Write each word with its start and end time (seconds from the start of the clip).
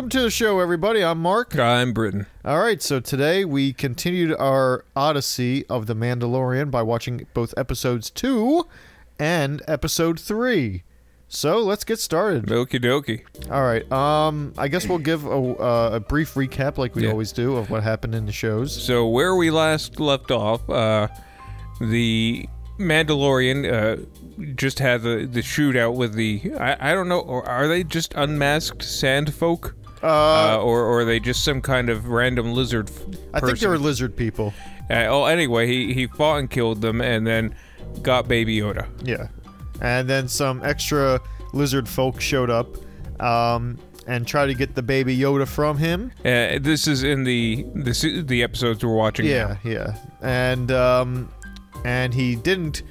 welcome 0.00 0.08
to 0.08 0.22
the 0.22 0.30
show, 0.30 0.60
everybody. 0.60 1.04
I'm 1.04 1.20
Mark. 1.20 1.58
I'm 1.58 1.92
Britain. 1.92 2.24
All 2.42 2.58
right, 2.58 2.80
so 2.80 3.00
today 3.00 3.44
we 3.44 3.74
continued 3.74 4.34
our 4.38 4.86
odyssey 4.96 5.66
of 5.66 5.88
The 5.88 5.94
Mandalorian 5.94 6.70
by 6.70 6.80
watching 6.80 7.26
both 7.34 7.52
episodes 7.58 8.08
two 8.08 8.66
and 9.18 9.60
episode 9.68 10.18
three. 10.18 10.84
So 11.28 11.58
let's 11.58 11.84
get 11.84 11.98
started. 11.98 12.46
Okie 12.46 12.82
dokie. 12.82 13.24
All 13.50 13.60
right, 13.62 13.92
um, 13.92 14.54
I 14.56 14.68
guess 14.68 14.88
we'll 14.88 14.96
give 15.00 15.26
a, 15.26 15.28
uh, 15.36 15.90
a 15.96 16.00
brief 16.00 16.32
recap, 16.32 16.78
like 16.78 16.94
we 16.94 17.02
Yeah. 17.04 17.10
always 17.10 17.30
do, 17.30 17.58
of 17.58 17.68
what 17.68 17.82
happened 17.82 18.14
in 18.14 18.24
the 18.24 18.32
shows. 18.32 18.74
So 18.82 19.06
where 19.06 19.34
we 19.36 19.50
last 19.50 20.00
left 20.00 20.30
off, 20.30 20.66
uh, 20.70 21.08
the 21.78 22.48
Mandalorian 22.78 23.70
uh, 23.70 24.06
just 24.54 24.78
had 24.78 25.02
the, 25.02 25.28
the 25.30 25.40
shootout 25.40 25.94
with 25.94 26.14
the 26.14 26.40
I, 26.58 26.92
I 26.92 26.94
don't 26.94 27.08
know 27.10 27.20
or 27.20 27.46
are 27.46 27.68
they 27.68 27.84
just 27.84 28.14
unmasked 28.14 28.82
sand 28.82 29.34
folk 29.34 29.76
Uh, 30.02 30.06
uh, 30.06 30.62
or, 30.62 30.80
or 30.82 31.00
are 31.00 31.04
they 31.04 31.20
just 31.20 31.44
some 31.44 31.60
kind 31.60 31.90
of 31.90 32.08
random 32.08 32.52
lizard 32.54 32.88
f- 32.88 33.02
I 33.34 33.40
think 33.40 33.58
they 33.58 33.66
were 33.66 33.74
person? 33.74 33.84
lizard 33.84 34.16
people. 34.16 34.54
Uh, 34.90 35.06
oh 35.08 35.24
anyway 35.26 35.66
he, 35.66 35.92
he 35.92 36.06
fought 36.06 36.36
and 36.38 36.50
killed 36.50 36.80
them 36.80 37.00
and 37.00 37.26
then 37.26 37.54
got 38.02 38.26
Baby 38.28 38.58
Yoda 38.58 38.88
Yeah. 39.02 39.28
And 39.80 40.08
then 40.08 40.26
some 40.28 40.62
extra 40.64 41.20
lizard 41.52 41.88
folk 41.88 42.20
showed 42.20 42.50
up 42.50 42.76
um, 43.20 43.78
and 44.06 44.26
tried 44.26 44.46
to 44.46 44.54
get 44.54 44.74
the 44.74 44.82
baby 44.82 45.16
Yoda 45.16 45.46
from 45.46 45.76
him. 45.78 46.10
uh, 46.20 46.58
this 46.60 46.86
is 46.86 47.02
in 47.02 47.24
the 47.24 47.64
this 47.74 48.02
is 48.04 48.26
the 48.26 48.42
episodes 48.42 48.84
we're 48.84 48.94
watching 48.94 49.26
Yeah, 49.26 49.56
yeah. 49.64 49.96
And 50.22 50.70
um, 50.72 51.32
and 51.84 52.12
he 52.14 52.36
didn't 52.36 52.82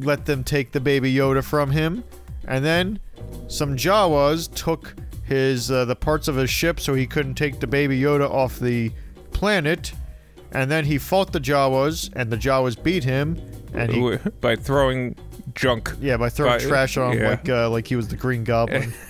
let 0.00 0.26
them 0.26 0.44
take 0.44 0.72
the 0.72 0.80
baby 0.80 1.12
Yoda 1.14 1.42
from 1.42 1.70
him. 1.70 2.04
And 2.46 2.64
then 2.64 3.00
some 3.48 3.76
Jawas 3.76 4.52
took 4.54 4.94
his 5.28 5.70
uh, 5.70 5.84
the 5.84 5.96
parts 5.96 6.26
of 6.26 6.36
his 6.36 6.50
ship 6.50 6.80
so 6.80 6.94
he 6.94 7.06
couldn't 7.06 7.34
take 7.34 7.60
the 7.60 7.66
baby 7.66 8.00
Yoda 8.00 8.28
off 8.30 8.58
the 8.58 8.90
planet. 9.32 9.92
And 10.50 10.70
then 10.70 10.86
he 10.86 10.96
fought 10.96 11.34
the 11.34 11.40
Jawas, 11.40 12.10
and 12.16 12.30
the 12.30 12.36
Jawas 12.38 12.82
beat 12.82 13.04
him. 13.04 13.38
And 13.74 13.92
he, 13.92 14.00
now 14.00 14.16
by 14.40 14.56
throwing 14.56 15.14
junk 15.54 15.92
yeah, 16.00 16.16
by 16.16 16.30
throwing 16.30 16.58
By- 16.58 16.64
trash 16.64 16.96
on 16.96 17.12
him 17.12 17.18
yeah. 17.20 17.28
like 17.30 17.48
uh, 17.48 17.70
like 17.70 17.86
he 17.86 17.96
was 17.96 18.08
the 18.08 18.16
Green 18.16 18.44
Goblin. 18.44 18.92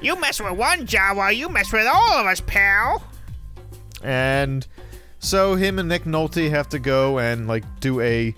You 0.00 0.18
mess 0.20 0.40
with 0.40 0.52
one 0.52 0.86
Jawa, 0.86 1.34
you 1.34 1.48
mess 1.48 1.72
with 1.72 1.86
all 1.86 2.18
of 2.18 2.26
us, 2.26 2.40
pal. 2.40 3.02
And 4.02 4.64
so 5.18 5.56
him 5.56 5.80
and 5.80 5.88
Nick 5.88 6.04
Nolte 6.04 6.48
have 6.50 6.68
to 6.68 6.78
go 6.78 7.18
and 7.18 7.48
like 7.48 7.64
do 7.80 8.00
a, 8.00 8.32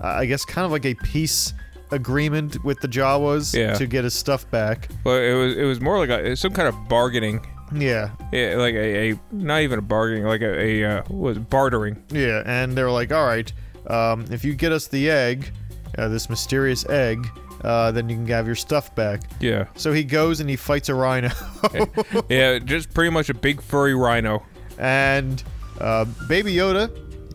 uh, 0.00 0.06
I 0.06 0.24
guess, 0.24 0.46
kind 0.46 0.64
of 0.64 0.72
like 0.72 0.86
a 0.86 0.94
peace 0.94 1.52
agreement 1.90 2.62
with 2.64 2.80
the 2.80 2.88
Jawas 2.88 3.54
Yeah. 3.54 3.74
to 3.74 3.86
get 3.86 4.04
his 4.04 4.14
stuff 4.14 4.50
back. 4.50 4.88
Well, 5.04 5.16
it 5.16 5.34
was 5.34 5.56
it 5.56 5.64
was 5.64 5.80
more 5.80 5.98
like 5.98 6.10
a, 6.10 6.36
some 6.36 6.52
kind 6.52 6.68
of 6.68 6.88
bargaining. 6.88 7.46
Yeah, 7.74 8.10
Yeah, 8.32 8.54
like 8.58 8.74
a, 8.74 9.10
a 9.12 9.20
not 9.32 9.62
even 9.62 9.78
a 9.80 9.82
bargaining, 9.82 10.24
like 10.24 10.40
a, 10.40 10.60
a 10.60 10.84
uh, 10.84 11.02
what 11.08 11.28
was 11.30 11.36
it, 11.38 11.50
bartering. 11.50 12.02
yeah. 12.10 12.42
And 12.46 12.72
they're 12.78 12.90
like, 12.90 13.10
all 13.12 13.26
right, 13.26 13.52
um, 13.88 14.24
if 14.30 14.44
you 14.44 14.54
get 14.54 14.70
us 14.70 14.86
the 14.86 15.10
egg, 15.10 15.50
uh, 15.98 16.06
this 16.08 16.30
mysterious 16.30 16.88
egg, 16.88 17.26
uh, 17.64 17.90
then 17.90 18.08
you 18.08 18.14
can 18.16 18.26
have 18.28 18.46
your 18.46 18.54
stuff 18.54 18.94
back. 18.94 19.22
Yeah, 19.40 19.66
So 19.74 19.92
he 19.92 20.04
goes 20.04 20.38
and 20.40 20.48
he 20.48 20.54
fights 20.54 20.88
a 20.90 20.94
rhino, 20.94 21.30
yeah, 22.28 22.58
just 22.60 22.94
pretty 22.94 23.10
much 23.10 23.30
a 23.30 23.34
big 23.34 23.60
furry 23.60 23.94
rhino. 23.94 24.44
and 24.78 25.42
uh, 25.80 26.04
Baby 26.28 26.54
Yoda 26.54 26.90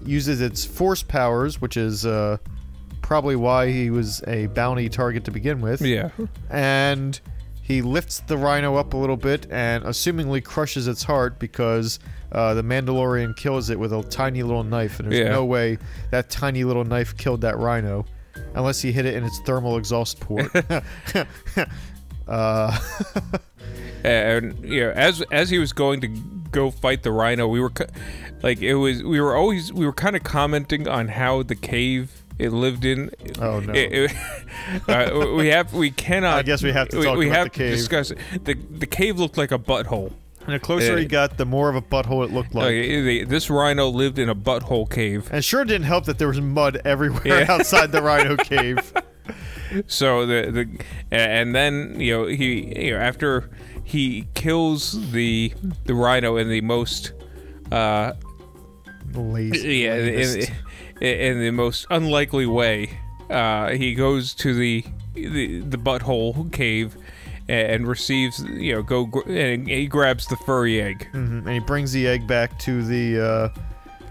uses 0.08 0.40
its 0.42 0.64
force 0.64 1.04
powers, 1.04 1.60
which 1.60 1.76
is 1.76 2.06
uh, 2.06 2.38
probably 3.12 3.36
why 3.36 3.70
he 3.70 3.90
was 3.90 4.24
a 4.26 4.46
bounty 4.48 4.88
target 4.88 5.26
to 5.26 5.32
begin 5.32 5.60
with. 5.60 5.82
Yeah, 5.82 6.12
and 6.50 7.20
he 7.62 7.82
lifts 7.82 8.22
the 8.22 8.38
rhino 8.38 8.78
up 8.78 8.94
a 8.94 8.98
little 8.98 9.18
bit 9.18 9.48
and 9.52 9.84
assumingly 9.84 10.42
crushes 10.42 10.88
its 10.88 11.04
heart 11.04 11.38
because 11.38 12.00
uh, 12.32 12.54
the 12.54 12.62
Mandalorian 12.62 13.36
kills 13.36 13.70
it 13.70 13.78
with 13.78 13.92
a 13.92 14.02
tiny 14.04 14.44
little 14.44 14.64
knife, 14.64 15.02
and 15.02 15.12
there's 15.12 15.26
Yeah. 15.26 15.34
no 15.34 15.44
way 15.44 15.78
that 16.12 16.30
tiny 16.30 16.64
little 16.64 16.86
knife 16.86 17.18
killed 17.18 17.42
that 17.42 17.58
rhino 17.58 18.06
unless 18.56 18.82
he 18.82 18.94
hit 18.94 19.06
it 19.06 19.16
in 19.16 19.26
its 19.26 19.40
thermal 19.42 19.76
exhaust 19.76 20.22
port. 20.22 20.50
uh, 22.30 22.80
and 24.06 24.58
you 24.64 24.86
know, 24.86 24.92
as 24.92 25.22
as 25.34 25.50
he 25.50 25.60
was 25.60 25.74
going 25.74 26.00
to 26.00 26.08
go 26.50 26.72
fight 26.72 27.04
the 27.04 27.12
rhino, 27.12 27.46
we 27.46 27.60
were 27.60 27.74
like 28.42 28.62
it 28.62 28.76
was 28.76 29.04
we 29.04 29.20
were 29.20 29.36
always 29.36 29.74
we 29.74 29.86
were 29.86 29.92
kind 29.92 30.16
of 30.16 30.24
commenting 30.24 30.88
on 30.88 31.10
how 31.10 31.44
the 31.44 31.56
cave 31.56 32.21
it 32.42 32.52
lived 32.52 32.86
in. 32.86 33.10
Oh, 33.40 33.60
no. 33.60 33.74
It- 33.74 33.92
it- 34.12 34.12
uh, 34.90 35.36
we 35.36 35.48
have 35.48 35.74
we 35.74 35.92
cannot. 35.92 36.38
I 36.40 36.42
guess 36.44 36.62
we 36.64 36.72
have 36.72 36.90
to 36.90 36.98
we, 37.00 37.04
talk 37.06 37.18
we 37.18 37.28
about 37.28 37.38
have 37.38 37.46
the 37.48 37.50
cave. 37.52 37.78
discuss 37.78 38.12
it. 38.12 38.18
the 38.44 38.54
the 38.56 38.86
cave 38.88 39.20
looked 39.20 39.38
like 39.38 39.52
a 39.52 39.60
butthole. 39.60 40.12
and 40.46 40.54
the 40.56 40.60
closer 40.60 40.98
he 40.98 41.06
Uh, 41.06 41.10
got, 41.10 41.38
the 41.38 41.46
more 41.46 41.70
of 41.70 41.76
a 41.76 41.82
butthole 41.82 42.26
it 42.26 42.32
looked 42.32 42.54
like. 42.56 42.72
The- 42.72 43.24
this 43.26 43.50
rhino 43.50 43.88
lived 43.90 44.18
in 44.20 44.28
a 44.30 44.36
butthole 44.36 44.90
cave. 44.90 45.28
And 45.28 45.38
it 45.40 45.44
sure 45.44 45.64
didn't 45.66 45.86
help 45.88 46.06
that 46.06 46.18
there 46.18 46.28
was 46.28 46.42
mud 46.42 46.82
everywhere 46.86 47.42
Yeah. 47.42 47.46
outside 47.54 47.92
the 47.92 48.02
rhino 48.02 48.36
cave. 48.38 48.92
So 49.88 50.26
the 50.26 50.52
the 50.52 50.66
and 51.16 51.56
then 51.56 51.98
you 51.98 52.12
know 52.18 52.26
he 52.28 52.84
you 52.88 52.92
know 52.92 52.98
after 53.00 53.50
he 53.86 54.28
kills 54.34 55.12
the 55.14 55.54
the 55.86 55.94
rhino 55.94 56.36
in 56.36 56.50
the 56.50 56.60
most 56.60 57.14
uh 57.72 58.12
Lazy. 59.14 59.78
yeah 59.78 59.96
in, 61.02 61.40
the 61.40 61.52
most 61.52 61.86
unlikely 61.90 62.46
way 62.46 63.00
uh 63.30 63.70
he 63.72 63.94
goes 63.96 64.34
to 64.34 64.54
the 64.54 64.84
the, 65.14 65.60
the 65.62 65.78
butthole 65.78 66.52
cave 66.52 66.96
and 67.50 67.88
receives 67.88 68.44
you 68.44 68.74
know 68.74 68.82
go 68.84 69.10
and 69.28 69.68
he 69.68 69.88
grabs 69.88 70.28
the 70.28 70.38
furry 70.38 70.82
egg 70.82 71.08
Mhm, 71.14 71.40
and 71.46 71.50
he 71.50 71.60
brings 71.60 71.92
the 71.92 72.08
egg 72.08 72.28
back 72.28 72.58
to 72.60 72.84
the 72.84 73.20
uh, 73.20 73.50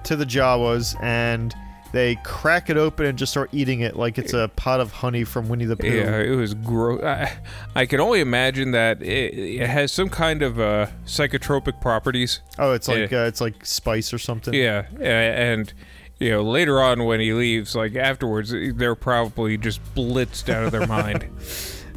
to 0.04 0.16
the 0.16 0.24
Jawas, 0.24 0.96
and 1.02 1.54
they 1.92 2.14
crack 2.24 2.70
it 2.70 2.76
open 2.76 3.04
and 3.06 3.18
just 3.18 3.32
start 3.32 3.50
eating 3.52 3.80
it 3.80 3.96
like 3.96 4.16
it's 4.16 4.32
a 4.32 4.48
pot 4.56 4.80
of 4.80 4.92
honey 4.92 5.24
from 5.24 5.48
Winnie 5.48 5.64
the 5.66 5.76
Pooh. 5.76 5.88
Yeah, 5.88 6.18
it 6.18 6.34
was 6.36 6.54
gross. 6.54 7.02
I, 7.02 7.36
I 7.74 7.84
can 7.86 8.00
only 8.00 8.20
imagine 8.20 8.70
that 8.70 9.02
it, 9.02 9.34
it 9.34 9.66
has 9.68 9.92
some 9.92 10.08
kind 10.08 10.42
of 10.42 10.58
uh, 10.60 10.86
psychotropic 11.04 11.80
properties. 11.80 12.40
Oh, 12.58 12.72
it's 12.72 12.88
like 12.88 13.12
uh, 13.12 13.26
it's 13.28 13.40
like 13.42 13.64
spice 13.66 14.14
or 14.14 14.18
something. 14.18 14.54
Yeah, 14.54 14.86
and 15.00 15.70
you 16.20 16.30
know 16.30 16.42
later 16.42 16.80
on 16.80 17.04
when 17.04 17.18
he 17.20 17.32
leaves, 17.32 17.74
like 17.74 17.96
afterwards, 17.96 18.54
they're 18.74 18.94
probably 18.94 19.56
just 19.56 19.82
blitzed 19.94 20.48
out 20.52 20.64
of 20.64 20.70
their 20.70 20.86
mind. 20.98 21.28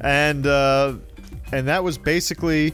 And 0.02 0.48
uh, 0.48 0.96
and 1.52 1.68
that 1.68 1.84
was 1.84 1.98
basically 1.98 2.74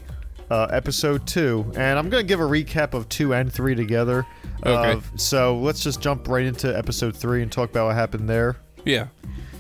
uh, 0.50 0.68
episode 0.72 1.28
two. 1.28 1.66
And 1.76 2.00
I'm 2.00 2.10
gonna 2.10 2.24
give 2.24 2.40
a 2.40 2.44
recap 2.44 2.94
of 2.94 3.10
two 3.10 3.34
and 3.34 3.52
three 3.52 3.76
together. 3.76 4.26
Okay. 4.66 4.94
Of- 4.94 5.12
so 5.16 5.58
let's 5.60 5.82
just 5.82 6.02
jump 6.02 6.28
right 6.28 6.46
into 6.46 6.76
episode 6.78 7.16
three 7.16 7.42
and 7.44 7.52
talk 7.52 7.70
about 7.70 7.88
what 7.88 7.96
happened 7.96 8.30
there. 8.30 8.58
Yeah, 8.86 9.08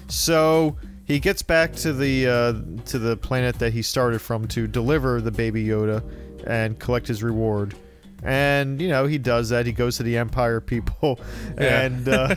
So 0.07 0.77
he 1.05 1.19
gets 1.19 1.41
back 1.41 1.73
to 1.77 1.91
the 1.93 2.27
uh, 2.27 2.53
to 2.85 2.99
the 2.99 3.17
planet 3.17 3.59
that 3.59 3.73
he 3.73 3.81
started 3.81 4.19
from 4.19 4.47
to 4.49 4.65
deliver 4.67 5.21
the 5.21 5.31
baby 5.31 5.65
Yoda 5.65 6.03
and 6.47 6.79
collect 6.79 7.07
his 7.07 7.21
reward. 7.21 7.75
And 8.23 8.81
you 8.81 8.89
know 8.89 9.05
he 9.05 9.17
does 9.17 9.49
that. 9.49 9.65
He 9.65 9.71
goes 9.71 9.97
to 9.97 10.03
the 10.03 10.17
Empire 10.17 10.59
people 10.61 11.19
Yeah. 11.59 11.81
and 11.81 12.09
uh, 12.09 12.35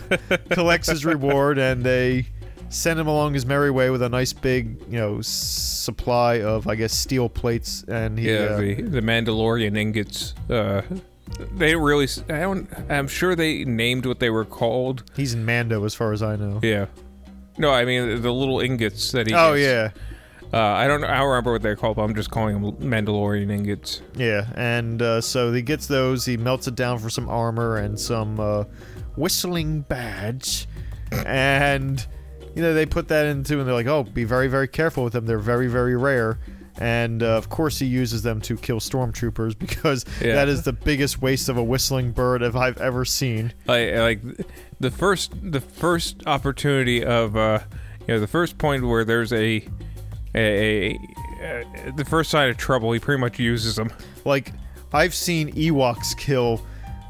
collects 0.50 0.88
his 0.88 1.04
reward, 1.04 1.58
and 1.58 1.82
they 1.84 2.26
send 2.68 2.98
him 2.98 3.06
along 3.06 3.34
his 3.34 3.44
merry 3.44 3.70
way 3.70 3.90
with 3.90 4.00
a 4.02 4.08
nice 4.08 4.32
big 4.32 4.80
you 4.88 4.98
know 4.98 5.18
s- 5.18 5.26
supply 5.28 6.40
of 6.40 6.68
I 6.68 6.74
guess 6.76 6.92
steel 6.92 7.28
plates. 7.28 7.84
And 7.88 8.18
he, 8.18 8.30
yeah. 8.32 8.38
uh, 8.40 8.56
The 8.58 8.74
the 8.82 9.00
Mandalorian 9.00 9.76
ingots. 9.76 10.34
Uh, 10.48 10.82
they 11.56 11.74
really. 11.76 12.06
I 12.28 12.40
don't. 12.40 12.68
I'm 12.90 13.08
sure 13.08 13.34
they 13.34 13.64
named 13.64 14.06
what 14.06 14.20
they 14.20 14.30
were 14.30 14.44
called. 14.44 15.02
he's 15.16 15.34
in 15.34 15.44
Mando 15.44 15.84
as 15.84 15.94
far 15.94 16.12
as 16.12 16.22
I 16.22 16.36
know. 16.36 16.60
Yeah. 16.62 16.86
No, 17.58 17.70
I 17.70 17.84
mean 17.84 18.22
the 18.22 18.32
little 18.32 18.60
ingots 18.60 19.12
that 19.12 19.26
he. 19.26 19.34
Oh 19.34 19.54
gets. 19.54 19.66
yeah, 19.66 19.90
Uh, 20.52 20.58
I 20.58 20.86
don't. 20.86 21.00
know- 21.00 21.06
I 21.08 21.16
don't 21.18 21.28
remember 21.28 21.52
what 21.52 21.62
they're 21.62 21.76
called, 21.76 21.96
but 21.96 22.02
I'm 22.02 22.14
just 22.14 22.30
calling 22.30 22.60
them 22.60 22.72
Mandalorian 22.76 23.50
ingots. 23.50 24.02
Yeah, 24.14 24.46
and 24.54 25.00
uh, 25.00 25.20
so 25.22 25.50
he 25.52 25.62
gets 25.62 25.86
those. 25.86 26.26
He 26.26 26.36
melts 26.36 26.66
it 26.68 26.74
down 26.74 26.98
for 26.98 27.08
some 27.08 27.28
armor 27.28 27.78
and 27.78 27.98
some 27.98 28.38
uh, 28.38 28.64
whistling 29.16 29.80
badge, 29.82 30.66
and 31.26 32.04
you 32.54 32.62
know 32.62 32.74
they 32.74 32.86
put 32.86 33.08
that 33.08 33.26
into, 33.26 33.58
and 33.58 33.66
they're 33.66 33.74
like, 33.74 33.86
"Oh, 33.86 34.02
be 34.02 34.24
very, 34.24 34.48
very 34.48 34.68
careful 34.68 35.04
with 35.04 35.12
them. 35.14 35.26
They're 35.26 35.38
very, 35.38 35.68
very 35.68 35.96
rare." 35.96 36.38
And 36.78 37.22
uh, 37.22 37.26
of 37.36 37.50
course, 37.50 37.78
he 37.78 37.86
uses 37.86 38.22
them 38.22 38.40
to 38.42 38.56
kill 38.56 38.80
stormtroopers 38.80 39.58
because 39.58 40.04
Yeah. 40.22 40.34
that 40.36 40.48
is 40.48 40.62
the 40.62 40.72
biggest 40.72 41.20
waste 41.20 41.48
of 41.50 41.56
a 41.58 41.62
whistling 41.62 42.12
bird 42.12 42.42
if 42.42 42.56
I've 42.56 42.78
ever 42.80 43.04
seen. 43.04 43.52
like 43.66 43.94
like 43.94 44.20
the 44.80 44.90
first 44.90 45.32
the 45.42 45.60
first 45.60 46.22
opportunity 46.26 47.04
of 47.04 47.36
uh 47.36 47.60
you 48.00 48.14
know 48.14 48.20
the 48.20 48.26
first 48.26 48.56
point 48.58 48.84
where 48.86 49.04
there's 49.04 49.32
a 49.34 49.66
a, 50.34 50.98
a, 51.40 51.60
uh 51.88 51.90
the 51.96 52.04
first 52.04 52.30
sign 52.30 52.48
of 52.48 52.56
trouble 52.56 52.92
he 52.92 52.98
pretty 52.98 53.20
much 53.20 53.38
uses 53.38 53.76
them 53.76 53.92
Like 54.24 54.52
I've 54.92 55.14
seen 55.14 55.52
Ewoks 55.52 56.16
kill 56.16 56.60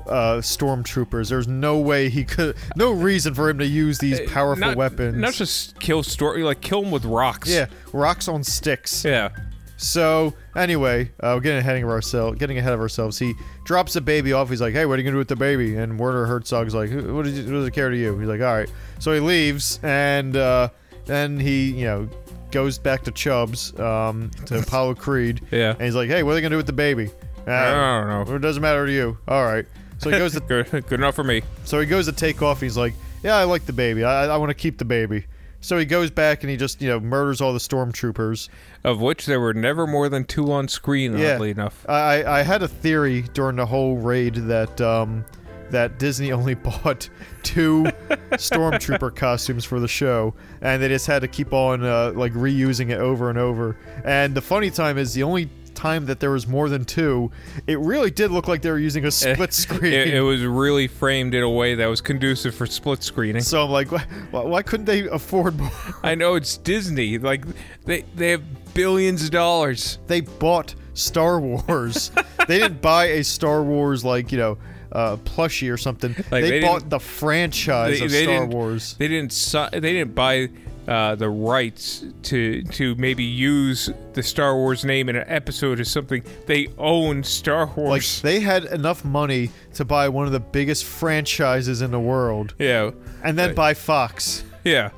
uh, 0.07 0.39
stormtroopers. 0.39 1.29
There's 1.29 1.47
no 1.47 1.79
way 1.79 2.09
he 2.09 2.25
could, 2.25 2.57
no 2.77 2.91
reason 2.93 3.35
for 3.35 3.49
him 3.49 3.59
to 3.59 3.67
use 3.67 3.99
these 3.99 4.21
powerful 4.31 4.67
not, 4.69 4.77
weapons. 4.77 5.17
not 5.17 5.33
just 5.35 5.79
kill 5.79 6.03
story 6.03 6.43
like 6.43 6.61
kill 6.61 6.83
them 6.83 6.91
with 6.91 7.05
rocks 7.05 7.49
yeah, 7.49 7.67
rocks 7.93 8.27
on 8.29 8.43
sticks. 8.43 9.05
yeah 9.05 9.29
So 9.77 10.35
anyway, 10.57 11.11
uh, 11.21 11.35
we're 11.35 11.41
getting 11.41 11.59
ahead 11.59 11.83
of 11.83 11.89
ourselves. 11.89 12.39
Getting 12.39 12.59
ahead 12.59 12.73
of 12.73 12.81
ourselves. 12.81 13.19
He 13.19 13.35
drops 13.65 13.93
the 13.95 14.01
baby 14.01 14.33
off. 14.33 14.49
He's 14.49 14.61
like, 14.61 14.75
"Hey, 14.75 14.87
what 14.87 14.95
are 14.95 14.99
you 14.99 15.05
gonna 15.05 15.15
do 15.15 15.19
with 15.19 15.29
the 15.29 15.37
baby?" 15.37 15.77
And 15.77 15.99
Werner 15.99 16.25
Herzog's 16.27 16.75
like, 16.75 16.91
"What, 16.91 17.25
does 17.25 17.37
it- 17.39 17.47
what 17.47 17.53
does 17.53 17.67
it 17.67 17.73
care 17.75 17.91
to 17.91 17.97
you?" 17.97 18.17
He's 18.19 18.29
like, 18.29 18.41
"All 18.41 18.55
right." 18.55 18.71
So 19.01 19.13
he 19.13 19.19
leaves, 19.21 19.81
and 19.83 20.37
uh, 20.37 20.69
then 21.07 21.39
he, 21.41 21.73
you 21.73 21.85
know, 21.85 22.09
goes 22.53 22.79
back 22.79 23.03
to 23.05 23.11
Chubbs, 23.11 23.79
um, 23.81 24.31
to 24.47 24.59
Apollo 24.63 24.95
Creed, 24.97 25.41
Yeah. 25.51 25.73
and 25.73 25.83
he's 25.83 25.95
like, 25.97 26.09
"Hey, 26.09 26.23
what 26.23 26.33
are 26.33 26.35
they 26.37 26.41
gonna 26.43 26.53
do 26.53 26.57
with 26.59 26.67
the 26.67 26.73
baby?" 26.73 27.11
Uh, 27.47 27.51
I 27.51 27.71
don't 28.07 28.29
know. 28.29 28.37
It 28.37 28.39
doesn't 28.41 28.63
matter 28.63 28.87
to 28.87 28.93
you. 28.93 29.19
All 29.27 29.45
right. 29.45 29.67
So 29.99 30.11
he 30.11 30.19
goes 30.19 30.33
to 30.35 30.41
Good, 30.49 30.71
good 30.71 30.93
enough 30.93 31.15
for 31.17 31.25
me. 31.25 31.43
so 31.65 31.81
he 31.81 31.87
goes 31.87 32.07
to 32.07 32.13
take 32.13 32.41
off. 32.43 32.61
He's 32.61 32.77
like, 32.77 32.95
"Yeah, 33.25 33.37
I 33.37 33.45
like 33.45 33.67
the 33.67 33.73
baby. 33.73 34.05
I, 34.05 34.27
I 34.27 34.37
want 34.37 34.51
to 34.51 34.55
keep 34.55 34.79
the 34.79 34.85
baby." 34.85 35.25
So 35.61 35.79
he 35.79 35.85
goes 35.85 36.11
back 36.11 36.43
and 36.43 36.51
he 36.51 36.57
just 36.57 36.83
you 36.83 36.89
know 36.89 36.99
murders 36.99 37.41
all 37.41 37.53
the 37.53 37.61
stormtroopers. 37.61 38.49
Of 38.85 39.01
which 39.01 39.27
there 39.27 39.39
were 39.41 39.55
never 39.55 39.87
more 39.87 40.09
than 40.09 40.25
two 40.25 40.51
on 40.53 40.67
screen, 40.69 41.17
Yeah. 41.17 41.35
oddly 41.35 41.51
enough. 41.51 41.85
I 41.89 42.25
I 42.25 42.43
had 42.43 42.63
a 42.65 42.69
theory 42.69 43.23
during 43.33 43.57
the 43.57 43.67
whole 43.67 43.97
raid 43.97 44.35
that 44.35 44.81
um 44.81 45.25
that 45.73 45.99
Disney 45.99 46.33
only 46.33 46.55
bought 46.69 47.09
two 47.43 47.85
stormtrooper 48.33 49.15
costumes 49.15 49.65
for 49.65 49.81
the 49.81 49.89
show, 49.89 50.35
and 50.61 50.83
they 50.83 50.89
just 50.89 51.07
had 51.07 51.21
to 51.21 51.29
keep 51.29 51.53
on 51.53 51.85
uh, 51.85 52.13
like 52.15 52.33
reusing 52.33 52.91
it 52.91 52.99
over 52.99 53.29
and 53.29 53.39
over. 53.39 53.77
And 54.05 54.35
the 54.35 54.41
funny 54.41 54.71
time 54.71 54.97
is 54.97 55.13
the 55.13 55.25
only 55.25 55.51
time 55.75 56.07
that 56.07 56.21
there 56.21 56.31
was 56.31 56.47
more 56.47 56.69
than 56.69 56.85
two, 56.85 57.31
it 57.67 57.79
really 57.79 58.11
did 58.11 58.31
look 58.31 58.47
like 58.47 58.63
they 58.63 58.71
were 58.71 58.79
using 58.79 59.05
a 59.05 59.11
split 59.11 59.53
screen. 59.53 59.93
It, 59.93 60.15
it 60.15 60.21
was 60.21 60.45
really 60.45 60.87
framed 60.87 61.35
in 61.35 61.43
a 61.43 61.51
way 61.51 61.75
that 61.75 61.87
was 61.87 62.01
conducive 62.01 62.55
for 62.55 62.67
split 62.67 63.03
screening. 63.03 63.43
so 63.43 63.65
I'm 63.65 63.71
like, 63.71 63.91
why, 63.91 64.05
why 64.31 64.63
couldn't 64.63 64.87
they 64.87 65.09
afford 65.09 65.59
more? 65.59 65.71
I 66.03 66.15
know 66.15 66.35
it's 66.35 66.57
Disney. 66.57 67.19
Like 67.19 67.45
they 67.85 68.03
they 68.15 68.31
have 68.31 68.75
billions 68.75 69.25
of 69.25 69.31
dollars. 69.31 69.99
they 70.07 70.21
bought 70.21 70.75
Star 70.95 71.41
Wars. 71.41 72.13
they 72.47 72.59
didn't 72.59 72.81
buy 72.81 73.07
a 73.07 73.25
Star 73.25 73.63
Wars 73.63 74.05
like 74.05 74.31
you 74.31 74.39
know 74.39 74.59
uh, 74.93 75.17
plushie 75.17 75.73
or 75.73 75.77
something. 75.77 76.15
Like, 76.31 76.43
they, 76.45 76.51
they 76.51 76.61
bought 76.61 76.89
the 76.91 77.01
franchise 77.01 77.99
They, 77.99 78.05
of 78.05 78.11
they 78.11 78.25
Star 78.25 78.47
Wars. 78.47 78.95
They 78.99 79.09
didn't. 79.09 79.33
si- 79.33 79.69
They 79.73 79.81
didn't 79.81 80.15
buy 80.15 80.49
uh, 80.89 81.15
the 81.15 81.29
rights 81.31 82.05
to 82.25 82.63
to 82.65 82.95
maybe 82.97 83.23
use 83.25 83.89
the 84.15 84.23
Star 84.23 84.55
Wars 84.57 84.85
name 84.85 85.09
in 85.09 85.17
an 85.17 85.25
episode 85.29 85.79
or 85.81 85.85
something. 85.85 86.23
They 86.47 86.69
own 86.77 87.23
Star 87.23 87.67
Wars. 87.67 87.89
Like 87.91 88.23
they 88.23 88.41
had 88.41 88.65
enough 88.65 89.05
money 89.05 89.51
to 89.75 89.85
buy 89.85 90.09
one 90.09 90.27
of 90.27 90.33
the 90.33 90.41
biggest 90.41 90.85
franchises 90.85 91.83
in 91.83 91.91
the 91.93 92.01
world, 92.01 92.55
yeah, 92.59 92.91
and 93.23 93.39
then 93.39 93.55
buy 93.55 93.75
Fox. 93.75 94.45
yeah. 94.65 94.91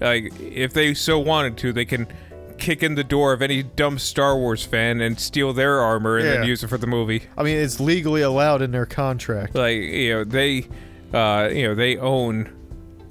Like 0.00 0.32
if 0.40 0.72
they 0.74 0.94
so 0.94 1.18
wanted 1.18 1.56
to, 1.58 1.72
they 1.72 1.86
can 1.86 2.06
kick 2.58 2.82
in 2.82 2.94
the 2.94 3.04
door 3.04 3.32
of 3.32 3.42
any 3.42 3.62
dumb 3.62 3.98
Star 3.98 4.36
Wars 4.36 4.64
fan 4.64 5.00
and 5.00 5.18
steal 5.18 5.52
their 5.52 5.80
armor 5.80 6.16
and 6.18 6.26
then 6.26 6.42
Yeah. 6.42 6.48
use 6.48 6.62
it 6.64 6.68
for 6.68 6.78
the 6.78 6.86
movie. 6.86 7.22
I 7.36 7.42
mean, 7.42 7.56
it's 7.58 7.80
legally 7.80 8.22
allowed 8.22 8.62
in 8.62 8.70
their 8.72 8.86
contract. 8.86 9.54
like 9.54 9.76
you 9.76 10.14
know 10.14 10.24
they 10.24 10.66
uh 11.14 11.48
you 11.52 11.68
know 11.68 11.74
they 11.74 11.96
own 11.98 12.52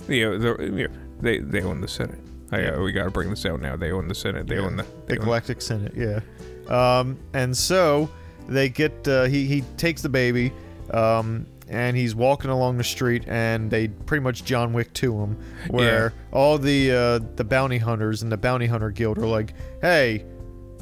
you 0.08 0.30
know 0.30 0.38
the 0.38 0.64
you 0.66 0.88
know, 0.88 0.94
they 1.22 1.40
they 1.40 1.62
own 1.62 1.80
the 1.82 1.88
senate 1.88 2.20
I, 2.52 2.66
uh, 2.66 2.80
we 2.82 2.92
got 2.92 3.06
to 3.06 3.10
bring 3.12 3.30
this 3.30 3.46
out 3.46 3.62
now 3.62 3.76
they 3.76 3.92
own 3.92 4.08
the 4.08 4.14
senate 4.16 4.48
they 4.48 4.58
own 4.60 4.76
the 4.76 4.84
they 5.08 5.16
The 5.16 5.20
own, 5.22 5.26
Galactic 5.26 5.62
Senate, 5.62 5.94
yeah. 5.96 6.20
Um, 6.68 7.18
and 7.34 7.56
so 7.56 8.10
they 8.48 8.70
get 8.70 9.08
uh, 9.08 9.24
he 9.26 9.46
he 9.48 9.62
takes 9.78 10.02
the 10.02 10.10
baby, 10.10 10.52
um, 10.92 11.46
and 11.68 11.96
he's 11.98 12.14
walking 12.16 12.50
along 12.52 12.78
the 12.78 12.84
street, 12.84 13.24
and 13.28 13.70
they 13.72 13.88
pretty 13.88 14.24
much 14.24 14.44
John 14.46 14.74
Wick 14.74 14.94
to 14.94 15.18
him, 15.20 15.38
where 15.70 16.14
all 16.32 16.58
the 16.58 16.92
uh, 16.92 17.20
the 17.36 17.44
bounty 17.44 17.78
hunters 17.78 18.22
and 18.24 18.32
the 18.32 18.38
bounty 18.38 18.66
hunter 18.68 18.92
guild 18.92 19.18
are 19.18 19.26
like, 19.28 19.54
"Hey, 19.82 20.26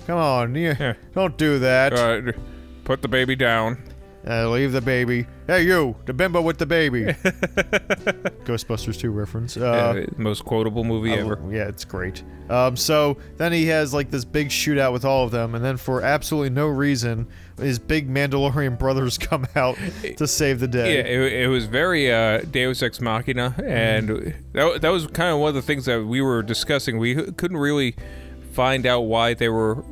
come 0.07 0.17
on, 0.17 0.55
you, 0.55 0.75
Yeah. 0.79 0.93
don't 1.13 1.37
do 1.37 1.59
that. 1.59 1.93
uh, 1.93 2.31
put 2.83 3.01
the 3.01 3.07
baby 3.07 3.35
down 3.35 3.81
Uh, 4.25 4.49
leave 4.49 4.71
the 4.71 4.81
baby. 4.81 5.27
Hey, 5.47 5.63
you, 5.63 5.95
the 6.05 6.13
bimbo 6.13 6.41
with 6.41 6.57
the 6.57 6.65
baby." 6.65 7.03
Ghostbusters 8.45 8.97
2 8.99 9.11
reference. 9.11 9.57
Uh, 9.57 9.65
uh, 9.65 10.05
most 10.17 10.45
quotable 10.45 10.83
movie 10.83 11.11
I 11.11 11.17
ever 11.17 11.39
yeah, 11.51 11.67
it's 11.67 11.83
great. 11.85 12.23
Um, 12.49 12.77
so 12.77 13.17
then 13.37 13.51
he 13.51 13.65
has 13.67 13.93
like 13.93 14.11
this 14.11 14.25
big 14.25 14.49
shootout 14.49 14.93
with 14.93 15.03
all 15.05 15.25
of 15.25 15.31
them, 15.31 15.55
and 15.55 15.63
then 15.63 15.77
for 15.77 16.01
absolutely 16.01 16.51
no 16.51 16.67
reason, 16.67 17.27
his 17.59 17.79
big 17.79 18.09
Mandalorian 18.09 18.77
brothers 18.83 19.17
come 19.17 19.45
out 19.55 19.77
to 20.17 20.27
save 20.27 20.59
the 20.59 20.67
yeah 20.67 20.83
day. 20.83 20.99
it, 20.99 21.43
it 21.43 21.47
was 21.47 21.65
very 21.65 22.11
uh 22.11 22.39
deus 22.39 22.81
ex 22.81 22.99
machina 22.99 23.53
and 23.63 24.33
that, 24.53 24.81
that 24.81 24.89
was 24.89 25.07
kind 25.07 25.31
of 25.31 25.39
one 25.39 25.49
of 25.49 25.55
the 25.55 25.61
things 25.61 25.85
that 25.85 26.03
we 26.03 26.21
were 26.21 26.41
discussing 26.41 26.97
we 26.97 27.15
couldn't 27.33 27.57
really 27.57 27.95
find 28.51 28.85
out 28.85 29.01
why 29.01 29.33
they 29.33 29.49
were 29.49 29.83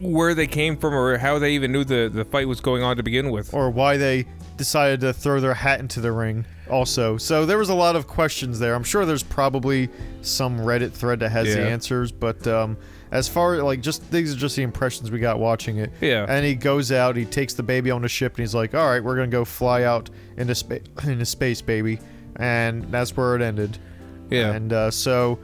where 0.00 0.34
they 0.34 0.46
came 0.46 0.76
from 0.76 0.94
or 0.94 1.18
how 1.18 1.38
they 1.38 1.52
even 1.54 1.72
knew 1.72 1.84
the 1.84 2.10
the 2.12 2.24
fight 2.24 2.46
was 2.48 2.60
going 2.60 2.82
on 2.82 2.96
to 2.96 3.02
begin 3.02 3.30
with 3.30 3.54
Or 3.54 3.70
why 3.70 3.96
they 3.96 4.26
decided 4.56 5.00
to 5.00 5.12
throw 5.12 5.40
their 5.40 5.54
hat 5.54 5.80
into 5.80 6.00
the 6.00 6.12
ring, 6.12 6.44
also. 6.70 7.16
So 7.18 7.44
there 7.46 7.58
was 7.58 7.68
a 7.68 7.74
lot 7.74 7.94
of 7.96 8.06
questions 8.06 8.58
there. 8.58 8.74
I'm 8.74 8.84
sure 8.84 9.04
there's 9.04 9.22
probably 9.22 9.88
some 10.22 10.58
Reddit 10.58 10.92
thread 10.92 11.20
that 11.20 11.30
has 11.30 11.46
the 11.54 11.66
answers, 11.68 12.10
but 12.12 12.46
um, 12.46 12.76
as 13.10 13.28
far 13.28 13.62
like 13.62 13.80
just 13.80 14.10
these 14.10 14.32
are 14.34 14.36
just 14.36 14.56
the 14.56 14.62
impressions 14.62 15.10
we 15.10 15.18
got 15.18 15.38
watching 15.38 15.78
it. 15.78 15.92
Yeah. 16.00 16.26
And 16.28 16.44
he 16.44 16.54
goes 16.54 16.90
out, 16.92 17.16
he 17.16 17.24
takes 17.24 17.54
the 17.54 17.62
baby 17.62 17.90
on 17.90 18.02
the 18.02 18.08
ship, 18.08 18.32
and 18.32 18.40
he's 18.40 18.54
like, 18.54 18.74
"All 18.74 18.86
right, 18.86 19.02
we're 19.02 19.16
gonna 19.16 19.28
go 19.28 19.44
fly 19.44 19.84
out 19.84 20.10
into 20.36 20.54
space, 20.54 20.82
into 21.04 21.26
space, 21.26 21.60
baby," 21.60 21.98
and 22.36 22.84
that's 22.90 23.16
where 23.16 23.36
it 23.36 23.42
ended. 23.42 23.78
yeah 24.30 24.52
And 24.52 24.72
uh, 24.72 24.90
so 24.90 25.38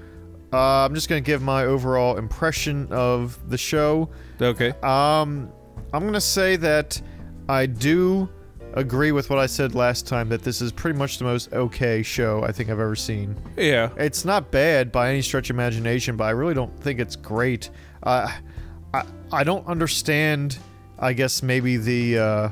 uh, 0.53 0.85
I'm 0.85 0.95
just 0.95 1.09
gonna 1.09 1.21
give 1.21 1.43
my 1.43 1.65
overall 1.65 2.19
impression 2.19 2.89
of 2.91 3.39
the 3.49 3.59
show. 3.59 4.11
Okay 4.43 4.71
Um, 4.83 5.51
I'm 5.93 6.05
gonna 6.05 6.21
say 6.21 6.57
that 6.57 7.01
I 7.49 7.67
do 7.67 8.29
agree 8.75 9.13
with 9.13 9.29
what 9.29 9.39
I 9.39 9.47
said 9.47 9.75
last 9.75 10.07
time 10.07 10.29
that 10.31 10.43
this 10.43 10.63
is 10.63 10.73
pretty 10.73 10.99
much 10.99 11.19
the 11.19 11.25
most 11.25 11.53
okay 11.53 12.03
show 12.03 12.43
I 12.43 12.53
think 12.53 12.71
I've 12.71 12.81
ever 12.81 12.97
seen. 12.97 13.37
yeah 13.57 13.91
It's 13.97 14.25
not 14.25 14.51
bad 14.51 14.91
by 14.91 15.11
any 15.11 15.21
stretch 15.23 15.51
of 15.51 15.57
imagination, 15.57 16.17
but 16.17 16.25
I 16.25 16.31
really 16.31 16.55
don't 16.55 16.75
think 16.81 16.99
it's 16.99 17.17
great. 17.17 17.69
Uh, 18.03 18.33
I 18.95 19.05
I 19.33 19.45
don't 19.45 19.67
understand. 19.67 20.59
I 20.99 21.13
guess 21.13 21.43
maybe 21.43 21.77
the 21.77 22.19
uh, 22.19 22.49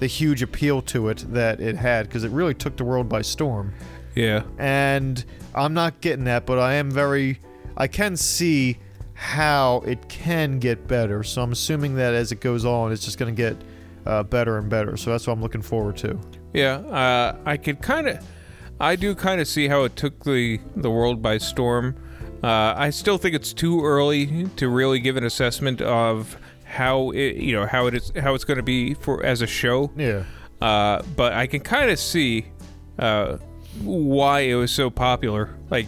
the 0.00 0.06
huge 0.06 0.42
appeal 0.42 0.82
to 0.82 1.08
it 1.08 1.24
that 1.32 1.60
it 1.60 1.76
had 1.76 2.06
because 2.06 2.24
it 2.24 2.30
really 2.32 2.54
took 2.54 2.76
the 2.76 2.84
world 2.84 3.08
by 3.08 3.22
storm 3.22 3.72
yeah 4.14 4.42
and 4.58 5.24
I'm 5.54 5.72
not 5.72 6.00
getting 6.02 6.24
that, 6.24 6.44
but 6.44 6.58
I 6.58 6.74
am 6.74 6.90
very. 6.90 7.40
I 7.78 7.86
can 7.86 8.16
see 8.16 8.78
how 9.16 9.82
it 9.86 10.08
can 10.10 10.58
get 10.58 10.86
better, 10.86 11.22
so 11.22 11.40
I'm 11.42 11.52
assuming 11.52 11.94
that 11.96 12.12
as 12.12 12.32
it 12.32 12.40
goes 12.40 12.66
on, 12.66 12.92
it's 12.92 13.02
just 13.02 13.16
going 13.16 13.34
to 13.34 13.42
get 13.42 13.56
uh, 14.04 14.22
better 14.22 14.58
and 14.58 14.68
better. 14.68 14.96
So 14.98 15.10
that's 15.10 15.26
what 15.26 15.32
I'm 15.32 15.40
looking 15.40 15.62
forward 15.62 15.96
to. 15.98 16.20
Yeah, 16.52 16.76
uh, 16.76 17.36
I 17.46 17.56
could 17.56 17.80
kind 17.80 18.08
of, 18.08 18.24
I 18.78 18.94
do 18.94 19.14
kind 19.14 19.40
of 19.40 19.48
see 19.48 19.68
how 19.68 19.84
it 19.84 19.96
took 19.96 20.22
the 20.24 20.60
the 20.76 20.90
world 20.90 21.22
by 21.22 21.38
storm. 21.38 21.96
Uh, 22.42 22.74
I 22.76 22.90
still 22.90 23.16
think 23.16 23.34
it's 23.34 23.54
too 23.54 23.82
early 23.82 24.44
to 24.56 24.68
really 24.68 25.00
give 25.00 25.16
an 25.16 25.24
assessment 25.24 25.80
of 25.80 26.36
how 26.64 27.10
it, 27.10 27.36
you 27.36 27.54
know, 27.54 27.64
how 27.66 27.86
it 27.86 27.94
is, 27.94 28.12
how 28.20 28.34
it's 28.34 28.44
going 28.44 28.58
to 28.58 28.62
be 28.62 28.92
for 28.92 29.24
as 29.24 29.40
a 29.40 29.46
show. 29.46 29.90
Yeah. 29.96 30.24
Uh, 30.60 31.02
but 31.16 31.32
I 31.32 31.46
can 31.46 31.60
kind 31.60 31.90
of 31.90 31.98
see 31.98 32.46
uh, 32.98 33.38
why 33.82 34.40
it 34.40 34.54
was 34.54 34.70
so 34.70 34.90
popular. 34.90 35.56
Like, 35.70 35.86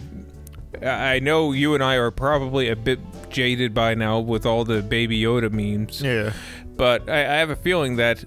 I 0.83 1.19
know 1.19 1.51
you 1.51 1.73
and 1.73 1.83
I 1.83 1.95
are 1.95 2.11
probably 2.11 2.69
a 2.69 2.75
bit 2.75 2.99
jaded 3.29 3.73
by 3.73 3.95
now 3.95 4.19
with 4.19 4.45
all 4.45 4.63
the 4.65 4.81
Baby 4.81 5.19
Yoda 5.21 5.51
memes 5.51 6.01
Yeah. 6.01 6.33
but 6.77 7.09
I, 7.09 7.19
I 7.21 7.37
have 7.37 7.49
a 7.49 7.55
feeling 7.55 7.95
that 7.97 8.23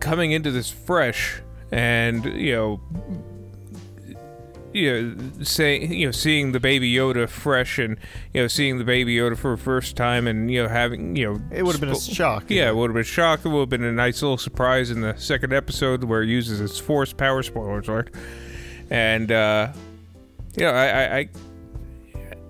coming 0.00 0.32
into 0.32 0.50
this 0.50 0.70
fresh 0.70 1.40
and 1.72 2.24
you 2.24 2.52
know 2.52 2.80
you 4.72 4.90
know 5.14 5.16
saying 5.42 5.92
you 5.92 6.06
know 6.06 6.12
seeing 6.12 6.52
the 6.52 6.60
baby 6.60 6.92
yoda 6.92 7.28
fresh 7.28 7.78
and 7.78 7.96
you 8.32 8.40
know 8.40 8.46
seeing 8.46 8.78
the 8.78 8.84
baby 8.84 9.16
yoda 9.16 9.36
for 9.36 9.56
the 9.56 9.62
first 9.62 9.96
time 9.96 10.26
and 10.28 10.50
you 10.50 10.62
know 10.62 10.68
having 10.68 11.16
you 11.16 11.26
know 11.32 11.40
It 11.50 11.64
would 11.64 11.72
have 11.72 11.80
been 11.80 11.90
a 11.90 11.98
shock. 11.98 12.44
yeah 12.48 12.68
it 12.68 12.76
would 12.76 12.90
have 12.90 12.94
been 12.94 13.00
a 13.00 13.04
shock 13.04 13.44
it 13.44 13.48
would 13.48 13.60
have 13.60 13.68
been 13.68 13.82
a 13.84 13.90
nice 13.92 14.22
little 14.22 14.38
surprise 14.38 14.90
in 14.92 15.00
the 15.00 15.16
second 15.16 15.52
episode 15.52 16.04
where 16.04 16.22
it 16.22 16.28
uses 16.28 16.60
its 16.60 16.78
force 16.78 17.12
power 17.12 17.42
spoilers 17.42 17.88
alert 17.88 18.14
and 18.90 19.32
uh 19.32 19.72
you 20.56 20.64
know 20.64 20.70
I, 20.72 20.86
I, 20.86 21.18
I 21.18 21.28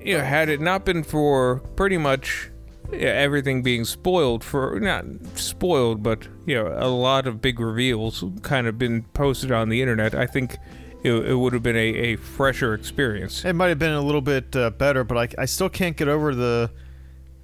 you 0.03 0.17
know 0.17 0.25
had 0.25 0.49
it 0.49 0.61
not 0.61 0.85
been 0.85 1.03
for 1.03 1.59
pretty 1.77 1.99
much 1.99 2.51
everything 2.93 3.63
being 3.63 3.85
spoiled 3.85 4.43
for 4.43 4.79
not 4.81 5.05
spoiled 5.37 6.03
but 6.03 6.27
you 6.47 6.55
know 6.55 6.67
a 6.79 6.89
lot 6.89 7.27
of 7.27 7.41
big 7.41 7.61
reveals 7.61 8.25
kind 8.43 8.67
of 8.67 8.79
been 8.79 9.03
posted 9.15 9.53
on 9.53 9.69
the 9.69 9.81
internet 9.81 10.15
i 10.15 10.27
think 10.27 10.57
it, 11.05 11.13
it 11.13 11.35
would 11.37 11.53
have 11.53 11.63
been 11.63 11.77
a, 11.77 11.95
a 11.95 12.17
fresher 12.17 12.75
experience 12.75 13.45
It 13.45 13.55
might 13.55 13.69
have 13.69 13.79
been 13.79 13.93
a 13.93 14.03
little 14.03 14.21
bit 14.21 14.55
uh, 14.55 14.69
better, 14.69 15.03
but 15.03 15.17
I, 15.17 15.43
I 15.43 15.47
still 15.47 15.71
can't 15.71 15.97
get 15.97 16.09
over 16.09 16.35
the, 16.35 16.71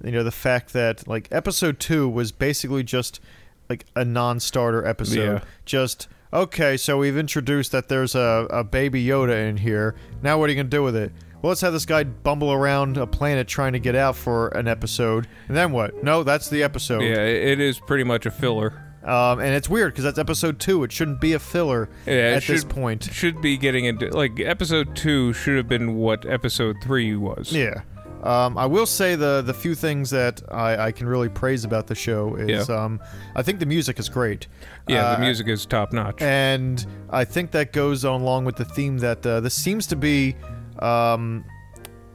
you 0.03 0.11
know, 0.11 0.23
the 0.23 0.29
fact 0.31 0.73
that 0.73 1.07
like 1.07 1.27
episode 1.31 1.79
two 1.79 2.07
was 2.07 2.31
basically 2.31 2.83
just 2.83 3.19
like 3.67 3.85
a 3.95 4.05
non-starter 4.05 4.85
episode, 4.85 5.17
Yeah. 5.39 5.43
just 5.65 6.07
okay, 6.31 6.77
so 6.77 6.99
we've 6.99 7.17
introduced 7.17 7.71
that 7.71 7.89
there's 7.89 8.13
a, 8.13 8.45
a 8.51 8.63
baby 8.63 9.03
Yoda 9.03 9.49
in 9.49 9.57
here. 9.57 9.95
Now 10.21 10.37
what 10.37 10.51
are 10.51 10.53
you 10.53 10.57
gonna 10.57 10.69
do 10.69 10.83
with 10.83 10.95
it? 10.95 11.11
Well, 11.41 11.49
let's 11.49 11.61
have 11.61 11.73
this 11.73 11.85
guy 11.85 12.03
bumble 12.03 12.51
around 12.51 12.97
a 12.97 13.05
planet 13.05 13.47
trying 13.47 13.73
to 13.73 13.79
get 13.79 13.95
out 13.95 14.15
for 14.15 14.47
an 14.49 14.67
episode, 14.67 15.27
and 15.47 15.55
then 15.55 15.71
what? 15.71 16.03
No, 16.03 16.23
that's 16.23 16.49
the 16.49 16.63
episode. 16.63 17.01
Yeah, 17.01 17.17
it 17.23 17.59
is 17.59 17.79
pretty 17.79 18.03
much 18.03 18.25
a 18.25 18.31
filler. 18.31 18.83
Um, 19.03 19.39
and 19.39 19.53
it's 19.53 19.69
weird 19.69 19.93
because 19.93 20.03
that's 20.03 20.17
episode 20.19 20.59
two. 20.59 20.83
It 20.83 20.91
shouldn't 20.91 21.21
be 21.21 21.33
a 21.33 21.39
filler 21.39 21.89
Yeah, 22.05 22.13
at 22.13 22.33
this 22.35 22.43
should- 22.61 22.69
point. 22.69 23.03
Should 23.13 23.41
be 23.41 23.55
getting 23.55 23.85
into 23.85 24.09
like 24.09 24.39
episode 24.39 24.95
two 24.95 25.31
should 25.33 25.55
have 25.57 25.69
been 25.69 25.95
what 25.95 26.25
episode 26.25 26.75
three 26.83 27.15
was. 27.15 27.53
Yeah. 27.53 27.81
Um, 28.23 28.57
I 28.57 28.65
will 28.65 28.87
say 28.87 29.15
the 29.15 29.43
the 29.45 29.53
few 29.53 29.75
things 29.75 30.09
that 30.09 30.41
I, 30.51 30.87
I 30.87 30.91
can 30.91 31.07
really 31.07 31.29
praise 31.29 31.63
about 31.63 31.85
the 31.87 31.93
show 31.95 32.35
is 32.35 32.67
Yeah. 32.67 32.75
um, 32.75 32.99
I 33.35 33.43
think 33.43 33.59
the 33.59 33.65
music 33.67 33.99
is 33.99 34.09
great. 34.09 34.47
Yeah, 34.87 35.05
Uh, 35.05 35.15
the 35.15 35.21
music 35.21 35.47
is 35.47 35.65
top 35.67 35.93
notch. 35.93 36.19
and 36.21 36.83
I 37.11 37.23
think 37.23 37.51
that 37.51 37.71
goes 37.71 38.03
on 38.03 38.21
along 38.21 38.43
with 38.45 38.55
the 38.57 38.65
theme 38.65 38.97
that 38.97 39.25
uh, 39.25 39.39
this 39.39 39.53
seems 39.53 39.85
to 39.87 39.95
be, 39.95 40.35
um, 40.81 41.45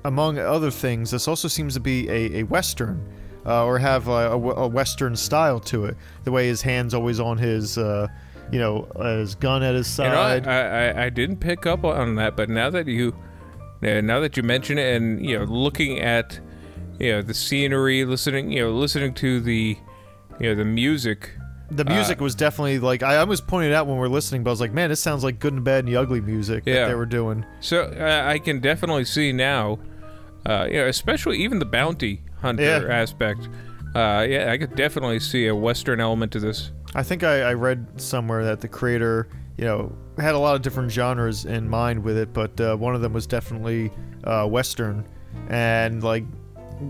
among 0.05 0.39
other 0.39 0.71
things, 0.71 1.11
this 1.11 1.29
also 1.29 1.49
seems 1.49 1.75
to 1.75 1.81
be 1.81 2.09
a, 2.09 2.41
a 2.41 2.43
western, 2.45 3.07
uh, 3.47 3.65
or 3.65 3.79
have 3.79 4.09
a, 4.09 4.31
a, 4.33 4.39
a 4.39 4.69
western 4.69 5.17
style 5.17 5.61
to 5.61 5.85
it. 5.87 5.97
The 6.25 6.33
way 6.33 6.47
his 6.49 6.63
hands 6.63 6.95
always 6.95 7.21
on 7.21 7.39
his, 7.39 7.79
uh, 7.79 8.09
you 8.51 8.59
know, 8.59 8.89
his 9.19 9.35
gun 9.35 9.63
at 9.63 9.75
his 9.75 9.99
You 9.99 10.05
know, 10.05 10.11
side. 10.15 10.47
I, 10.47 10.89
I- 10.91 11.05
I 11.07 11.11
didn't 11.11 11.39
pick 11.39 11.67
up 11.67 11.85
on 11.85 12.17
that, 12.17 12.37
but 12.37 12.49
now 12.49 12.71
that 12.71 12.87
you, 12.87 13.15
now 13.81 14.21
that 14.21 14.37
you 14.37 14.43
mention 14.43 14.79
it, 14.79 14.97
and 14.97 15.25
you 15.25 15.39
know, 15.39 15.45
looking 15.45 16.01
at, 16.01 16.39
you 16.99 17.13
know, 17.13 17.23
the 17.23 17.35
scenery, 17.35 18.05
listening, 18.05 18.53
you 18.53 18.61
know, 18.65 18.71
listening 18.73 19.15
to 19.15 19.41
the, 19.41 19.77
you 20.39 20.49
know, 20.49 20.55
the 20.55 20.65
music. 20.65 21.31
The 21.77 21.85
music 21.85 22.21
was 22.21 22.35
definitely 22.35 22.79
like 22.79 23.03
I 23.03 23.17
almost 23.17 23.47
pointed 23.47 23.73
out 23.73 23.87
when 23.87 23.97
we 23.99 24.05
are 24.05 24.09
listening, 24.09 24.43
but 24.45 24.51
I 24.51 24.53
was 24.53 24.61
like, 24.61 24.73
man, 24.73 24.91
this 24.91 25.01
sounds 25.01 25.25
like 25.25 25.39
good 25.39 25.53
and 25.55 25.65
bad 25.65 25.81
and 25.81 25.89
the 25.89 25.97
ugly 25.97 26.21
music 26.21 26.65
that 26.65 26.87
they 26.89 26.95
were 26.95 27.07
doing. 27.07 27.45
So 27.61 27.83
uh, 27.83 28.23
I 28.27 28.39
can 28.39 28.61
definitely 28.61 29.05
see 29.05 29.33
now, 29.33 29.79
uh, 30.47 30.67
you 30.71 30.79
know, 30.79 30.87
especially 30.87 31.39
even 31.39 31.59
the 31.59 31.65
bounty 31.67 32.23
hunter 32.41 32.63
Yeah. 32.89 32.95
aspect. 32.95 33.49
Uh, 33.95 34.25
yeah, 34.29 34.51
I 34.51 34.59
could 34.59 34.75
definitely 34.75 35.21
see 35.21 35.47
a 35.49 35.55
western 35.55 36.01
element 36.01 36.33
to 36.33 36.41
this. 36.41 36.73
I 36.95 37.03
think 37.03 37.25
I, 37.25 37.41
I 37.43 37.55
read 37.55 38.01
somewhere 38.01 38.45
that 38.45 38.61
the 38.61 38.69
creator, 38.69 39.29
you 39.59 39.65
know, 39.65 39.93
had 40.19 40.35
a 40.35 40.39
lot 40.39 40.55
of 40.57 40.63
different 40.63 40.91
genres 40.91 41.45
in 41.45 41.69
mind 41.69 42.03
with 42.03 42.17
it, 42.17 42.33
but 42.33 42.59
uh, 42.61 42.77
one 42.77 42.95
of 42.95 43.01
them 43.03 43.13
was 43.13 43.27
definitely 43.27 43.91
uh, 44.25 44.47
Western, 44.47 45.07
and 45.49 46.03
like 46.03 46.25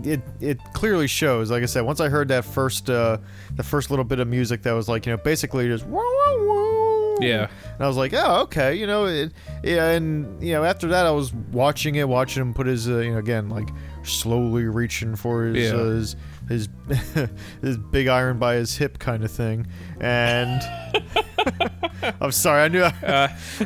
it 0.05 0.21
it 0.41 0.59
clearly 0.73 1.07
shows. 1.07 1.51
Like 1.51 1.63
I 1.63 1.67
said, 1.67 1.81
once 1.81 1.99
I 1.99 2.09
heard 2.09 2.27
that 2.29 2.45
first 2.45 2.89
uh, 2.89 3.17
the 3.55 3.63
first 3.63 3.89
little 3.89 4.05
bit 4.05 4.19
of 4.19 4.27
music 4.27 4.63
that 4.63 4.73
was 4.73 4.87
like 4.89 5.05
you 5.05 5.11
know 5.13 5.17
basically 5.17 5.67
just 5.67 5.85
woo, 5.85 5.97
woo, 5.97 6.47
woo. 6.47 7.17
Yeah. 7.21 7.47
and 7.75 7.81
I 7.81 7.87
was 7.87 7.95
like, 7.95 8.11
oh 8.15 8.41
okay, 8.43 8.73
you 8.75 8.87
know, 8.87 9.05
it, 9.05 9.31
yeah, 9.63 9.89
and 9.91 10.41
you 10.43 10.53
know 10.53 10.63
after 10.63 10.87
that 10.87 11.05
I 11.05 11.11
was 11.11 11.31
watching 11.51 11.95
it, 11.95 12.07
watching 12.09 12.41
him 12.41 12.53
put 12.53 12.65
his 12.67 12.89
uh, 12.89 12.97
you 12.99 13.11
know 13.13 13.19
again 13.19 13.49
like 13.49 13.69
slowly 14.03 14.63
reaching 14.65 15.15
for 15.15 15.45
his 15.45 15.71
Yeah. 15.71 15.77
uh, 15.79 15.85
his 15.91 16.15
his, 16.49 16.69
his 17.61 17.77
big 17.77 18.07
iron 18.07 18.37
by 18.39 18.55
his 18.55 18.75
hip 18.75 18.99
kind 18.99 19.23
of 19.23 19.31
thing, 19.31 19.67
and 20.01 20.61
I'm 22.21 22.31
sorry, 22.31 22.63
I 22.63 22.67
knew. 22.67 22.83
I, 22.83 22.91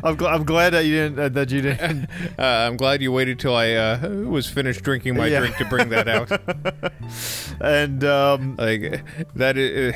I'm, 0.03 0.15
gl- 0.17 0.31
I'm 0.31 0.43
glad 0.43 0.71
that 0.73 0.85
you 0.85 0.93
didn't 0.95 1.19
uh, 1.19 1.29
that 1.29 1.51
you 1.51 1.61
didn't. 1.61 2.09
Uh, 2.39 2.43
I'm 2.69 2.77
glad 2.77 3.01
you 3.01 3.11
waited 3.11 3.39
till 3.39 3.55
I 3.55 3.71
uh, 3.73 4.09
was 4.09 4.47
finished 4.47 4.83
drinking 4.83 5.15
my 5.17 5.25
Yeah. 5.27 5.39
drink 5.39 5.57
to 5.57 5.65
bring 5.65 5.89
that 5.89 6.07
out. 6.07 6.29
And 7.61 8.03
um, 8.03 8.55
like 8.57 9.03
that 9.35 9.57
is. 9.57 9.95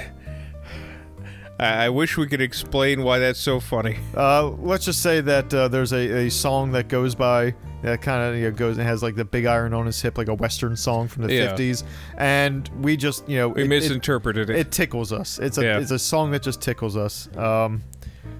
I 1.61 1.85
I 1.85 1.89
wish 1.89 2.17
we 2.17 2.27
could 2.27 2.41
explain 2.41 3.03
why 3.03 3.19
that's 3.19 3.39
so 3.39 3.59
funny. 3.59 3.97
uh, 4.15 4.47
let's 4.49 4.85
just 4.85 5.01
say 5.01 5.21
that 5.21 5.53
uh, 5.53 5.67
there's 5.67 5.93
a, 5.93 6.25
a 6.25 6.29
song 6.31 6.71
that 6.73 6.87
goes 6.87 7.15
by 7.15 7.53
that 7.83 8.01
kind 8.01 8.21
of 8.23 8.35
you 8.39 8.43
know, 8.49 8.51
goes 8.55 8.77
and 8.77 8.85
has 8.87 9.01
like 9.01 9.15
the 9.15 9.25
big 9.25 9.45
iron 9.45 9.73
on 9.73 9.85
his 9.87 9.99
hip, 10.01 10.17
like 10.17 10.27
a 10.27 10.33
western 10.35 10.75
song 10.75 11.07
from 11.07 11.25
the 11.25 11.33
Yeah. 11.33 11.53
50s, 11.55 11.83
and 12.17 12.69
we 12.81 12.97
just 12.97 13.27
you 13.29 13.37
know 13.37 13.49
We 13.49 13.61
it- 13.61 13.65
it- 13.65 13.69
misinterpreted 13.69 14.49
it. 14.49 14.55
it 14.57 14.71
tickles 14.71 15.11
us. 15.13 15.39
It's 15.39 15.57
a 15.57 15.63
Yeah. 15.63 15.79
it's 15.79 15.91
a 15.91 15.99
song 15.99 16.31
that 16.31 16.43
just 16.43 16.61
tickles 16.61 16.97
us. 16.97 17.29
Um, 17.37 17.81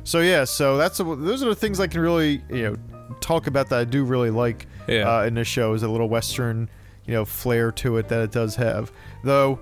so 0.04 0.20
yeah, 0.20 0.44
so 0.46 0.78
that's 0.78 1.00
a, 1.00 1.04
those 1.04 1.44
are 1.44 1.50
the 1.50 1.56
things 1.56 1.80
I 1.80 1.88
can 1.88 2.02
really 2.02 2.42
you 2.50 2.64
know 2.64 2.76
talk 3.20 3.48
about 3.48 3.70
that 3.70 3.80
I 3.80 3.84
do 3.84 4.04
really 4.04 4.30
like 4.32 4.68
Yeah. 4.88 5.08
uh, 5.20 5.24
in 5.26 5.34
this 5.36 5.48
show 5.48 5.74
is 5.74 5.84
a 5.84 5.88
little 5.88 6.10
western 6.10 6.70
you 7.06 7.14
know 7.14 7.26
flair 7.26 7.72
to 7.74 7.98
it 7.98 8.08
that 8.10 8.22
it 8.22 8.32
does 8.32 8.56
have. 8.56 8.92
Though 9.24 9.60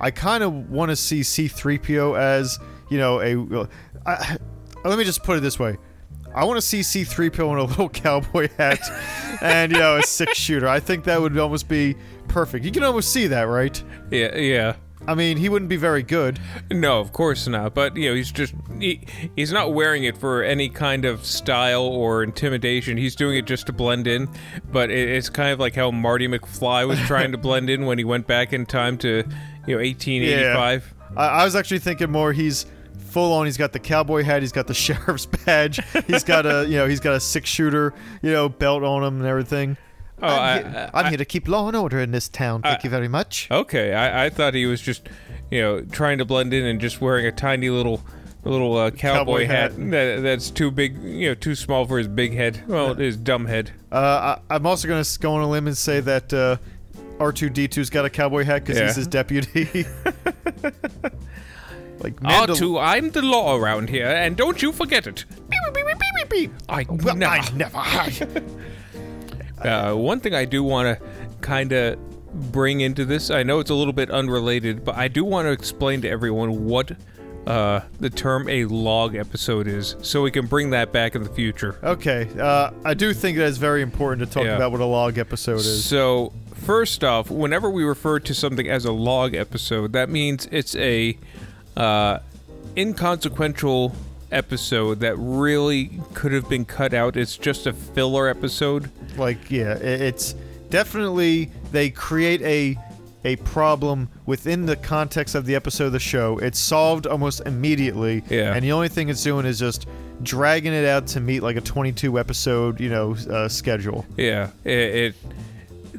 I 0.00 0.10
kind 0.10 0.42
of 0.44 0.70
want 0.70 0.90
to 0.90 0.96
see 0.96 1.20
C3PO 1.20 2.18
as 2.18 2.58
you 2.94 3.00
know 3.00 3.20
a. 3.20 3.68
I, 4.06 4.38
let 4.84 4.98
me 4.98 5.04
just 5.04 5.22
put 5.24 5.36
it 5.36 5.40
this 5.40 5.58
way. 5.58 5.76
I 6.34 6.44
want 6.44 6.56
to 6.56 6.62
see 6.62 6.80
C3PO 6.80 7.52
in 7.52 7.58
a 7.58 7.64
little 7.64 7.88
cowboy 7.88 8.48
hat 8.58 8.80
and, 9.40 9.72
you 9.72 9.78
know, 9.78 9.96
a 9.98 10.02
six 10.02 10.36
shooter. 10.36 10.68
I 10.68 10.80
think 10.80 11.04
that 11.04 11.20
would 11.20 11.38
almost 11.38 11.68
be 11.68 11.96
perfect. 12.28 12.64
You 12.64 12.72
can 12.72 12.82
almost 12.82 13.12
see 13.12 13.28
that, 13.28 13.42
right? 13.42 13.82
yeah, 14.10 14.36
yeah. 14.36 14.76
I 15.06 15.14
mean, 15.14 15.36
he 15.36 15.50
wouldn't 15.50 15.68
be 15.68 15.76
very 15.76 16.02
good. 16.02 16.40
No, 16.70 16.98
of 16.98 17.12
course 17.12 17.46
not. 17.46 17.74
But 17.74 17.94
you 17.94 18.08
know, 18.08 18.14
he's 18.14 18.32
just 18.32 18.54
he, 18.80 19.06
he's 19.36 19.52
not 19.52 19.74
wearing 19.74 20.04
it 20.04 20.16
for 20.16 20.42
any 20.42 20.70
kind 20.70 21.04
of 21.04 21.26
style 21.26 21.82
or 21.82 22.22
intimidation. 22.22 22.96
He's 22.96 23.14
doing 23.14 23.36
it 23.36 23.44
just 23.44 23.66
to 23.66 23.72
blend 23.72 24.06
in. 24.06 24.30
But 24.72 24.90
it, 24.90 25.10
it's 25.10 25.28
kind 25.28 25.50
of 25.50 25.60
like 25.60 25.74
how 25.74 25.90
Marty 25.90 26.26
McFly 26.26 26.88
was 26.88 26.98
trying 27.00 27.32
to 27.32 27.38
blend 27.46 27.68
in 27.68 27.84
when 27.84 27.98
he 27.98 28.04
went 28.04 28.26
back 28.26 28.54
in 28.54 28.64
time 28.64 28.96
to 28.98 29.24
you 29.66 29.74
know 29.74 29.82
1885. 29.82 30.94
I, 31.18 31.26
I 31.26 31.44
was 31.44 31.54
actually 31.54 31.80
thinking 31.80 32.10
more 32.10 32.32
he's 32.32 32.64
full 33.14 33.32
on. 33.32 33.46
He's 33.46 33.56
got 33.56 33.72
the 33.72 33.78
cowboy 33.78 34.24
hat. 34.24 34.42
He's 34.42 34.52
got 34.52 34.66
the 34.66 34.74
sheriff's 34.84 35.24
badge. 35.26 35.80
He's 36.06 36.24
got 36.24 36.44
a 36.44 36.64
you 36.68 36.76
know 36.76 36.86
he's 36.88 37.00
got 37.00 37.14
a 37.14 37.20
six 37.20 37.48
shooter 37.48 37.94
you 38.22 38.30
know 38.32 38.48
belt 38.48 38.82
on 38.82 39.02
him 39.04 39.18
and 39.20 39.26
everything. 39.26 39.76
Oh, 40.22 40.26
I'm, 40.28 40.38
I- 40.66 40.68
here, 40.70 40.90
I- 40.92 41.00
I'm 41.00 41.08
here 41.08 41.18
to 41.18 41.24
keep 41.24 41.48
law 41.48 41.66
and 41.68 41.76
order 41.76 41.98
in 42.00 42.10
this 42.10 42.28
town. 42.28 42.62
Thank 42.62 42.84
you 42.84 42.90
very 42.90 43.08
much. 43.08 43.48
Okay, 43.50 43.94
I, 43.94 44.26
I 44.26 44.30
thought 44.30 44.52
he 44.54 44.66
was 44.66 44.80
just 44.82 45.08
you 45.50 45.62
know 45.62 45.80
trying 45.80 46.18
to 46.18 46.24
blend 46.24 46.52
in 46.52 46.64
and 46.66 46.80
just 46.80 47.00
wearing 47.00 47.24
a 47.26 47.32
tiny 47.32 47.70
little 47.70 48.02
little 48.44 48.76
uh, 48.76 48.90
cowboy, 48.90 49.18
Cowboy 49.18 49.46
hat, 49.46 49.72
hat. 49.72 49.90
That, 49.90 50.20
that's 50.22 50.50
too 50.50 50.70
big, 50.70 51.02
you 51.02 51.28
know, 51.30 51.34
too 51.34 51.54
small 51.54 51.86
for 51.86 51.96
his 51.96 52.08
big 52.08 52.34
head. 52.34 52.62
Well, 52.68 52.92
his 52.94 53.16
dumb 53.16 53.46
head. 53.46 53.70
Uh, 53.90 54.36
I, 54.50 54.54
I'm 54.56 54.66
also 54.66 54.86
going 54.86 55.02
to 55.02 55.18
go 55.18 55.32
on 55.34 55.40
a 55.42 55.48
limb 55.48 55.66
and 55.66 55.74
say 55.78 56.00
that 56.00 56.30
uh, 56.30 56.56
R2D2's 57.16 57.88
got 57.88 58.04
a 58.04 58.10
cowboy 58.10 58.44
hat 58.44 58.62
because 58.64 58.76
Yeah. 58.78 58.86
he's 58.88 58.96
his 58.96 59.06
deputy. 59.06 59.86
like 62.04 62.20
Mandal- 62.20 62.54
R2, 62.56 62.80
I'm 62.80 63.10
the 63.10 63.22
law 63.22 63.56
around 63.56 63.88
here, 63.90 64.06
and 64.06 64.36
don't 64.36 64.62
you 64.62 64.70
forget 64.72 65.06
it. 65.08 65.24
Beep 65.50 65.60
beep 65.74 65.86
beep 65.86 65.98
beep 66.16 66.28
beep. 66.30 66.52
I 66.68 66.86
Well, 66.88 67.16
never. 67.16 67.32
I 67.34 67.50
never. 67.56 68.42
Uh, 69.62 69.94
one 69.94 70.20
thing 70.20 70.34
I 70.34 70.44
do 70.44 70.62
want 70.62 70.98
to 70.98 71.04
kind 71.40 71.72
of 71.72 71.98
bring 72.52 72.80
into 72.82 73.04
this, 73.06 73.30
I 73.30 73.42
know 73.44 73.60
it's 73.60 73.70
a 73.70 73.74
little 73.74 73.92
bit 73.94 74.10
unrelated, 74.10 74.84
but 74.84 74.96
I 74.96 75.08
do 75.08 75.24
want 75.24 75.46
to 75.46 75.52
explain 75.52 76.02
to 76.02 76.08
everyone 76.10 76.66
what 76.66 76.92
uh, 77.46 77.80
the 78.00 78.10
term 78.10 78.48
a 78.48 78.64
log 78.66 79.14
episode 79.14 79.66
is, 79.66 79.96
so 80.02 80.22
we 80.22 80.30
can 80.30 80.46
bring 80.46 80.70
that 80.70 80.92
back 80.92 81.14
in 81.14 81.22
the 81.22 81.30
future. 81.30 81.78
okay, 81.82 82.28
uh, 82.38 82.72
I 82.84 82.92
do 82.94 83.14
think 83.14 83.38
that 83.38 83.46
it's 83.48 83.56
very 83.58 83.80
important 83.80 84.28
to 84.28 84.34
talk 84.34 84.44
Yeah. 84.44 84.56
about 84.56 84.72
what 84.72 84.80
a 84.80 84.86
log 84.86 85.16
episode 85.18 85.60
is. 85.60 85.84
So, 85.84 86.32
first 86.54 87.02
off, 87.04 87.30
whenever 87.30 87.70
we 87.70 87.84
refer 87.84 88.18
to 88.20 88.34
something 88.34 88.68
as 88.68 88.84
a 88.84 88.92
log 88.92 89.34
episode, 89.34 89.92
that 89.94 90.10
means 90.10 90.46
it's 90.50 90.74
a 90.76 91.16
uh, 91.76 92.18
inconsequential 92.76 93.94
episode 94.30 95.00
that 95.00 95.16
really 95.16 95.90
could 96.12 96.32
have 96.32 96.48
been 96.48 96.64
cut 96.64 96.92
out. 96.92 97.16
It's 97.16 97.36
just 97.36 97.66
a 97.66 97.72
filler 97.72 98.28
episode. 98.28 98.90
Like, 99.16 99.50
yeah, 99.50 99.74
it's 99.74 100.34
definitely 100.70 101.50
they 101.70 101.90
create 101.90 102.42
a 102.42 102.76
a 103.26 103.36
problem 103.36 104.08
within 104.26 104.66
the 104.66 104.76
context 104.76 105.34
of 105.34 105.46
the 105.46 105.54
episode 105.54 105.86
of 105.86 105.92
the 105.92 105.98
show. 105.98 106.38
It's 106.38 106.58
solved 106.58 107.06
almost 107.06 107.40
immediately. 107.46 108.22
Yeah. 108.28 108.54
And 108.54 108.62
the 108.62 108.72
only 108.72 108.88
thing 108.88 109.08
it's 109.08 109.22
doing 109.22 109.46
is 109.46 109.58
just 109.58 109.86
dragging 110.22 110.72
it 110.72 110.84
out 110.84 111.06
to 111.08 111.20
meet 111.20 111.42
like 111.42 111.56
a 111.56 111.60
22 111.60 112.18
episode, 112.18 112.80
you 112.80 112.90
know, 112.90 113.16
uh, 113.30 113.48
schedule. 113.48 114.04
Yeah, 114.16 114.50
it, 114.64 114.72
it 114.72 115.14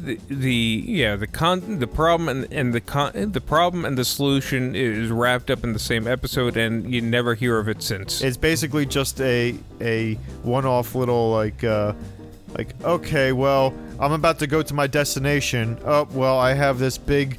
the, 0.06 0.20
the 0.30 0.84
yeah 0.88 1.16
the 1.16 1.28
con 1.28 1.80
the 1.80 1.88
problem 1.88 2.30
and, 2.30 2.52
and 2.54 2.74
the 2.74 2.82
con 2.82 3.32
the 3.32 3.42
problem 3.42 3.84
and 3.86 3.98
the 3.98 4.06
solution 4.06 4.76
is 4.76 5.10
wrapped 5.10 5.50
up 5.52 5.64
in 5.64 5.74
the 5.74 5.80
same 5.80 6.08
episode, 6.08 6.56
and 6.58 6.94
you 6.94 7.02
never 7.02 7.34
hear 7.36 7.58
of 7.60 7.68
it 7.68 7.82
since. 7.82 8.22
It's 8.22 8.38
basically 8.38 8.86
just 8.86 9.20
a 9.22 9.56
a 9.82 10.14
one-off 10.44 10.96
little 10.96 11.32
like 11.32 11.64
uh 11.64 11.94
like 12.58 12.70
okay, 12.84 13.32
well, 13.34 13.74
I'm 14.00 14.12
about 14.14 14.40
to 14.40 14.48
go 14.48 14.62
to 14.62 14.74
my 14.74 14.88
destination. 14.88 15.78
Oh, 15.84 16.08
well, 16.12 16.40
I 16.40 16.54
have 16.54 16.80
this 16.80 16.98
big, 16.98 17.38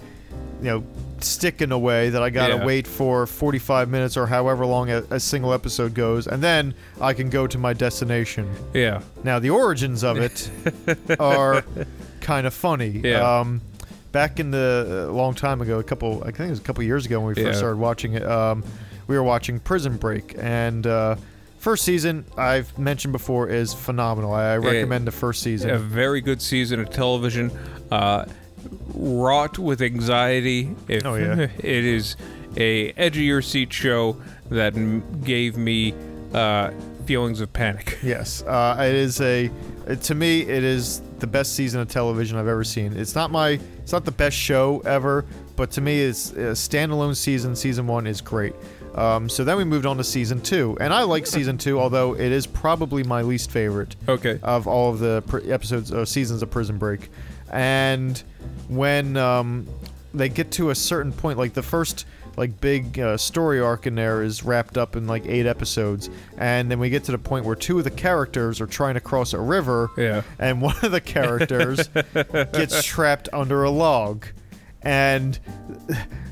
you 0.61 0.67
know, 0.69 0.85
stick 1.21 1.63
in 1.63 1.71
the 1.71 1.79
way 1.79 2.11
that 2.11 2.23
I 2.23 2.29
got 2.29 2.49
to 2.49 2.57
Yeah. 2.57 2.67
wait 2.67 2.87
for 2.87 3.27
45 3.27 3.89
minutes 3.89 4.19
or 4.19 4.27
however 4.27 4.67
long 4.67 4.91
a, 4.91 4.99
a 5.11 5.19
single 5.19 5.55
episode 5.55 5.95
goes, 5.95 6.27
and 6.27 6.43
then 6.43 6.75
I 7.01 7.15
can 7.15 7.31
go 7.31 7.47
to 7.47 7.57
my 7.57 7.73
destination. 7.73 8.47
yeah, 8.75 9.01
Now, 9.25 9.39
the 9.39 9.49
origins 9.49 10.05
of 10.05 10.19
it 10.19 10.51
are 11.19 11.65
kind 12.27 12.47
of 12.47 12.53
funny. 12.53 13.01
Yeah. 13.05 13.39
Um, 13.41 13.61
back 14.11 14.41
in 14.41 14.51
the 14.51 15.07
a 15.09 15.13
long 15.13 15.35
time 15.35 15.61
ago, 15.63 15.79
a 15.79 15.83
couple, 15.85 16.23
I 16.23 16.27
think 16.33 16.41
it 16.49 16.51
was 16.51 16.59
a 16.59 16.63
couple 16.63 16.83
years 16.83 17.07
ago 17.07 17.21
when 17.21 17.29
we 17.29 17.35
first 17.35 17.47
Yeah. 17.47 17.53
started 17.59 17.79
watching 17.79 18.15
it. 18.15 18.25
Um, 18.27 18.65
we 19.07 19.15
were 19.17 19.23
watching 19.23 19.61
Prison 19.61 19.97
Break, 19.97 20.35
and 20.39 20.85
uh, 20.87 21.15
first 21.59 21.85
season 21.85 22.25
I've 22.37 22.77
mentioned 22.77 23.13
before 23.13 23.49
is 23.49 23.73
phenomenal. 23.73 24.33
I, 24.35 24.55
I 24.55 24.57
recommend 24.57 25.07
the 25.07 25.13
first 25.13 25.43
season. 25.43 25.71
a 25.71 25.79
very 25.79 26.21
good 26.21 26.43
season 26.43 26.81
of 26.81 26.91
television, 26.91 27.53
uh, 27.93 28.25
wrought 28.95 29.59
with 29.59 29.81
anxiety. 29.83 30.75
If 30.89 31.07
Oh, 31.07 31.15
yeah. 31.15 31.35
it 31.59 31.85
is 31.85 32.17
a 32.57 32.91
edge 32.97 33.17
of 33.17 33.23
your 33.23 33.43
seat 33.43 33.73
show 33.73 34.17
that 34.51 34.75
m- 34.77 35.03
gave 35.23 35.57
me 35.57 35.95
uh, 36.35 36.71
feelings 37.05 37.41
of 37.41 37.53
panic. 37.53 37.99
Yes, 38.03 38.43
uh, 38.43 38.77
it 38.81 38.95
is 38.95 39.21
a. 39.21 39.51
It, 39.87 40.03
to 40.03 40.15
me, 40.17 40.41
it 40.41 40.65
is 40.65 41.01
the 41.21 41.27
best 41.27 41.55
season 41.55 41.81
of 41.81 41.89
television 41.89 42.37
I've 42.39 42.49
ever 42.49 42.65
seen. 42.65 42.97
It's 42.97 43.15
not 43.15 43.31
my. 43.31 43.59
It's 43.79 43.93
not 43.93 44.05
the 44.05 44.13
best 44.13 44.37
show 44.37 44.81
ever, 44.85 45.25
but 45.57 45.71
to 45.73 45.81
me, 45.81 46.01
it's 46.01 46.33
a 46.33 46.53
standalone 46.53 47.17
season. 47.17 47.57
Season 47.57 47.87
one 47.87 48.07
is 48.07 48.21
great. 48.21 48.55
Um, 48.95 49.29
so 49.29 49.45
then 49.45 49.59
we 49.59 49.65
moved 49.65 49.85
on 49.85 49.99
to 49.99 50.05
season 50.05 50.41
two, 50.41 50.77
and 50.81 50.93
I 50.93 51.03
like 51.03 51.27
season 51.27 51.59
two, 51.59 51.79
although 51.79 52.15
it 52.15 52.33
is 52.33 52.47
probably 52.47 53.03
my 53.05 53.21
least 53.23 53.51
favorite 53.51 53.95
Okay. 54.09 54.39
of 54.43 54.67
all 54.67 54.91
of 54.91 55.01
the 55.01 55.23
pr- 55.27 55.41
episodes 55.53 55.93
uh, 55.93 56.07
seasons 56.07 56.43
of 56.43 56.51
Prison 56.51 56.79
Break. 56.79 57.11
And 57.51 58.23
when 58.69 59.19
um, 59.19 59.67
they 60.15 60.31
get 60.31 60.51
to 60.53 60.71
a 60.71 60.75
certain 60.75 61.13
point, 61.13 61.39
like 61.39 61.53
the 61.53 61.63
first 61.63 62.07
like 62.37 62.61
big 62.61 62.99
uh, 62.99 63.17
story 63.17 63.61
arc 63.61 63.87
in 63.87 63.95
there 63.95 64.23
is 64.23 64.43
wrapped 64.43 64.77
up 64.77 64.95
in 64.97 65.07
like 65.07 65.25
eight 65.27 65.47
episodes, 65.47 66.11
and 66.39 66.71
then 66.71 66.79
we 66.79 66.91
get 66.91 67.05
to 67.05 67.13
the 67.13 67.19
point 67.19 67.45
where 67.45 67.57
two 67.57 67.79
of 67.79 67.85
the 67.85 67.91
characters 67.91 68.61
are 68.61 68.67
trying 68.67 68.95
to 68.95 69.01
cross 69.01 69.33
a 69.33 69.41
river, 69.41 69.91
Yeah. 69.97 70.23
and 70.39 70.61
one 70.61 70.77
of 70.83 70.93
the 70.93 71.01
characters 71.01 71.89
gets 72.15 72.83
trapped 72.85 73.29
under 73.33 73.65
a 73.65 73.71
log, 73.71 74.27
and 74.83 75.39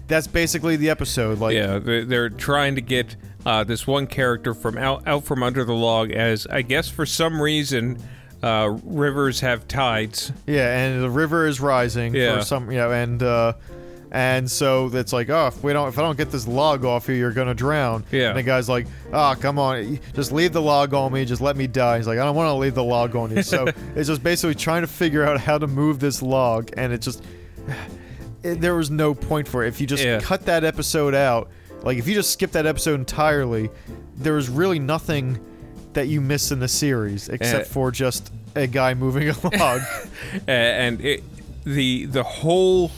that's 0.07 0.27
basically 0.27 0.77
the 0.77 0.91
episode. 0.91 1.39
Like, 1.39 1.55
yeah, 1.55 1.79
they- 1.79 2.05
they're 2.05 2.31
trying 2.31 2.75
to 2.75 2.81
get 2.81 3.17
uh, 3.47 3.63
this 3.65 3.87
one 3.87 4.07
character 4.07 4.55
from 4.55 4.79
out, 4.79 5.07
out 5.07 5.25
from 5.25 5.43
under 5.43 5.65
the 5.65 5.75
log, 5.75 6.11
as 6.11 6.47
I 6.47 6.63
guess 6.63 6.89
for 6.89 7.05
some 7.05 7.41
reason, 7.41 7.99
uh, 8.43 8.77
rivers 8.85 9.41
have 9.41 9.67
tides. 9.69 10.33
Yeah, 10.47 10.77
and 10.79 11.03
the 11.03 11.11
river 11.11 11.47
is 11.47 11.61
rising 11.61 12.15
Yeah. 12.15 12.39
for 12.39 12.45
some, 12.45 12.71
you 12.71 12.79
know, 12.79 12.91
and 12.93 13.23
uh, 13.23 13.53
and 14.15 14.49
so 14.51 14.89
it's 14.95 15.13
like, 15.13 15.29
oh, 15.29 15.49
if 15.49 15.63
we 15.65 15.73
don't, 15.73 15.89
if 15.89 15.99
I 15.99 16.03
don't 16.03 16.17
get 16.17 16.31
this 16.31 16.47
log 16.47 16.85
off 16.85 17.09
you, 17.09 17.15
you're 17.17 17.33
gonna 17.33 17.53
drown. 17.53 18.05
Yeah. 18.13 18.29
And 18.29 18.39
the 18.39 18.43
guy's 18.45 18.69
like, 18.69 18.87
oh, 19.13 19.35
come 19.39 19.59
on, 19.59 19.99
just 20.15 20.31
leave 20.31 20.53
the 20.53 20.63
log 20.63 20.95
on 20.95 21.13
me, 21.13 21.25
just 21.25 21.43
let 21.43 21.57
me 21.57 21.67
die. 21.67 21.97
He's 21.99 22.07
like, 22.07 22.19
I 22.21 22.25
don't 22.25 22.37
want 22.37 22.47
to 22.49 22.55
leave 22.55 22.75
the 22.77 22.85
log 22.85 23.17
on 23.17 23.35
you. 23.37 23.43
So 23.43 23.67
it's 23.97 24.07
just 24.09 24.23
basically 24.23 24.55
trying 24.55 24.83
to 24.83 24.87
figure 24.87 25.25
out 25.25 25.41
how 25.41 25.59
to 25.59 25.67
move 25.67 25.99
this 25.99 26.23
log, 26.23 26.71
and 26.77 26.93
it 26.93 27.03
just, 27.03 27.25
it, 28.43 28.61
there 28.61 28.75
was 28.77 28.91
no 28.91 29.15
point 29.15 29.49
for 29.49 29.65
it. 29.65 29.69
If 29.69 29.81
you 29.81 29.87
just 29.87 30.05
Yeah. 30.05 30.21
cut 30.21 30.47
that 30.47 30.63
episode 30.65 31.15
out, 31.15 31.51
like 31.83 31.99
if 31.99 32.07
you 32.07 32.15
just 32.15 32.31
skip 32.31 32.53
that 32.53 32.67
episode 32.67 32.95
entirely, 33.01 33.69
there 34.17 34.35
was 34.35 34.49
really 34.49 34.79
nothing 34.79 35.39
that 35.93 36.09
you 36.09 36.21
miss 36.21 36.51
in 36.53 36.61
the 36.61 36.69
series 36.69 37.29
except 37.29 37.67
Uh, 37.67 37.73
for 37.73 37.91
just 37.91 38.33
a 38.55 38.67
guy 38.67 38.95
moving 38.95 39.29
a 39.29 39.35
log. 39.59 39.81
And 40.47 41.01
it, 41.01 41.23
the 41.65 42.07
the 42.07 42.23
whole 42.23 42.91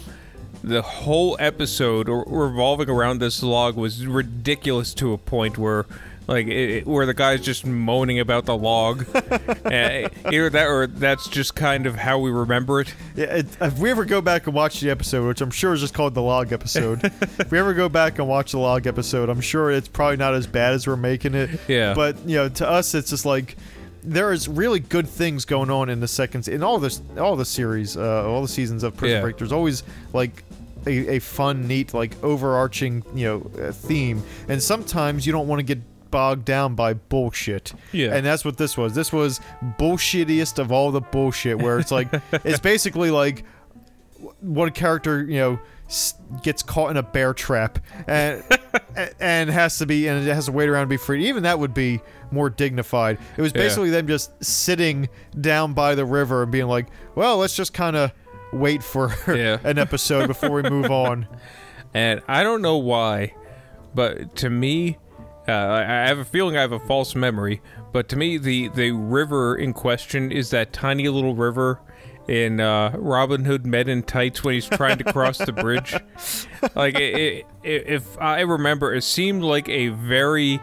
the 0.67 0.83
whole 0.83 1.37
episode 1.39 2.09
revolving 2.09 2.91
around 2.91 3.21
this 3.21 3.43
log 3.43 3.77
was 3.77 4.05
ridiculous 4.07 4.93
to 4.95 5.13
a 5.13 5.19
point 5.19 5.57
where 5.57 5.87
like 6.27 6.49
it, 6.49 6.85
where 6.89 7.07
the 7.07 7.15
guy's 7.15 7.41
just 7.41 7.65
moaning 7.65 8.19
about 8.19 8.47
the 8.47 8.57
log 8.57 9.07
Uh, 9.15 10.09
either 10.27 10.51
that 10.51 10.67
or 10.67 10.89
that's 10.89 11.29
just 11.29 11.55
kind 11.55 11.87
of 11.87 11.95
how 11.95 12.19
we 12.19 12.33
remember 12.33 12.81
it 12.81 12.93
Yeah, 13.15 13.27
it, 13.27 13.47
if 13.61 13.79
we 13.79 13.91
ever 13.93 14.05
go 14.05 14.21
back 14.21 14.47
and 14.49 14.55
watch 14.57 14.81
the 14.81 14.91
episode, 14.91 15.29
which 15.29 15.41
I'm 15.41 15.53
sure 15.53 15.73
is 15.73 15.81
just 15.83 15.95
called 15.95 16.15
the 16.15 16.23
log 16.23 16.53
episode, 16.53 17.05
if 17.39 17.51
we 17.53 17.61
ever 17.61 17.75
go 17.75 17.89
back 17.89 18.19
and 18.19 18.27
watch 18.27 18.51
the 18.51 18.59
log 18.59 18.89
episode, 18.89 19.29
I'm 19.29 19.41
sure 19.41 19.71
it's 19.71 19.87
probably 19.87 20.17
not 20.17 20.35
as 20.35 20.49
bad 20.49 20.75
as 20.75 20.85
we're 20.89 20.97
making 20.97 21.35
it. 21.37 21.61
Yeah. 21.69 21.95
But 21.95 22.19
you 22.29 22.35
know, 22.39 22.49
to 22.49 22.69
us, 22.69 22.93
it's 22.97 23.11
just 23.11 23.25
like 23.25 23.57
there 24.03 24.33
is 24.33 24.49
really 24.49 24.81
good 24.81 25.09
things 25.09 25.45
going 25.45 25.71
on 25.71 25.89
in 25.89 26.01
the 26.01 26.09
second 26.09 26.43
se- 26.45 26.55
in 26.55 26.63
all 26.65 26.79
this 26.79 27.01
all 27.19 27.37
the 27.37 27.45
series, 27.45 27.97
uh, 27.97 28.29
all 28.29 28.43
the 28.43 28.49
seasons 28.49 28.83
of 28.83 28.97
Prison 28.97 29.17
Yeah. 29.19 29.23
Break. 29.23 29.37
There's 29.39 29.53
always 29.53 29.85
like. 30.13 30.43
A, 30.87 31.17
a 31.17 31.19
fun, 31.19 31.67
neat, 31.67 31.93
like 31.95 32.13
overarching, 32.23 33.03
you 33.15 33.25
know, 33.27 33.51
uh, 33.63 33.73
theme, 33.73 34.23
and 34.49 34.63
sometimes 34.63 35.27
you 35.27 35.33
don't 35.33 35.49
want 35.49 35.59
to 35.61 35.65
get 35.65 35.81
bogged 36.11 36.45
down 36.45 36.75
by 36.77 36.95
bullshit. 36.95 37.73
Yeah. 37.93 38.15
And 38.15 38.25
that's 38.25 38.45
what 38.45 38.57
this 38.57 38.77
was. 38.79 38.95
This 38.95 39.13
was 39.13 39.41
bullshittiest 39.79 40.59
of 40.59 40.71
all 40.73 40.91
the 40.93 41.01
bullshit, 41.01 41.59
where 41.59 41.79
it's 41.79 41.91
like 41.91 42.09
it's 42.33 42.61
basically 42.61 43.11
like 43.11 43.45
one 44.41 44.71
character, 44.71 45.23
you 45.25 45.39
know, 45.39 45.59
s- 45.89 46.15
gets 46.43 46.63
caught 46.63 46.91
in 46.91 46.97
a 46.97 47.03
bear 47.03 47.35
trap 47.35 47.79
and 48.07 48.43
and 49.21 49.51
has 49.51 49.79
to 49.79 49.87
be 49.87 50.07
and 50.09 50.27
it 50.27 50.33
has 50.33 50.47
to 50.47 50.53
wait 50.53 50.69
around 50.69 50.85
to 50.85 50.89
be 50.89 50.97
free. 50.97 51.29
Even 51.29 51.43
that 51.43 51.59
would 51.59 51.75
be 51.75 52.01
more 52.31 52.51
dignified. 52.51 53.19
It 53.37 53.43
was 53.43 53.53
Yeah. 53.55 53.63
basically 53.63 53.91
them 53.91 54.07
just 54.07 54.33
sitting 54.43 55.09
down 55.41 55.75
by 55.75 55.95
the 55.95 56.05
river 56.05 56.43
and 56.43 56.51
being 56.53 56.67
like, 56.67 56.87
"Well, 57.15 57.39
let's 57.39 57.55
just 57.55 57.73
kind 57.75 57.97
of 57.97 58.13
wait 58.53 58.83
for 58.83 59.13
Yeah. 59.29 59.59
an 59.65 59.79
episode 59.79 60.27
before 60.27 60.51
we 60.51 60.63
move 60.63 60.91
on." 60.91 61.27
and 61.95 62.21
I 62.29 62.43
don't 62.43 62.63
know 62.63 62.77
why, 62.77 63.35
but 63.95 64.37
to 64.37 64.51
me, 64.51 64.99
uh, 65.49 65.53
I 65.53 65.83
have 66.09 66.19
a 66.19 66.25
feeling 66.25 66.57
I 66.57 66.61
have 66.61 66.73
a 66.73 66.81
false 66.81 67.15
memory. 67.15 67.63
But 67.93 68.09
to 68.11 68.17
me, 68.17 68.37
the 68.39 68.69
the 68.69 68.91
river 68.91 69.57
in 69.57 69.73
question 69.73 70.31
is 70.33 70.51
that 70.51 70.73
tiny 70.73 71.09
little 71.09 71.35
river 71.35 71.81
in 72.29 72.59
uh, 72.61 72.91
Robin 72.99 73.45
Hood 73.45 73.65
Men 73.65 73.89
in 73.89 74.03
Tights 74.03 74.43
when 74.43 74.55
he's 74.55 74.69
trying 74.69 74.99
to 74.99 75.05
cross 75.13 75.39
the 75.39 75.53
bridge. 75.53 75.95
Like, 76.75 76.97
it, 76.99 77.47
it, 77.63 77.85
if 77.87 78.19
I 78.21 78.41
remember, 78.41 78.93
it 78.93 79.03
seemed 79.03 79.43
like 79.45 79.69
a 79.69 79.89
very 79.89 80.61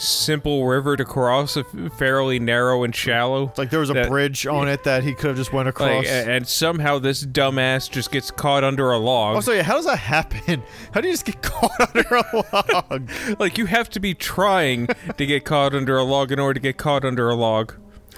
simple 0.00 0.66
river 0.66 0.96
to 0.96 1.04
cross, 1.04 1.56
f- 1.56 1.66
fairly 1.98 2.38
narrow 2.38 2.84
and 2.84 2.94
shallow. 2.94 3.48
It's 3.48 3.58
like 3.58 3.70
there 3.70 3.80
was 3.80 3.90
a 3.90 3.94
That- 3.94 4.08
bridge 4.08 4.46
on 4.46 4.68
it 4.68 4.84
that 4.84 5.04
he 5.04 5.14
could 5.14 5.28
have 5.28 5.36
just 5.36 5.52
went 5.52 5.68
across. 5.68 5.88
Like, 5.88 6.06
and 6.08 6.46
somehow 6.48 6.98
this 6.98 7.24
dumbass 7.26 7.90
just 7.90 8.10
gets 8.10 8.30
caught 8.30 8.64
under 8.64 8.90
a 8.90 8.98
log. 8.98 9.34
also, 9.36 9.52
yeah, 9.52 9.62
how 9.62 9.76
does 9.76 9.84
that 9.86 9.98
happen? 9.98 10.62
How 10.92 11.00
do 11.00 11.08
you 11.08 11.12
just 11.14 11.26
get 11.26 11.42
caught 11.42 11.70
under 11.94 12.08
a 12.16 12.44
log? 12.52 13.10
Like 13.38 13.58
you 13.58 13.66
have 13.66 13.90
to 13.90 14.00
be 14.00 14.14
trying 14.14 14.88
to 15.16 15.26
get 15.26 15.44
caught 15.44 15.74
under 15.74 15.96
a 15.98 16.02
log 16.04 16.32
in 16.32 16.38
order 16.38 16.54
to 16.54 16.60
get 16.60 16.76
caught 16.78 17.04
under 17.04 17.28
a 17.28 17.34
log. 17.34 17.74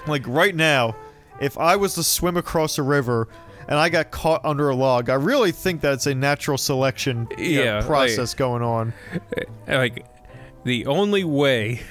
Like 0.07 0.23
right 0.27 0.55
now, 0.55 0.95
if 1.41 1.57
I 1.57 1.75
was 1.75 1.95
to 1.95 2.03
swim 2.03 2.37
across 2.37 2.77
a 2.77 2.83
river 2.83 3.27
and 3.67 3.77
I 3.79 3.89
got 3.89 4.11
caught 4.11 4.41
under 4.43 4.69
a 4.69 4.75
log, 4.75 5.09
I 5.09 5.15
really 5.15 5.51
think 5.51 5.81
that 5.81 5.93
it's 5.93 6.07
a 6.07 6.15
natural 6.15 6.57
selection 6.57 7.27
you 7.37 7.57
know, 7.59 7.63
Yeah, 7.63 7.75
like- 7.77 7.85
process 7.85 8.33
going 8.33 8.61
on. 8.63 8.93
Uh, 9.13 9.77
like 9.77 10.05
the 10.65 10.85
only 10.85 11.23
way 11.23 11.81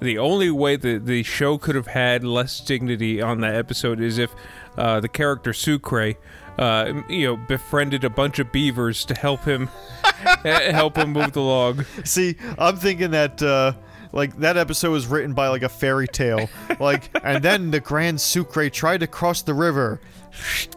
the 0.00 0.16
only 0.16 0.50
way 0.50 0.76
that 0.76 1.04
the 1.04 1.22
show 1.22 1.58
could 1.58 1.74
have 1.74 1.88
had 1.88 2.24
less 2.24 2.60
dignity 2.60 3.20
on 3.20 3.40
that 3.40 3.54
episode 3.54 4.00
is 4.00 4.16
if 4.16 4.34
uh, 4.78 5.00
the 5.00 5.08
character 5.08 5.52
Sucre 5.52 6.14
uh, 6.58 7.02
you 7.08 7.26
know, 7.26 7.36
befriended 7.36 8.04
a 8.04 8.10
bunch 8.10 8.38
of 8.38 8.50
beavers 8.52 9.04
to 9.04 9.14
help 9.14 9.44
him 9.44 9.66
help 10.44 10.96
him 10.96 11.12
move 11.12 11.32
the 11.32 11.42
log. 11.42 11.84
See, 12.04 12.36
I'm 12.58 12.76
thinking 12.76 13.10
that 13.10 13.42
uh 13.42 13.72
like 14.12 14.36
that 14.38 14.56
episode 14.56 14.90
was 14.90 15.06
written 15.06 15.34
by 15.34 15.48
like 15.48 15.62
a 15.62 15.68
fairy 15.68 16.08
tale. 16.08 16.48
Like 16.80 17.10
and 17.22 17.42
then 17.42 17.70
the 17.70 17.80
Grand 17.80 18.20
Sucre 18.20 18.70
tried 18.70 19.00
to 19.00 19.06
cross 19.06 19.42
the 19.42 19.54
river. 19.54 20.00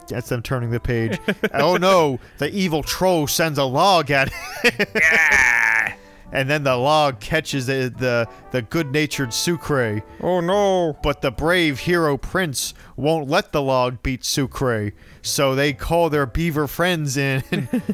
That's 0.08 0.30
them 0.30 0.42
turning 0.42 0.72
the 0.72 0.80
page. 0.80 1.18
oh 1.54 1.78
no, 1.78 2.20
the 2.38 2.50
evil 2.54 2.84
troll 2.84 3.28
sends 3.28 3.58
a 3.58 3.64
log 3.64 4.12
at 4.12 4.32
it. 4.64 5.96
And 6.32 6.50
then 6.50 6.64
the 6.64 6.76
log 6.76 7.20
catches 7.20 7.66
the 7.68 7.94
the, 7.98 8.28
the 8.52 8.62
good-natured 8.62 9.34
Sucre. 9.34 10.02
Oh 10.22 10.40
no. 10.42 10.98
But 11.04 11.22
the 11.22 11.32
brave 11.32 11.80
hero 11.80 12.18
prince 12.18 12.74
won't 12.96 13.28
let 13.30 13.52
the 13.52 13.62
log 13.62 14.02
beat 14.04 14.24
Sucre, 14.24 14.92
so 15.22 15.56
they 15.56 15.74
call 15.74 16.10
their 16.10 16.26
beaver 16.26 16.68
friends 16.68 17.18
in 17.18 17.42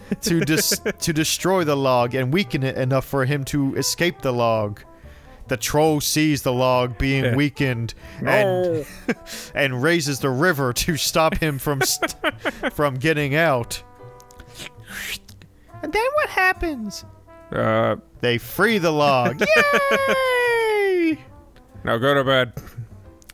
to 0.22 0.40
dis- 0.42 0.82
to 1.00 1.14
destroy 1.14 1.64
the 1.64 1.78
log 1.78 2.16
and 2.16 2.34
weaken 2.34 2.64
it 2.64 2.78
enough 2.78 3.06
for 3.06 3.26
him 3.26 3.44
to 3.46 3.76
escape 3.76 4.22
the 4.22 4.34
log. 4.34 4.82
The 5.48 5.58
troll 5.58 6.02
sees 6.02 6.42
the 6.42 6.52
log 6.52 6.98
being 6.98 7.24
Yeah. 7.24 7.36
weakened 7.36 7.94
and 8.26 8.84
and 9.54 9.84
raises 9.84 10.20
the 10.20 10.32
river 10.32 10.74
to 10.74 10.98
stop 10.98 11.36
him 11.38 11.60
from 11.60 11.82
st- 11.82 12.16
from 12.74 12.96
getting 12.96 13.36
out. 13.36 13.84
And 15.84 15.94
then 15.94 16.06
what 16.16 16.30
happens? 16.30 17.06
Uh, 17.52 17.98
They 18.26 18.40
free 18.40 18.80
the 18.80 18.90
log. 18.90 19.40
Yay! 19.40 21.20
now 21.84 22.00
go 22.00 22.16
to 22.16 22.24
bed. 22.24 22.54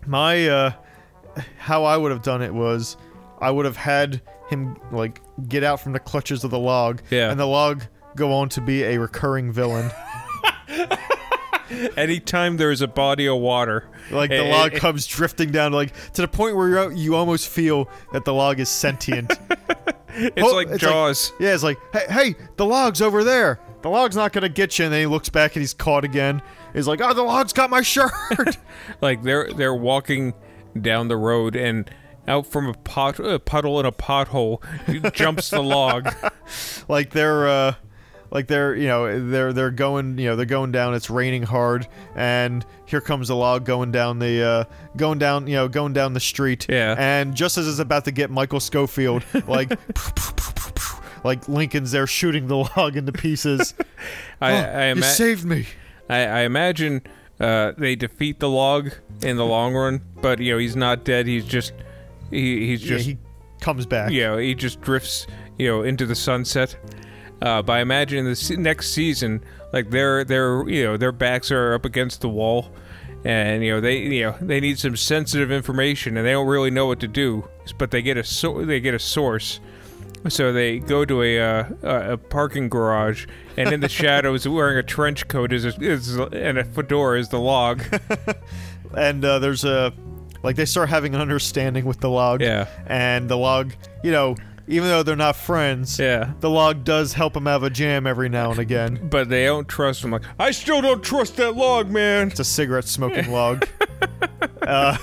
my 0.06 0.49
uh 0.49 0.73
how 1.58 1.86
I 1.86 1.95
would 1.95 2.12
have 2.12 2.23
done 2.23 2.41
it 2.41 2.54
was 2.54 2.97
I 3.39 3.51
would 3.51 3.63
have 3.63 3.77
had 3.77 4.21
him 4.49 4.75
like 4.91 5.21
get 5.47 5.63
out 5.63 5.80
from 5.80 5.93
the 5.93 5.99
clutches 5.99 6.43
of 6.43 6.51
the 6.51 6.60
log 6.60 7.01
Yeah. 7.10 7.32
and 7.32 7.39
the 7.39 7.47
log 7.47 7.84
go 8.17 8.34
on 8.34 8.49
to 8.49 8.60
be 8.60 8.84
a 8.84 8.99
recurring 8.99 9.54
villain. 9.54 9.89
Anytime 11.95 12.58
there's 12.58 12.82
a 12.82 12.88
body 12.88 13.30
of 13.30 13.38
water, 13.38 13.88
Like 14.12 14.30
the 14.30 14.43
eh, 14.45 14.51
log 14.51 14.73
eh, 14.73 14.80
comes 14.80 15.08
drifting 15.08 15.51
down 15.51 15.71
like 15.71 15.93
to 16.15 16.21
the 16.21 16.27
point 16.27 16.58
where 16.58 16.67
you're, 16.67 16.91
you 16.91 17.15
almost 17.15 17.47
feel 17.47 17.89
that 18.12 18.25
the 18.25 18.34
log 18.34 18.60
is 18.60 18.67
sentient. 18.67 19.32
it's 20.13 20.41
Oh, 20.41 20.54
like 20.56 20.67
it's 20.67 20.71
like- 20.74 20.80
Jaws. 20.82 21.34
yeah, 21.39 21.54
it's 21.54 21.63
like, 21.63 21.78
"Hey, 21.93 22.06
hey, 22.10 22.36
the 22.58 22.65
log's 22.65 23.02
over 23.02 23.24
there. 23.24 23.60
The 23.82 23.89
log's 23.89 24.15
not 24.15 24.32
going 24.34 24.43
to 24.43 24.50
get 24.50 24.78
you." 24.80 24.86
And 24.86 24.93
then 24.93 25.02
he 25.02 25.08
looks 25.08 25.30
back 25.30 25.56
and 25.56 25.62
he's 25.62 25.74
caught 25.74 26.04
again. 26.04 26.41
He's 26.74 26.88
like, 26.88 27.02
"Oh, 27.02 27.13
the 27.13 27.24
log's 27.24 27.54
got 27.54 27.69
my 27.69 27.82
shirt." 27.82 28.12
like 29.02 29.24
they're 29.24 29.52
they're 29.54 29.76
walking 29.76 30.34
down 30.80 31.08
the 31.08 31.17
road 31.17 31.56
and 31.56 31.89
out 32.28 32.45
from 32.45 32.67
a 32.67 32.74
pot 32.74 33.19
a 33.19 33.39
puddle 33.39 33.80
in 33.80 33.86
a 33.86 33.91
pothole 33.91 34.62
jumps 35.13 35.50
the 35.50 35.62
log. 35.62 36.08
like 36.88 37.10
they're 37.12 37.47
uh 37.47 37.74
like 38.32 38.48
they're 38.48 38.76
you 38.76 38.88
know 38.88 39.30
they're 39.30 39.54
they're 39.54 39.72
going 39.72 40.17
you 40.17 40.28
know 40.30 40.36
they're 40.36 40.46
going 40.46 40.72
down 40.72 40.94
it's 40.94 41.10
raining 41.10 41.44
hard 41.44 41.88
and 42.15 42.65
here 42.86 43.02
comes 43.02 43.28
the 43.28 43.36
log 43.36 43.65
going 43.65 43.91
down 43.91 44.20
the 44.20 44.41
uh 44.44 44.63
going 44.98 45.20
down 45.20 45.46
you 45.48 45.56
know 45.56 45.67
going 45.67 45.94
down 45.94 46.13
the 46.13 46.20
street 46.20 46.65
Yeah. 46.70 46.96
and 46.98 47.36
just 47.36 47.58
as 47.58 47.67
it's 47.67 47.80
about 47.80 48.06
to 48.06 48.12
get 48.12 48.30
michael 48.32 48.60
schofield 48.60 49.24
like 49.48 49.72
like 51.24 51.48
lincoln's 51.48 51.91
there 51.91 52.08
shooting 52.08 52.48
the 52.48 52.58
log 52.58 52.96
into 52.98 53.12
pieces 53.12 53.74
I, 54.41 54.52
Oh, 54.52 54.56
I, 54.56 54.94
you 54.94 55.02
saved 55.04 55.46
me 55.46 55.67
I, 56.10 56.20
I 56.26 56.39
imagine 56.41 57.02
uh, 57.39 57.72
they 57.78 57.96
defeat 57.96 58.39
the 58.39 58.50
log 58.50 58.91
in 59.24 59.36
the 59.38 59.46
long 59.46 59.74
run, 59.74 60.02
but 60.22 60.38
you 60.39 60.52
know 60.54 60.60
he's 60.60 60.76
not 60.76 61.04
dead. 61.04 61.26
He's 61.26 61.44
just 61.46 61.74
he, 62.30 62.67
he's 62.67 62.82
just 62.82 63.08
yeah, 63.08 63.13
he 63.13 63.20
comes 63.62 63.86
back 63.88 64.12
you 64.12 64.22
know 64.22 64.38
he 64.38 64.54
just 64.54 64.80
drifts 64.82 65.26
you 65.58 65.67
know 65.67 65.82
into 65.84 66.06
the 66.06 66.13
sunset. 66.13 66.76
Uh, 67.41 67.62
but 67.62 67.73
I 67.73 67.80
imagine 67.82 68.25
the 68.25 68.56
next 68.58 68.91
season, 68.91 69.43
like 69.73 69.89
their 69.89 70.23
their 70.23 70.67
you 70.69 70.84
know 70.84 70.97
their 70.97 71.12
backs 71.12 71.51
are 71.51 71.73
up 71.73 71.86
against 71.86 72.21
the 72.21 72.30
wall, 72.30 72.71
and 73.25 73.63
you 73.63 73.71
know 73.71 73.82
they 73.82 73.97
you 73.97 74.21
know 74.23 74.36
they 74.41 74.60
need 74.60 74.77
some 74.80 74.95
sensitive 74.95 75.51
information, 75.51 76.17
and 76.17 76.25
they 76.27 76.32
don't 76.32 76.47
really 76.47 76.69
know 76.71 76.86
what 76.86 76.99
to 76.99 77.08
do. 77.08 77.47
But 77.77 77.91
they 77.91 78.01
get 78.01 78.17
a 78.17 78.23
so- 78.23 78.63
they 78.65 78.80
get 78.80 78.93
a 78.93 78.99
source, 78.99 79.60
so 80.30 80.54
they 80.54 80.77
go 80.80 81.04
to 81.06 81.23
a 81.23 81.39
uh, 81.39 81.63
a 81.82 82.13
a 82.13 82.17
parking 82.17 82.69
garage, 82.69 83.25
and 83.58 83.71
in 83.73 83.80
the 83.80 83.89
shadows, 84.01 84.47
wearing 84.47 84.77
a 84.77 84.84
trench 84.84 85.27
coat 85.27 85.51
is, 85.51 85.65
a, 85.65 85.69
is 85.82 86.15
and 86.17 86.60
a 86.60 86.63
fedora 86.63 87.19
is 87.19 87.30
the 87.30 87.39
log. 87.39 87.82
and 88.95 89.23
uh, 89.25 89.39
there's 89.39 89.63
a 89.63 89.93
like 90.43 90.56
they 90.56 90.65
start 90.65 90.89
having 90.89 91.15
an 91.15 91.21
understanding 91.21 91.86
with 91.86 91.99
the 91.99 92.10
log 92.10 92.41
Yeah. 92.41 92.67
and 92.88 93.30
the 93.30 93.38
log 93.38 93.73
you 94.04 94.12
know 94.12 94.36
even 94.67 94.88
though 94.89 95.04
they're 95.04 95.15
not 95.15 95.36
friends 95.36 95.97
Yeah. 96.00 96.34
the 96.39 96.50
log 96.50 96.84
does 96.84 97.13
help 97.13 97.36
him 97.36 97.45
have 97.45 97.63
a 97.63 97.69
jam 97.69 98.06
every 98.08 98.30
now 98.30 98.52
and 98.52 98.60
again 98.60 99.00
But 99.10 99.30
they 99.30 99.45
don't 99.45 99.67
trust 99.67 100.04
him. 100.04 100.12
Like 100.12 100.24
I 100.39 100.52
still 100.52 100.82
don't 100.82 101.04
trust 101.04 101.38
that 101.38 101.56
log, 101.56 101.89
man. 101.89 102.28
it's 102.30 102.39
a 102.39 102.43
cigarette 102.45 102.86
smoking 102.86 103.32
log 103.32 103.67
uh, 104.62 104.97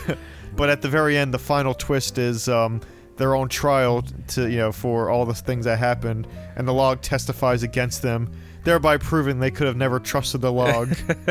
but 0.57 0.69
at 0.71 0.83
the 0.83 0.89
very 0.89 1.17
end 1.17 1.33
the 1.35 1.39
final 1.39 1.75
twist 1.75 2.19
is 2.19 2.49
um, 2.49 2.81
their 3.17 3.35
own 3.35 3.49
trial 3.49 4.03
to 4.29 4.49
you 4.51 4.59
know 4.59 4.73
for 4.73 5.11
all 5.11 5.25
the 5.25 5.35
things 5.35 5.65
that 5.65 5.79
happened 5.79 6.27
and 6.57 6.67
the 6.67 6.73
log 6.75 7.01
testifies 7.01 7.63
against 7.63 8.03
them 8.03 8.31
thereby 8.65 8.97
proving 8.97 9.39
they 9.41 9.51
could 9.51 9.67
have 9.67 9.77
never 9.77 9.99
trusted 9.99 10.41
the 10.41 10.53
log 10.53 10.89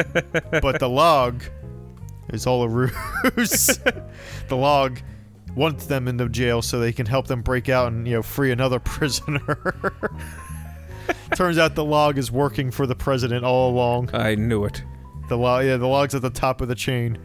but 0.62 0.80
the 0.80 0.90
log 0.90 1.42
is 2.30 2.46
all 2.46 2.64
a 2.64 2.68
ruse. 2.68 3.80
the 4.50 4.56
log 4.58 5.00
wants 5.58 5.88
them 5.88 6.08
into 6.08 6.30
jail 6.30 6.62
so 6.62 6.80
they 6.80 6.94
can 6.94 7.06
help 7.08 7.28
them 7.28 7.42
break 7.42 7.68
out 7.68 7.92
and 7.92 8.08
you 8.08 8.14
know 8.14 8.22
free 8.24 8.52
another 8.52 8.80
prisoner. 8.94 9.58
Turns 11.36 11.58
out 11.58 11.76
the 11.76 11.84
log 11.84 12.18
is 12.18 12.32
working 12.32 12.72
for 12.72 12.86
the 12.86 12.96
president 12.96 13.44
all 13.46 13.70
along. 13.72 14.10
I 14.14 14.36
knew 14.36 14.66
it. 14.66 14.84
The 15.30 15.38
log, 15.38 15.66
yeah, 15.66 15.78
the 15.78 15.88
log's 15.88 16.16
at 16.16 16.22
the 16.22 16.30
top 16.30 16.62
of 16.62 16.68
the 16.68 16.76
chain. 16.76 17.18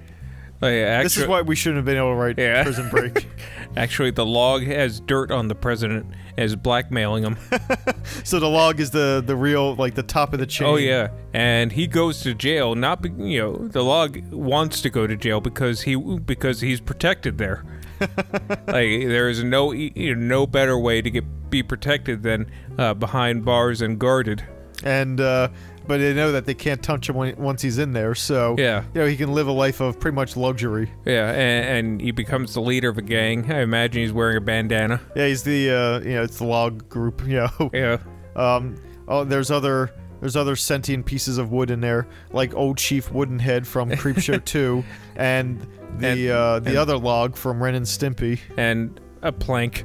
Oh, 0.61 0.67
like, 0.67 0.75
actu- 0.77 1.03
This 1.05 1.17
is 1.19 1.27
why 1.27 1.43
we 1.43 1.57
shouldn't 1.57 1.79
have 1.79 1.85
been 1.85 1.97
able 1.97 2.11
to 2.11 2.15
write 2.15 2.39
Yeah. 2.39 2.63
Prison 2.63 2.89
Break. 2.91 3.29
Actually, 3.77 4.13
the 4.13 4.25
log 4.27 4.63
has 4.63 5.01
dirt 5.01 5.31
on 5.33 5.49
the 5.49 5.55
president, 5.57 6.07
is 6.37 6.55
blackmailing 6.55 7.25
him. 7.25 7.37
so 8.25 8.39
the 8.39 8.49
log 8.49 8.79
is 8.79 8.91
the 8.93 9.23
the 9.27 9.35
real 9.35 9.75
like 9.75 9.95
the 9.95 10.03
top 10.05 10.33
of 10.33 10.39
the 10.39 10.47
chain. 10.47 10.69
oh 10.69 10.77
yeah, 10.77 11.09
and 11.33 11.73
he 11.73 11.87
goes 11.89 12.21
to 12.23 12.35
jail. 12.35 12.75
Not 12.77 13.03
be- 13.03 13.11
you 13.31 13.41
know 13.41 13.69
the 13.69 13.83
log 13.83 14.21
wants 14.33 14.81
to 14.83 14.91
go 14.91 15.07
to 15.07 15.17
jail 15.17 15.41
because 15.41 15.83
he 15.83 15.97
because 15.97 16.61
he's 16.61 16.81
protected 16.81 17.39
there. 17.39 17.65
like 18.67 19.07
there 19.09 19.29
is 19.29 19.43
no 19.45 19.73
you 19.73 20.15
know, 20.15 20.21
no 20.21 20.47
better 20.47 20.79
way 20.79 21.03
to 21.03 21.11
get 21.11 21.25
be 21.51 21.63
protected 21.63 22.23
than 22.23 22.51
uh, 22.79 22.95
behind 22.95 23.45
bars 23.45 23.83
and 23.83 23.99
guarded. 23.99 24.43
and 24.85 25.21
uh, 25.21 25.49
but 25.87 25.99
they 25.99 26.15
know 26.15 26.31
that 26.33 26.47
they 26.47 26.55
can't 26.55 26.81
touch 26.83 27.09
him 27.09 27.17
when, 27.17 27.37
once 27.37 27.61
he's 27.61 27.79
in 27.79 27.93
there. 27.93 28.15
So 28.15 28.55
Yeah. 28.59 28.85
you 28.95 29.01
know 29.01 29.07
he 29.07 29.17
can 29.17 29.33
live 29.35 29.49
a 29.49 29.53
life 29.53 29.81
of 29.81 29.99
pretty 30.01 30.15
much 30.15 30.37
luxury. 30.37 30.91
Yeah, 31.05 31.31
and, 31.31 31.87
and 31.89 32.01
he 32.01 32.11
becomes 32.13 32.55
the 32.55 32.61
leader 32.61 32.89
of 32.89 32.99
a 32.99 33.03
gang. 33.03 33.51
I 33.53 33.61
imagine 33.63 34.03
he's 34.03 34.13
wearing 34.13 34.37
a 34.37 34.41
bandana. 34.41 35.01
Yeah, 35.17 35.27
he's 35.27 35.43
the 35.43 35.71
uh, 35.71 36.01
you 36.01 36.15
know 36.15 36.23
it's 36.23 36.39
the 36.39 36.45
log 36.45 36.89
group. 36.89 37.23
You 37.27 37.49
know. 37.59 37.71
Yeah. 37.73 37.99
Um, 38.37 38.77
oh, 39.09 39.25
there's 39.25 39.51
other 39.51 39.91
there's 40.21 40.37
other 40.37 40.55
sentient 40.57 41.05
pieces 41.05 41.37
of 41.37 41.51
wood 41.51 41.69
in 41.71 41.81
there, 41.81 42.07
like 42.31 42.55
old 42.55 42.79
Chief 42.79 43.11
Woodenhead 43.11 43.67
from 43.67 43.91
Creepshow 43.91 44.43
2, 44.45 44.85
and 45.17 45.67
the 45.99 46.07
And- 46.09 46.31
uh, 46.31 46.59
the 46.61 46.71
and- 46.71 46.79
other 46.79 46.97
log 46.97 47.37
from 47.37 47.63
Ren 47.63 47.75
and 47.75 47.87
Stimpy. 47.87 48.39
And 48.57 49.01
a 49.23 49.33
plank. 49.33 49.85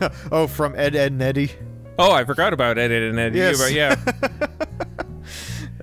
oh, 0.32 0.46
from 0.46 0.74
Ed, 0.74 0.96
Edd, 0.96 1.12
and 1.12 1.22
Eddy. 1.22 1.52
Oh, 1.98 2.10
I 2.10 2.24
forgot 2.24 2.52
about 2.52 2.76
Ed, 2.78 2.90
Edd 2.90 3.02
and 3.02 3.18
Eddy. 3.18 3.38
Yes. 3.38 3.58
But 3.60 3.72
yeah. 3.72 3.96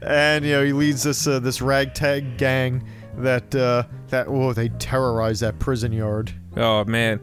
And 0.04 0.44
you 0.44 0.52
know 0.54 0.64
he 0.66 0.74
leads 0.74 1.04
this 1.04 1.28
uh, 1.28 1.38
this 1.40 1.62
ragtag 1.62 2.38
gang 2.38 2.84
that 3.18 3.54
uh, 3.54 3.84
that 4.10 4.28
oh 4.28 4.52
they 4.52 4.70
terrorize 4.70 5.42
that 5.42 5.60
prison 5.60 5.92
yard 5.92 6.34
Oh 6.58 6.84
man, 6.86 7.20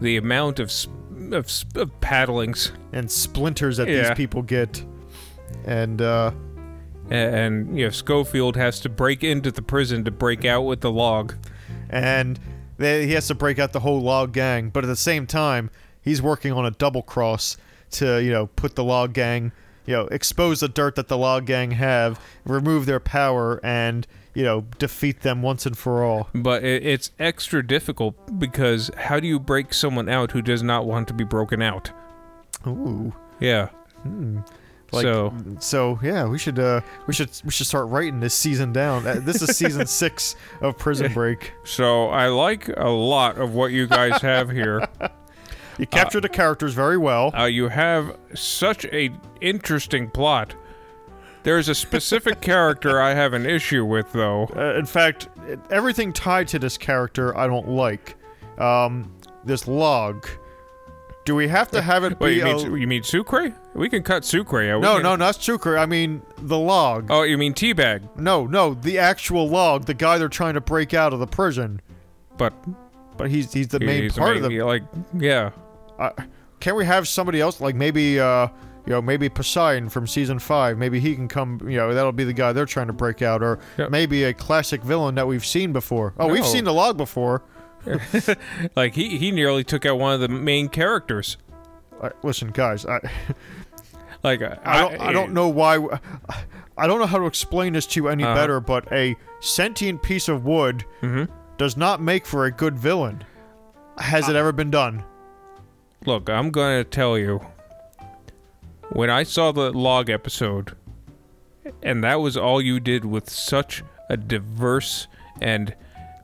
the 0.00 0.16
amount 0.16 0.60
of 0.60 0.70
sp- 0.70 0.94
of, 1.32 1.50
sp- 1.50 1.76
of 1.76 2.00
paddlings 2.00 2.70
and 2.92 3.10
splinters 3.10 3.78
that 3.78 3.86
these 3.88 4.10
people 4.12 4.42
get, 4.42 4.84
and 5.64 6.00
uh, 6.00 6.30
and, 7.10 7.34
and 7.34 7.76
you 7.78 7.86
know 7.86 7.90
Schofield 7.90 8.54
has 8.56 8.78
to 8.80 8.88
break 8.88 9.24
into 9.24 9.50
the 9.50 9.62
prison 9.62 10.04
to 10.04 10.12
break 10.12 10.44
out 10.44 10.62
with 10.62 10.82
the 10.82 10.90
log. 10.92 11.34
And 11.90 12.38
they, 12.78 13.06
he 13.06 13.12
has 13.12 13.26
to 13.28 13.34
break 13.34 13.58
out 13.58 13.72
the 13.72 13.80
whole 13.80 14.00
log 14.00 14.32
gang. 14.32 14.70
But 14.70 14.84
at 14.84 14.86
the 14.86 14.96
same 14.96 15.26
time, 15.26 15.70
he's 16.00 16.22
working 16.22 16.52
on 16.52 16.64
a 16.64 16.70
double 16.70 17.02
cross 17.02 17.56
to 17.92 18.22
you 18.22 18.30
know 18.30 18.46
put 18.46 18.74
the 18.74 18.84
log 18.84 19.12
gang, 19.12 19.52
you 19.86 19.94
know, 19.94 20.06
expose 20.06 20.60
the 20.60 20.68
dirt 20.68 20.94
that 20.94 21.08
the 21.08 21.18
log 21.18 21.46
gang 21.46 21.72
have, 21.72 22.20
remove 22.44 22.86
their 22.86 23.00
power, 23.00 23.60
and 23.64 24.06
you 24.34 24.44
know 24.44 24.62
defeat 24.78 25.20
them 25.20 25.42
once 25.42 25.66
and 25.66 25.76
for 25.76 26.04
all. 26.04 26.28
But 26.34 26.64
it, 26.64 26.86
it's 26.86 27.10
extra 27.18 27.66
difficult 27.66 28.38
because 28.38 28.90
how 28.96 29.20
do 29.20 29.26
you 29.26 29.38
break 29.38 29.74
someone 29.74 30.08
out 30.08 30.32
who 30.32 30.42
does 30.42 30.62
not 30.62 30.86
want 30.86 31.08
to 31.08 31.14
be 31.14 31.24
broken 31.24 31.60
out? 31.60 31.90
Ooh. 32.66 33.12
Yeah. 33.40 33.68
Hmm. 34.02 34.40
Like, 34.92 35.02
so 35.04 35.32
so 35.60 35.98
yeah, 36.02 36.26
we 36.26 36.38
should 36.38 36.58
uh 36.58 36.80
we 37.06 37.14
should 37.14 37.30
we 37.44 37.50
should 37.50 37.66
start 37.66 37.88
writing 37.88 38.20
this 38.20 38.34
season 38.34 38.72
down. 38.72 39.06
Uh, 39.06 39.20
This 39.22 39.40
is 39.42 39.56
season 39.56 39.86
six 40.02 40.36
of 40.60 40.76
Prison 40.78 41.12
Break. 41.12 41.52
so 41.64 42.08
I 42.08 42.26
like 42.28 42.68
a 42.76 42.88
lot 42.88 43.38
of 43.38 43.54
what 43.54 43.72
you 43.72 43.86
guys 43.86 44.20
have 44.22 44.50
here. 44.50 44.86
You 45.78 45.86
captured 45.86 46.20
the 46.20 46.28
characters 46.28 46.74
very 46.74 46.98
well. 46.98 47.34
Uh, 47.34 47.44
you 47.46 47.68
have 47.68 48.14
such 48.34 48.84
a 48.86 49.08
interesting 49.40 50.10
plot. 50.10 50.54
There's 51.42 51.70
a 51.70 51.74
specific 51.74 52.40
character 52.42 53.00
I 53.00 53.14
have 53.14 53.32
an 53.32 53.46
issue 53.46 53.86
with, 53.86 54.12
though. 54.12 54.50
Uh, 54.54 54.74
in 54.78 54.84
fact, 54.84 55.28
everything 55.70 56.12
tied 56.12 56.48
to 56.48 56.58
this 56.58 56.76
character 56.76 57.34
I 57.34 57.46
don't 57.46 57.70
like. 57.70 58.16
Um, 58.58 59.10
this 59.46 59.66
log. 59.66 60.26
Do 61.30 61.36
we 61.36 61.46
have 61.46 61.70
to 61.70 61.80
have 61.80 62.02
it 62.02 62.18
be? 62.18 62.24
Wait, 62.24 62.36
you 62.38 62.42
a- 62.44 62.56
mean, 62.68 62.76
you 62.80 62.86
mean 62.88 63.04
Sucre? 63.04 63.54
We 63.74 63.88
can 63.88 64.02
cut 64.02 64.24
Sucre 64.24 64.62
out. 64.62 64.80
We 64.80 64.82
no, 64.82 64.94
can- 64.94 65.02
no, 65.04 65.14
not 65.14 65.36
Chuker. 65.36 65.78
I 65.78 65.86
mean 65.86 66.22
the 66.38 66.58
log. 66.58 67.06
Oh, 67.08 67.22
you 67.22 67.38
mean 67.38 67.54
T-Bag? 67.54 68.02
No, 68.16 68.46
no, 68.48 68.74
the 68.74 68.98
actual 68.98 69.48
log. 69.48 69.84
The 69.84 69.94
guy 69.94 70.18
they're 70.18 70.28
trying 70.28 70.54
to 70.54 70.60
break 70.60 70.92
out 70.92 71.12
of 71.12 71.20
the 71.20 71.28
prison. 71.28 71.80
But 72.36 72.52
But 73.16 73.30
he's 73.30 73.52
he's 73.52 73.68
the 73.68 73.78
main 73.78 74.02
he's 74.02 74.18
part 74.18 74.38
of 74.38 74.42
the. 74.42 74.60
like, 74.62 74.82
yeah. 75.16 75.50
Uh, 76.00 76.10
can 76.58 76.74
we 76.74 76.84
have 76.84 77.06
somebody 77.06 77.40
else? 77.40 77.60
Like 77.60 77.76
maybe, 77.76 78.18
uh, 78.18 78.48
you 78.86 78.92
know, 78.92 79.00
maybe 79.00 79.28
Poseidon 79.28 79.88
from 79.88 80.08
season 80.08 80.40
five. 80.40 80.78
Maybe 80.78 80.98
he 80.98 81.14
can 81.14 81.28
come. 81.28 81.60
You 81.62 81.76
know, 81.76 81.94
that'll 81.94 82.10
be 82.10 82.24
the 82.24 82.32
guy 82.32 82.52
they're 82.52 82.66
trying 82.66 82.88
to 82.88 82.92
break 82.92 83.22
out, 83.22 83.40
or 83.40 83.60
Yep. 83.78 83.90
maybe 83.92 84.24
a 84.24 84.34
classic 84.34 84.82
villain 84.82 85.14
that 85.14 85.28
we've 85.28 85.46
seen 85.46 85.72
before. 85.72 86.12
Oh, 86.18 86.26
we've 86.26 86.40
No. 86.40 86.46
seen 86.46 86.64
the 86.64 86.72
log 86.72 86.96
before. 86.96 87.42
Like 88.76 88.94
he 88.94 89.18
he 89.18 89.30
nearly 89.30 89.64
took 89.64 89.84
out 89.86 89.98
one 89.98 90.14
of 90.14 90.20
the 90.20 90.28
main 90.28 90.68
characters. 90.68 91.36
Uh, 92.00 92.10
listen, 92.22 92.48
guys, 92.50 92.86
I, 92.86 93.00
Like 94.22 94.42
I 94.42 94.80
don't, 94.80 95.00
I 95.00 95.12
don't 95.12 95.32
know 95.32 95.48
why. 95.48 95.76
I 96.76 96.86
don't 96.86 96.98
know 97.00 97.06
how 97.06 97.18
to 97.18 97.26
explain 97.26 97.72
this 97.72 97.86
to 97.86 98.00
you 98.00 98.08
any 98.08 98.22
Uh-huh. 98.24 98.34
better, 98.34 98.60
but 98.60 98.90
a 98.92 99.16
sentient 99.40 100.02
piece 100.02 100.28
of 100.28 100.44
wood 100.44 100.84
Mhm. 101.02 101.28
does 101.56 101.76
not 101.76 102.00
make 102.02 102.26
for 102.26 102.44
a 102.44 102.50
good 102.50 102.78
villain. 102.78 103.24
Has 103.98 104.28
it 104.28 104.36
ever 104.36 104.52
been 104.52 104.70
done? 104.70 105.04
Look, 106.06 106.28
I'm 106.30 106.50
gonna 106.50 106.84
tell 106.84 107.16
you. 107.18 107.40
When 108.90 109.08
I 109.08 109.22
saw 109.22 109.52
the 109.52 109.70
log 109.72 110.10
episode, 110.10 110.74
and 111.82 112.02
that 112.02 112.16
was 112.20 112.36
all 112.36 112.60
you 112.60 112.80
did 112.80 113.04
with 113.04 113.30
such 113.30 113.84
a 114.08 114.16
diverse 114.16 115.06
and 115.40 115.74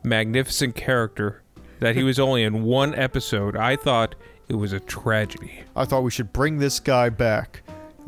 magnificent 0.02 0.74
character 0.74 1.42
that 1.80 1.94
he 1.96 2.02
was 2.02 2.18
only 2.18 2.42
in 2.42 2.62
one 2.64 2.94
episode, 2.94 3.56
I 3.56 3.76
thought 3.76 4.14
it 4.48 4.54
was 4.54 4.72
a 4.72 4.80
tragedy. 4.80 5.62
I 5.74 5.84
thought 5.84 6.02
we 6.02 6.10
should 6.10 6.32
bring 6.32 6.58
this 6.58 6.80
guy 6.80 7.08
back. 7.08 7.62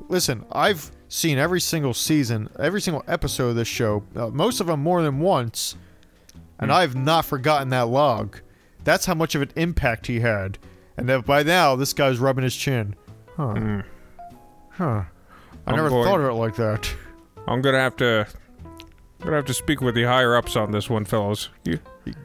Listen, 0.08 0.44
I've 0.52 0.90
seen 1.08 1.38
every 1.38 1.60
single 1.60 1.94
season, 1.94 2.48
every 2.58 2.80
single 2.80 3.02
episode 3.08 3.48
of 3.48 3.56
this 3.56 3.68
show, 3.68 4.04
uh, 4.16 4.28
most 4.28 4.60
of 4.60 4.66
them 4.66 4.80
more 4.80 5.02
than 5.02 5.20
once, 5.20 5.76
and 6.58 6.72
I've 6.72 6.94
not 6.94 7.24
forgotten 7.24 7.68
that 7.70 7.88
log. 7.88 8.38
That's 8.84 9.06
how 9.06 9.14
much 9.14 9.34
of 9.34 9.42
an 9.42 9.50
impact 9.56 10.06
he 10.06 10.20
had. 10.20 10.58
And 10.96 11.08
that 11.08 11.24
by 11.26 11.42
now, 11.42 11.76
this 11.76 11.92
guy's 11.92 12.18
rubbing 12.18 12.42
his 12.44 12.56
chin. 12.56 12.94
Huh. 13.36 13.82
Huh. 14.70 14.84
I 14.84 15.70
I'm 15.70 15.76
never 15.76 15.88
going- 15.90 16.04
thought 16.04 16.20
of 16.20 16.26
it 16.26 16.32
like 16.34 16.56
that. 16.56 16.92
I'm 17.46 17.62
gonna 17.62 17.78
have 17.78 17.96
to. 17.96 18.26
I'm 19.20 19.24
gonna 19.24 19.36
have 19.36 19.46
to 19.46 19.54
speak 19.54 19.80
with 19.80 19.94
the 19.94 20.04
higher 20.04 20.36
ups 20.36 20.56
on 20.56 20.70
this 20.70 20.88
one, 20.90 21.04
fellows. 21.04 21.48
You, 21.64 21.78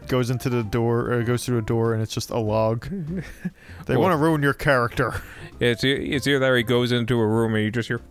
goes 0.08 0.30
into 0.30 0.50
the 0.50 0.64
door, 0.64 1.12
or 1.12 1.24
goes 1.24 1.46
through 1.46 1.58
a 1.60 1.62
door, 1.62 1.94
and 1.94 2.02
it's 2.02 2.14
just 2.14 2.30
a 2.30 2.38
log. 2.40 2.88
They 3.86 3.96
Well- 3.96 4.02
want 4.02 4.14
to 4.14 4.18
ruin 4.18 4.42
your 4.44 4.54
character. 4.54 5.22
it's 5.60 5.84
it's 5.84 6.26
either 6.28 6.40
that 6.40 6.56
he 6.56 6.64
goes 6.64 6.92
into 6.92 7.20
a 7.20 7.28
room 7.28 7.54
and 7.56 7.64
you 7.64 7.72
just 7.72 7.88
hear. 7.90 8.02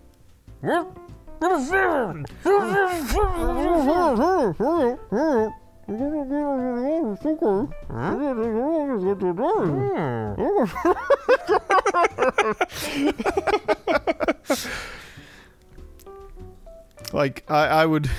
Like 17.13 17.45
I, 17.49 17.67
I 17.67 17.87
would 17.87 18.11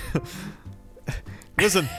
listen. 1.59 1.89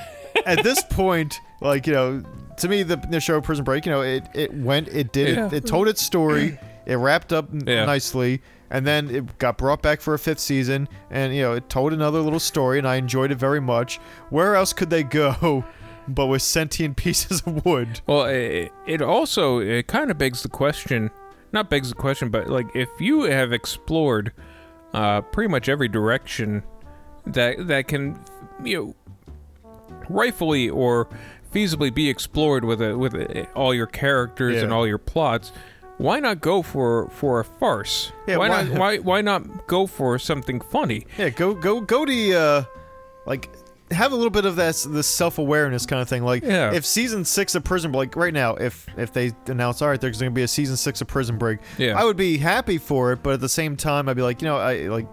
At 0.47 0.63
this 0.65 0.83
point, 0.91 1.41
like 1.61 1.87
you 1.87 1.93
know, 1.93 2.23
to 2.59 2.69
me, 2.69 2.83
the, 2.83 2.97
the 2.97 3.21
show 3.21 3.41
Prison 3.41 3.65
Break, 3.65 3.87
you 3.87 3.93
know, 3.93 4.03
it 4.03 4.27
it 4.35 4.53
went, 4.55 4.89
it 4.89 5.13
did, 5.13 5.37
Yeah. 5.37 5.47
it, 5.47 5.53
it 5.55 5.67
told 5.67 5.89
its 5.89 6.03
story, 6.03 6.59
it 6.87 6.97
wrapped 6.97 7.33
up 7.33 7.49
Yeah. 7.67 7.85
nicely, 7.85 8.43
and 8.71 8.87
then 8.87 9.11
it 9.11 9.39
got 9.39 9.59
brought 9.59 9.83
back 9.83 10.01
for 10.01 10.15
a 10.15 10.19
fifth 10.19 10.41
season, 10.41 10.89
and 11.11 11.35
you 11.35 11.43
know, 11.43 11.53
it 11.55 11.69
told 11.69 11.93
another 11.93 12.21
little 12.21 12.41
story, 12.41 12.79
and 12.79 12.87
I 12.89 12.97
enjoyed 12.97 13.31
it 13.33 13.37
very 13.39 13.61
much. 13.61 13.99
Where 14.31 14.55
else 14.57 14.73
could 14.73 14.91
they 14.91 15.03
go? 15.03 15.65
But 16.07 16.27
with 16.27 16.43
sentient 16.43 16.99
pieces 16.99 17.41
of 17.47 17.65
wood. 17.65 18.03
Well, 18.07 18.27
it, 18.27 18.71
it 18.87 19.01
also 19.01 19.61
it 19.61 19.87
kind 19.87 20.11
of 20.11 20.19
begs 20.19 20.43
the 20.43 20.51
question, 20.51 21.11
not 21.51 21.71
begs 21.71 21.89
the 21.89 21.95
question, 21.95 22.29
but 22.29 22.47
like 22.51 22.67
if 22.77 22.91
you 23.01 23.23
have 23.23 23.55
explored 23.55 24.35
uh, 24.93 25.23
pretty 25.23 25.49
much 25.51 25.67
every 25.67 25.89
direction 25.89 26.63
that 27.25 27.69
that 27.69 27.89
can 27.89 28.21
you 28.63 28.77
know 28.77 28.95
rightfully 30.09 30.69
or 30.71 31.09
feasibly 31.53 31.95
be 31.95 32.09
explored 32.09 32.65
with 32.65 32.81
a, 32.83 32.97
with 32.99 33.15
a, 33.15 33.49
all 33.53 33.73
your 33.75 33.87
characters 33.87 34.61
and 34.63 34.73
all 34.73 34.87
your 34.87 34.99
plots. 34.99 35.53
Why 35.99 36.19
not 36.19 36.41
go 36.41 36.63
for 36.63 37.09
for 37.11 37.39
a 37.41 37.45
farce? 37.45 38.11
Yeah, 38.27 38.39
why, 38.39 38.49
why- 38.49 38.63
not 38.65 38.79
why 38.79 38.99
why 38.99 39.21
not 39.21 39.67
go 39.69 39.87
for 39.87 40.19
something 40.19 40.61
funny? 40.61 41.07
Yeah, 41.17 41.29
go 41.31 41.55
go 41.55 41.81
go 41.81 42.05
to 42.05 42.33
uh, 42.35 42.65
like 43.27 43.49
have 43.93 44.11
a 44.11 44.17
little 44.17 44.31
bit 44.31 44.45
of 44.45 44.57
that 44.57 44.85
this 44.89 45.07
self 45.07 45.39
awareness 45.39 45.87
kind 45.87 46.03
of 46.03 46.09
thing. 46.09 46.25
Like 46.25 46.43
Yeah. 46.43 46.73
if 46.75 46.85
season 46.85 47.25
six 47.25 47.55
of 47.55 47.63
Prison 47.63 47.93
Break, 47.93 48.09
like 48.09 48.17
right 48.17 48.35
now, 48.35 48.57
if 48.57 48.89
if 48.97 49.13
they 49.13 49.31
announce 49.47 49.83
all 49.83 49.89
right, 49.89 50.01
there's 50.01 50.19
going 50.19 50.33
to 50.33 50.35
be 50.35 50.43
a 50.43 50.49
season 50.49 50.77
six 50.77 51.01
of 51.01 51.07
Prison 51.07 51.39
Break, 51.39 51.61
Yeah. 51.79 51.97
I 51.97 52.05
would 52.05 52.17
be 52.17 52.39
happy 52.39 52.79
for 52.79 53.13
it. 53.13 53.23
But 53.23 53.35
at 53.35 53.41
the 53.41 53.49
same 53.49 53.77
time, 53.77 54.09
I'd 54.09 54.17
be 54.17 54.23
like, 54.23 54.43
you 54.43 54.49
know, 54.49 54.57
I 54.57 54.89
like. 54.89 55.07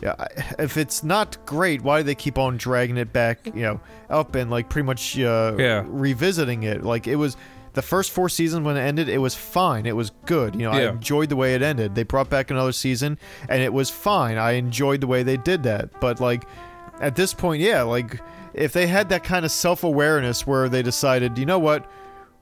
Yeah, 0.00 0.14
if 0.58 0.76
it's 0.76 1.02
not 1.02 1.44
great, 1.46 1.82
why 1.82 2.00
do 2.00 2.04
they 2.04 2.14
keep 2.14 2.36
on 2.38 2.56
dragging 2.56 2.96
it 2.96 3.12
back, 3.12 3.46
you 3.46 3.62
know, 3.62 3.80
up 4.10 4.34
and 4.34 4.50
like 4.50 4.68
pretty 4.68 4.86
much 4.86 5.18
uh, 5.18 5.54
Yeah. 5.58 5.84
revisiting 5.86 6.62
it? 6.64 6.82
Like 6.82 7.06
it 7.06 7.16
was 7.16 7.36
the 7.72 7.82
first 7.82 8.10
four 8.10 8.28
seasons 8.28 8.64
when 8.66 8.76
it 8.76 8.80
ended, 8.80 9.08
it 9.08 9.18
was 9.18 9.34
fine, 9.34 9.86
it 9.86 9.96
was 9.96 10.10
good. 10.26 10.54
You 10.54 10.62
know, 10.62 10.72
I 10.72 10.82
enjoyed 10.88 11.28
the 11.28 11.36
way 11.36 11.54
it 11.54 11.62
ended. 11.62 11.94
They 11.94 12.02
brought 12.02 12.28
back 12.30 12.50
another 12.50 12.72
season, 12.72 13.18
and 13.48 13.62
it 13.62 13.72
was 13.72 13.90
fine. 13.90 14.36
I 14.36 14.52
enjoyed 14.52 15.00
the 15.00 15.06
way 15.06 15.22
they 15.22 15.36
did 15.36 15.62
that. 15.64 16.00
But 16.00 16.20
like 16.20 16.44
at 17.00 17.16
this 17.16 17.32
point, 17.34 17.60
yeah, 17.62 17.82
like 17.82 18.20
if 18.52 18.72
they 18.72 18.86
had 18.86 19.08
that 19.08 19.24
kind 19.24 19.44
of 19.44 19.50
self 19.50 19.82
awareness 19.84 20.46
where 20.46 20.68
they 20.68 20.82
decided, 20.82 21.38
you 21.38 21.46
know 21.46 21.58
what, 21.58 21.90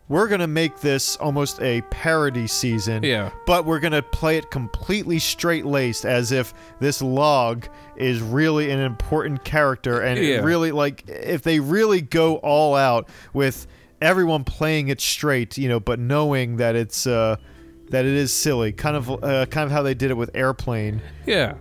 we're 0.08 0.28
gonna 0.28 0.46
make 0.46 0.80
this 0.80 1.16
almost 1.16 1.60
a 1.62 1.80
parody 1.90 2.46
season, 2.46 3.02
Yeah. 3.02 3.30
but 3.46 3.64
we're 3.64 3.78
gonna 3.80 4.02
play 4.02 4.36
it 4.36 4.50
completely 4.50 5.18
straight 5.18 5.64
laced, 5.64 6.04
as 6.04 6.32
if 6.32 6.52
this 6.80 7.00
log 7.00 7.66
is 7.96 8.20
really 8.20 8.70
an 8.70 8.80
important 8.80 9.44
character, 9.44 10.00
and 10.00 10.18
Yeah. 10.22 10.40
really 10.40 10.72
like 10.72 11.04
if 11.08 11.42
they 11.42 11.60
really 11.60 12.00
go 12.00 12.36
all 12.36 12.74
out 12.74 13.08
with 13.32 13.66
everyone 14.00 14.44
playing 14.44 14.88
it 14.88 15.00
straight, 15.00 15.56
you 15.56 15.68
know, 15.68 15.78
but 15.80 15.98
knowing 15.98 16.56
that 16.56 16.74
it's 16.76 17.06
uh 17.06 17.36
that 17.90 18.04
it 18.06 18.12
is 18.14 18.32
silly, 18.32 18.72
kind 18.72 18.96
of 18.96 19.10
uh, 19.22 19.46
kind 19.46 19.66
of 19.66 19.70
how 19.70 19.82
they 19.82 19.94
did 19.94 20.10
it 20.10 20.16
with 20.16 20.30
Airplane 20.34 21.00
Yeah. 21.26 21.54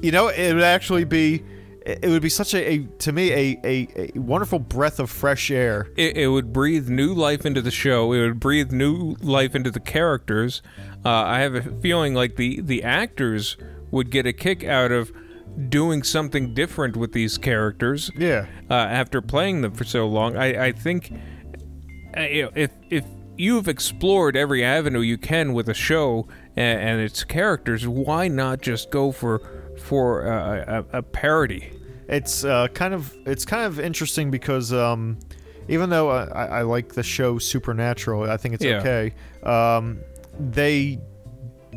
you 0.00 0.12
know 0.12 0.28
it 0.28 0.54
would 0.54 0.62
actually 0.62 1.04
be 1.04 1.42
it 1.86 2.08
would 2.08 2.22
be 2.22 2.28
such 2.28 2.52
a, 2.52 2.72
a 2.72 2.78
to 2.98 3.12
me 3.12 3.30
a, 3.30 3.60
a, 3.64 4.10
a 4.14 4.18
wonderful 4.18 4.58
breath 4.58 4.98
of 4.98 5.08
fresh 5.08 5.50
air 5.50 5.88
it, 5.96 6.16
it 6.16 6.28
would 6.28 6.52
breathe 6.52 6.88
new 6.88 7.14
life 7.14 7.46
into 7.46 7.62
the 7.62 7.70
show. 7.70 8.12
It 8.12 8.20
would 8.20 8.40
breathe 8.40 8.72
new 8.72 9.16
life 9.20 9.54
into 9.54 9.70
the 9.70 9.80
characters. 9.80 10.62
Uh, 11.04 11.10
I 11.10 11.40
have 11.40 11.54
a 11.54 11.62
feeling 11.62 12.14
like 12.14 12.36
the 12.36 12.60
the 12.60 12.82
actors 12.82 13.56
would 13.90 14.10
get 14.10 14.26
a 14.26 14.32
kick 14.32 14.64
out 14.64 14.90
of 14.90 15.12
doing 15.68 16.02
something 16.02 16.52
different 16.52 16.96
with 16.96 17.12
these 17.12 17.38
characters. 17.38 18.10
yeah 18.16 18.46
Uh, 18.68 18.74
after 18.74 19.22
playing 19.22 19.62
them 19.62 19.72
for 19.72 19.84
so 19.84 20.06
long, 20.06 20.36
I, 20.36 20.66
I 20.66 20.72
think 20.72 21.12
uh, 22.16 22.50
if 22.54 22.72
if 22.90 23.04
you've 23.36 23.68
explored 23.68 24.36
every 24.36 24.64
avenue 24.64 25.00
you 25.00 25.18
can 25.18 25.52
with 25.52 25.68
a 25.68 25.74
show 25.74 26.26
and, 26.56 26.80
and 26.80 27.00
its 27.00 27.22
characters, 27.22 27.86
why 27.86 28.28
not 28.28 28.60
just 28.60 28.90
go 28.90 29.12
for 29.12 29.40
for 29.78 30.26
uh, 30.30 30.84
a, 30.92 30.98
a 30.98 31.02
parody? 31.02 31.70
It's 32.08 32.44
uh, 32.44 32.68
kind 32.68 32.94
of 32.94 33.14
it's 33.26 33.44
kind 33.44 33.64
of 33.66 33.80
interesting 33.80 34.30
because 34.30 34.72
um, 34.72 35.18
even 35.68 35.90
though 35.90 36.10
I, 36.10 36.44
I 36.58 36.62
like 36.62 36.94
the 36.94 37.02
show 37.02 37.38
Supernatural, 37.38 38.30
I 38.30 38.36
think 38.36 38.54
it's 38.54 38.64
Yeah. 38.64 38.78
okay. 38.80 39.12
Um, 39.42 39.98
they, 40.38 40.98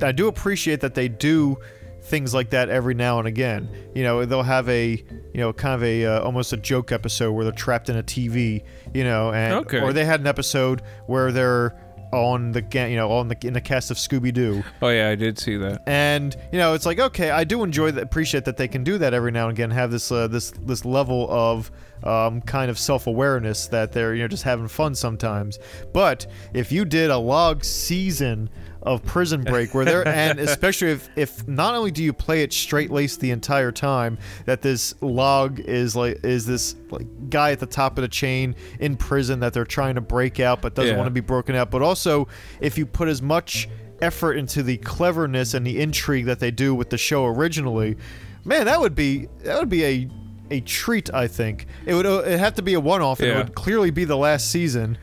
I 0.01 0.11
do 0.11 0.27
appreciate 0.27 0.81
that 0.81 0.93
they 0.95 1.07
do 1.07 1.57
things 2.01 2.33
like 2.33 2.49
that 2.51 2.69
every 2.69 2.93
now 2.93 3.19
and 3.19 3.27
again. 3.27 3.69
You 3.93 4.03
know, 4.03 4.25
they'll 4.25 4.43
have 4.43 4.67
a 4.69 4.89
you 5.33 5.39
know 5.39 5.53
kind 5.53 5.75
of 5.75 5.83
a 5.83 6.05
uh, 6.05 6.21
almost 6.21 6.53
a 6.53 6.57
joke 6.57 6.91
episode 6.91 7.31
where 7.33 7.43
they're 7.43 7.53
trapped 7.53 7.89
in 7.89 7.97
a 7.97 8.03
TV. 8.03 8.63
You 8.93 9.03
know, 9.03 9.31
and 9.33 9.53
Okay. 9.65 9.79
or 9.81 9.93
they 9.93 10.05
had 10.05 10.19
an 10.19 10.27
episode 10.27 10.81
where 11.07 11.31
they're 11.31 11.75
on 12.11 12.51
the 12.51 12.65
you 12.73 12.95
know 12.95 13.11
on 13.11 13.27
the 13.27 13.37
in 13.45 13.53
the 13.53 13.61
cast 13.61 13.91
of 13.91 13.97
Scooby 13.97 14.33
Doo. 14.33 14.63
Oh 14.81 14.89
yeah, 14.89 15.09
I 15.09 15.15
did 15.15 15.37
see 15.37 15.57
that. 15.57 15.83
and 15.87 16.35
you 16.51 16.57
know 16.57 16.73
it's 16.73 16.85
like 16.85 16.99
okay 16.99 17.29
i 17.31 17.43
do 17.43 17.63
enjoy 17.63 17.91
that 17.91 18.03
appreciate 18.03 18.45
that 18.45 18.57
they 18.57 18.67
can 18.67 18.83
do 18.83 18.97
that 18.97 19.13
every 19.13 19.31
now 19.31 19.47
and 19.47 19.57
again 19.57 19.71
have 19.71 19.91
this 19.91 20.11
uh, 20.11 20.27
this 20.27 20.51
this 20.65 20.85
level 20.85 21.27
of 21.29 21.71
um, 22.03 22.41
kind 22.41 22.71
of 22.71 22.79
self-awareness 22.79 23.67
that 23.67 23.91
they're 23.91 24.15
you 24.15 24.21
know 24.21 24.27
just 24.27 24.43
having 24.43 24.67
fun 24.67 24.95
sometimes 24.95 25.59
but 25.93 26.25
if 26.53 26.71
you 26.71 26.85
did 26.85 27.09
a 27.11 27.17
log 27.17 27.63
season 27.63 28.49
of 28.83 29.03
prison 29.03 29.43
break 29.43 29.73
where 29.73 29.83
they're 29.83 30.07
and 30.07 30.39
especially 30.49 30.89
if 30.91 31.09
if 31.17 31.45
not 31.47 31.75
only 31.75 31.91
do 31.91 32.01
you 32.03 32.13
play 32.13 32.43
it 32.43 32.53
straight 32.53 32.89
laced 32.89 33.19
the 33.19 33.29
entire 33.31 33.71
time 33.73 34.17
that 34.45 34.61
this 34.61 34.93
log 35.01 35.59
is 35.59 35.95
like 35.97 36.23
is 36.23 36.45
this 36.45 36.75
like 36.89 37.05
guy 37.29 37.51
at 37.51 37.59
the 37.59 37.65
top 37.65 37.97
of 37.97 38.01
the 38.03 38.07
chain 38.07 38.55
in 38.79 38.95
prison 38.95 39.41
that 39.41 39.51
they're 39.53 39.65
trying 39.65 39.95
to 39.95 40.01
break 40.01 40.39
out 40.39 40.61
but 40.61 40.75
doesn't 40.75 40.91
Yeah. 40.91 40.97
want 40.97 41.07
to 41.07 41.11
be 41.11 41.19
broken 41.19 41.55
out 41.55 41.69
but 41.69 41.81
also 41.81 42.27
if 42.61 42.77
you 42.77 42.85
put 42.85 43.09
as 43.09 43.21
much 43.21 43.67
effort 44.01 44.33
into 44.37 44.63
the 44.63 44.77
cleverness 44.77 45.53
and 45.53 45.67
the 45.67 45.81
intrigue 45.81 46.23
that 46.25 46.39
they 46.39 46.51
do 46.51 46.73
with 46.73 46.89
the 46.89 46.97
show 46.97 47.25
originally, 47.25 47.97
man, 48.45 48.63
that 48.65 48.79
would 48.79 48.95
be 48.95 49.27
that 49.43 49.59
would 49.59 49.67
be 49.67 49.83
a 49.83 50.09
a 50.51 50.61
treat. 50.61 51.13
I 51.13 51.27
think 51.27 51.65
it 51.85 51.93
would 51.93 52.05
it'd 52.05 52.39
have 52.39 52.53
to 52.55 52.61
be 52.61 52.75
a 52.75 52.79
one 52.79 53.01
off. 53.01 53.19
and 53.19 53.27
It 53.27 53.35
would 53.35 53.55
clearly 53.55 53.91
be 53.91 54.05
the 54.05 54.15
last 54.15 54.49
season, 54.49 54.97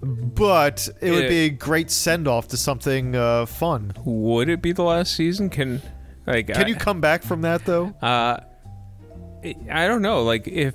but 0.00 0.88
it 1.00 1.10
would 1.10 1.28
be 1.28 1.46
a 1.46 1.50
great 1.50 1.90
send 1.90 2.28
off 2.28 2.48
to 2.48 2.56
something 2.56 3.16
uh, 3.16 3.46
fun. 3.46 3.92
Would 4.04 4.48
it 4.48 4.62
be 4.62 4.72
the 4.72 4.84
last 4.84 5.14
season? 5.14 5.50
Can 5.50 5.82
like 6.26 6.48
Can 6.48 6.64
I, 6.64 6.68
you 6.68 6.76
come 6.76 7.00
back 7.00 7.22
from 7.22 7.42
that 7.42 7.64
though? 7.64 7.86
Uh, 8.00 8.38
I 9.70 9.86
don't 9.88 10.02
know. 10.02 10.22
Like 10.22 10.46
if 10.46 10.74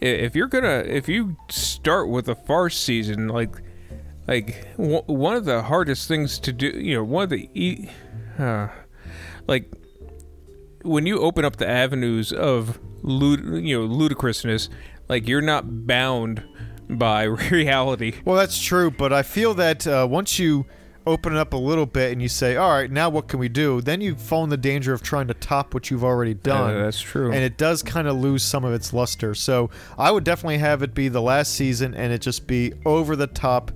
if 0.00 0.36
you're 0.36 0.48
gonna 0.48 0.84
if 0.86 1.08
you 1.08 1.36
start 1.48 2.08
with 2.08 2.28
a 2.28 2.34
farce 2.34 2.78
season, 2.78 3.28
like 3.28 3.54
like 4.26 4.76
w- 4.76 5.02
one 5.06 5.36
of 5.36 5.44
the 5.44 5.62
hardest 5.62 6.08
things 6.08 6.38
to 6.40 6.52
do, 6.52 6.68
you 6.68 6.96
know, 6.96 7.04
one 7.04 7.24
of 7.24 7.30
the 7.30 7.48
e- 7.54 7.88
uh, 8.38 8.68
like 9.46 9.72
when 10.82 11.06
you 11.06 11.18
open 11.20 11.44
up 11.44 11.56
the 11.56 11.68
avenues 11.68 12.32
of 12.32 12.78
lud- 13.02 13.64
you 13.64 13.78
know 13.78 13.86
ludicrousness, 13.86 14.68
like 15.08 15.26
you're 15.26 15.40
not 15.40 15.86
bound 15.86 16.44
by 16.88 17.22
reality. 17.52 18.14
Well, 18.24 18.36
that's 18.36 18.60
true, 18.62 18.90
but 18.90 19.12
I 19.12 19.22
feel 19.22 19.54
that 19.54 19.86
uh, 19.86 20.06
once 20.10 20.38
you 20.38 20.66
open 21.06 21.32
it 21.34 21.38
up 21.38 21.54
a 21.54 21.56
little 21.56 21.86
bit 21.86 22.12
and 22.12 22.20
you 22.20 22.28
say, 22.28 22.56
"All 22.56 22.70
right, 22.70 22.90
now 22.90 23.08
what 23.08 23.28
can 23.28 23.38
we 23.40 23.48
do?" 23.48 23.80
Then 23.80 24.00
you 24.00 24.14
fall 24.14 24.44
in 24.44 24.50
the 24.50 24.56
danger 24.56 24.92
of 24.92 25.02
trying 25.02 25.28
to 25.28 25.34
top 25.34 25.72
what 25.74 25.90
you've 25.90 26.04
already 26.04 26.34
done. 26.34 26.76
Uh, 26.76 26.82
that's 26.84 27.00
true. 27.00 27.32
and 27.32 27.42
it 27.42 27.56
does 27.56 27.82
kind 27.82 28.06
of 28.08 28.16
lose 28.16 28.42
some 28.42 28.64
of 28.64 28.72
its 28.74 28.92
luster. 28.92 29.34
So 29.34 29.70
I 29.96 30.10
would 30.10 30.24
definitely 30.24 30.58
have 30.58 30.82
it 30.82 30.94
be 30.94 31.08
the 31.08 31.22
last 31.22 31.54
season, 31.54 31.94
and 31.94 32.12
it 32.12 32.20
just 32.20 32.46
be 32.46 32.72
over 32.84 33.16
the 33.16 33.26
top. 33.26 33.70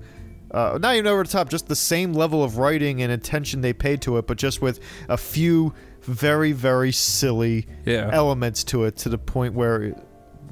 Uh, 0.51 0.77
not 0.79 0.93
even 0.93 1.07
over 1.07 1.23
the 1.23 1.29
top, 1.29 1.49
just 1.49 1.67
the 1.67 1.75
same 1.75 2.13
level 2.13 2.43
of 2.43 2.59
writing 2.59 3.01
and 3.01 3.11
attention 3.11 3.61
they 3.61 3.73
paid 3.73 4.01
to 4.03 4.17
it, 4.19 4.27
but 4.27 4.37
just 4.37 4.61
with 4.61 4.79
a 5.09 5.17
few 5.17 5.73
very 6.01 6.51
very 6.51 6.91
silly 6.91 7.65
Yeah. 7.85 8.09
elements 8.13 8.63
to 8.65 8.83
it 8.83 8.97
to 8.97 9.09
the 9.09 9.17
point 9.17 9.55
where 9.55 9.95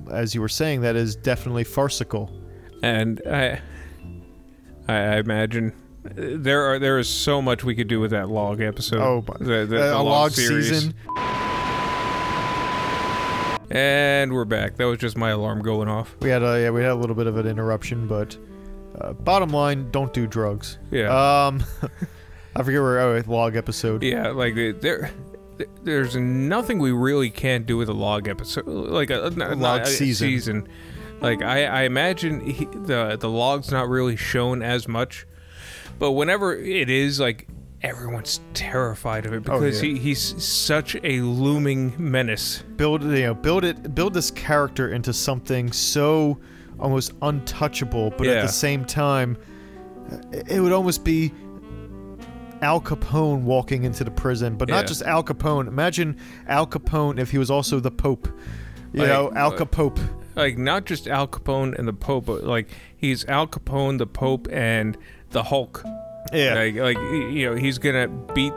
as 0.09 0.33
you 0.33 0.41
were 0.41 0.49
saying 0.49 0.81
that 0.81 0.95
is 0.95 1.15
definitely 1.15 1.65
farcical 1.65 2.31
and 2.81 3.21
I, 3.29 3.61
I 4.87 4.93
I 4.93 5.17
imagine 5.17 5.73
uh, 6.05 6.09
there 6.15 6.63
are 6.65 6.79
there 6.79 6.97
is 6.99 7.07
so 7.09 7.41
much 7.41 7.63
we 7.63 7.75
could 7.75 7.87
do 7.87 7.99
with 7.99 8.11
that 8.11 8.29
log 8.29 8.61
episode. 8.61 9.01
Oh, 9.01 9.21
but- 9.21 9.39
the, 9.39 9.65
the, 9.65 9.83
Uh, 9.83 9.87
the 9.91 9.97
a 9.97 10.01
log 10.01 10.31
series. 10.31 10.69
season 10.69 10.93
And 13.73 14.33
we're 14.33 14.43
back. 14.45 14.75
That 14.75 14.85
was 14.85 14.99
just 14.99 15.15
my 15.17 15.29
alarm 15.29 15.61
going 15.61 15.87
off. 15.87 16.15
we 16.21 16.29
had 16.29 16.43
a 16.43 16.59
yeah 16.61 16.69
we 16.71 16.81
had 16.81 16.91
a 16.91 16.95
little 16.95 17.15
bit 17.15 17.27
of 17.27 17.37
an 17.37 17.47
interruption 17.47 18.05
but 18.07 18.37
uh, 18.99 19.13
bottom 19.13 19.49
line 19.51 19.89
don't 19.91 20.13
do 20.13 20.27
drugs 20.27 20.77
Yeah. 20.91 21.07
um 21.47 21.63
i 22.55 22.63
forget 22.63 22.81
where 22.81 22.99
oh 22.99 23.21
log 23.27 23.55
episode 23.55 24.03
yeah, 24.03 24.29
like 24.29 24.53
uh, 24.57 24.73
there. 24.81 25.11
There's 25.83 26.15
nothing 26.15 26.79
we 26.79 26.91
really 26.91 27.29
can't 27.29 27.67
do 27.67 27.77
with 27.77 27.87
a 27.87 27.93
log 27.93 28.27
episode, 28.27 28.65
like 28.65 29.11
a, 29.11 29.27
a 29.27 29.53
log 29.55 29.85
season. 29.85 30.27
season. 30.27 30.67
Like 31.21 31.41
I, 31.41 31.65
I 31.65 31.81
imagine 31.83 32.39
he, 32.41 32.65
the 32.65 33.17
the 33.19 33.29
log's 33.29 33.71
not 33.71 33.87
really 33.89 34.15
shown 34.15 34.61
as 34.63 34.87
much, 34.87 35.27
but 35.99 36.11
whenever 36.13 36.55
it 36.55 36.89
is, 36.89 37.19
like 37.19 37.47
everyone's 37.83 38.41
terrified 38.53 39.25
of 39.25 39.33
it 39.33 39.37
Oh, 39.49 39.59
because 39.59 39.81
yeah. 39.83 39.93
he, 39.93 39.97
he's 39.99 40.43
such 40.43 40.95
a 41.03 41.21
looming 41.21 41.93
menace. 41.97 42.63
build 42.75 43.01
you 43.03 43.23
know 43.25 43.33
build 43.33 43.63
it 43.63 43.95
build 43.95 44.13
this 44.13 44.29
character 44.31 44.93
into 44.93 45.11
something 45.11 45.71
so 45.71 46.37
almost 46.79 47.13
untouchable 47.23 48.11
but 48.19 48.27
at 48.27 48.35
Yeah. 48.35 48.41
the 48.43 48.47
same 48.49 48.85
time 48.85 49.35
it 50.47 50.59
would 50.61 50.71
almost 50.73 51.03
be 51.03 51.31
Al 52.61 52.79
Capone 52.79 53.41
walking 53.41 53.83
into 53.83 54.03
the 54.03 54.11
prison 54.11 54.57
but 54.57 54.69
Yeah. 54.69 54.75
not 54.75 54.87
just 54.87 55.01
Al 55.01 55.23
Capone 55.23 55.67
imagine 55.67 56.17
Al 56.47 56.67
Capone 56.67 57.17
if 57.19 57.31
he 57.31 57.39
was 57.39 57.49
also 57.49 57.79
the 57.79 57.89
Pope 57.91 58.27
you 58.93 58.99
Like, 58.99 59.09
know 59.09 59.31
Al 59.35 59.53
uh, 59.53 59.57
Capope 59.57 59.99
Like 60.35 60.57
not 60.57 60.85
just 60.85 61.07
Al 61.07 61.27
Capone 61.27 61.77
and 61.77 61.87
the 61.87 61.93
Pope, 61.93 62.25
but 62.25 62.43
like 62.43 62.67
he's 62.95 63.25
Al 63.25 63.47
Capone, 63.47 63.97
the 63.97 64.07
Pope, 64.07 64.47
and 64.51 64.97
the 65.31 65.43
Hulk. 65.43 65.83
yeah 66.33 66.53
Like, 66.53 66.75
like 66.75 66.97
you 66.97 67.49
know, 67.49 67.55
he's 67.55 67.77
gonna 67.77 68.07
beat 68.07 68.53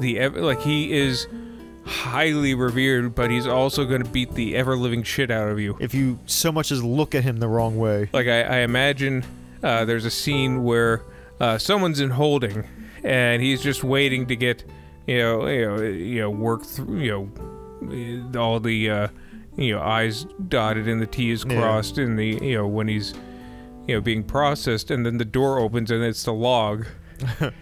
the 0.00 0.28
like 0.28 0.60
he 0.60 0.92
is 0.92 1.26
highly 1.84 2.54
revered, 2.54 3.14
but 3.14 3.30
he's 3.30 3.46
also 3.46 3.84
gonna 3.84 4.04
beat 4.06 4.32
the 4.34 4.56
ever 4.56 4.76
living 4.76 5.02
shit 5.02 5.30
out 5.30 5.48
of 5.48 5.60
you. 5.60 5.76
if 5.80 5.94
you 5.94 6.18
so 6.26 6.50
much 6.50 6.72
as 6.72 6.82
look 6.82 7.14
at 7.14 7.24
him 7.24 7.36
the 7.38 7.48
wrong 7.48 7.76
way 7.76 8.08
Like 8.12 8.26
I, 8.26 8.42
I 8.42 8.56
imagine 8.58 9.24
uh, 9.62 9.84
there's 9.84 10.04
a 10.04 10.10
scene 10.10 10.64
where 10.64 11.02
uh, 11.40 11.58
someone's 11.58 12.00
in 12.00 12.10
holding, 12.10 12.64
and 13.02 13.42
he's 13.42 13.62
just 13.62 13.84
waiting 13.84 14.26
to 14.26 14.36
get 14.36 14.64
you 15.06 15.18
know 15.18 15.46
you 15.46 15.66
know 15.66 15.82
you 15.82 16.20
know 16.20 16.30
work 16.30 16.64
through 16.64 17.00
you 17.00 17.30
know 18.32 18.40
all 18.40 18.60
the 18.60 18.90
uh, 18.90 19.08
you 19.56 19.74
know 19.74 19.82
I's 19.82 20.24
dotted 20.48 20.88
and 20.88 21.00
the 21.00 21.06
T's 21.06 21.44
Yeah. 21.48 21.58
crossed 21.58 21.98
in 21.98 22.16
the 22.16 22.38
you 22.42 22.56
know 22.56 22.66
when 22.66 22.88
he's 22.88 23.14
you 23.86 23.94
know 23.94 24.00
being 24.00 24.22
processed, 24.24 24.90
and 24.90 25.04
then 25.04 25.18
the 25.18 25.24
door 25.24 25.58
opens 25.58 25.90
and 25.90 26.02
it's 26.02 26.24
the 26.24 26.32
log. 26.32 26.86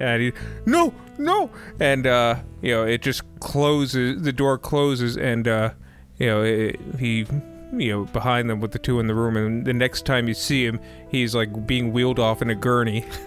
And 0.00 0.22
he, 0.22 0.32
no, 0.64 0.94
no, 1.18 1.50
and 1.80 2.06
uh, 2.06 2.36
you 2.62 2.72
know, 2.72 2.84
it 2.84 3.02
just 3.02 3.22
closes. 3.40 4.22
The 4.22 4.32
door 4.32 4.56
closes, 4.56 5.16
and 5.16 5.48
uh, 5.48 5.70
you 6.18 6.26
know, 6.28 6.42
it, 6.44 6.78
he, 7.00 7.26
you 7.76 7.90
know, 7.92 8.04
behind 8.04 8.48
them 8.48 8.60
with 8.60 8.70
the 8.70 8.78
two 8.78 9.00
in 9.00 9.08
the 9.08 9.14
room. 9.16 9.36
And 9.36 9.64
the 9.66 9.72
next 9.72 10.06
time 10.06 10.28
you 10.28 10.34
see 10.34 10.64
him, 10.64 10.78
he's 11.08 11.34
like 11.34 11.66
being 11.66 11.92
wheeled 11.92 12.20
off 12.20 12.40
in 12.42 12.48
a 12.48 12.54
gurney. 12.54 13.04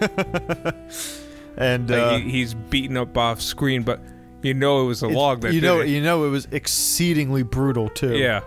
and 1.58 1.90
Like, 1.90 2.00
uh, 2.00 2.16
he, 2.18 2.30
he's 2.30 2.54
beaten 2.54 2.96
up 2.96 3.16
off 3.18 3.40
screen, 3.42 3.82
but 3.82 4.00
you 4.42 4.54
know 4.54 4.82
it 4.82 4.86
was 4.86 5.02
a 5.02 5.08
log 5.08 5.40
that 5.42 5.52
you 5.52 5.60
did 5.60 5.66
know 5.66 5.80
it. 5.80 5.88
you 5.88 6.00
know 6.00 6.24
it 6.24 6.30
was 6.30 6.46
exceedingly 6.50 7.42
brutal 7.42 7.88
too 7.88 8.16
Yeah, 8.16 8.40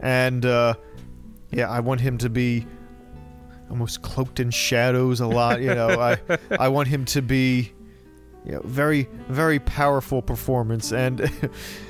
and 0.00 0.44
uh, 0.44 0.74
yeah, 1.50 1.70
I 1.70 1.80
want 1.80 2.00
him 2.00 2.18
to 2.18 2.28
be 2.28 2.66
almost 3.70 4.02
cloaked 4.02 4.40
in 4.40 4.50
shadows 4.50 5.20
a 5.20 5.26
lot. 5.26 5.60
You 5.60 5.74
know, 5.74 5.88
I 6.00 6.18
I 6.58 6.68
want 6.68 6.88
him 6.88 7.04
to 7.06 7.22
be, 7.22 7.72
you 8.44 8.52
know, 8.52 8.60
very 8.64 9.08
very 9.28 9.58
powerful 9.60 10.20
performance, 10.22 10.92
and 10.92 11.30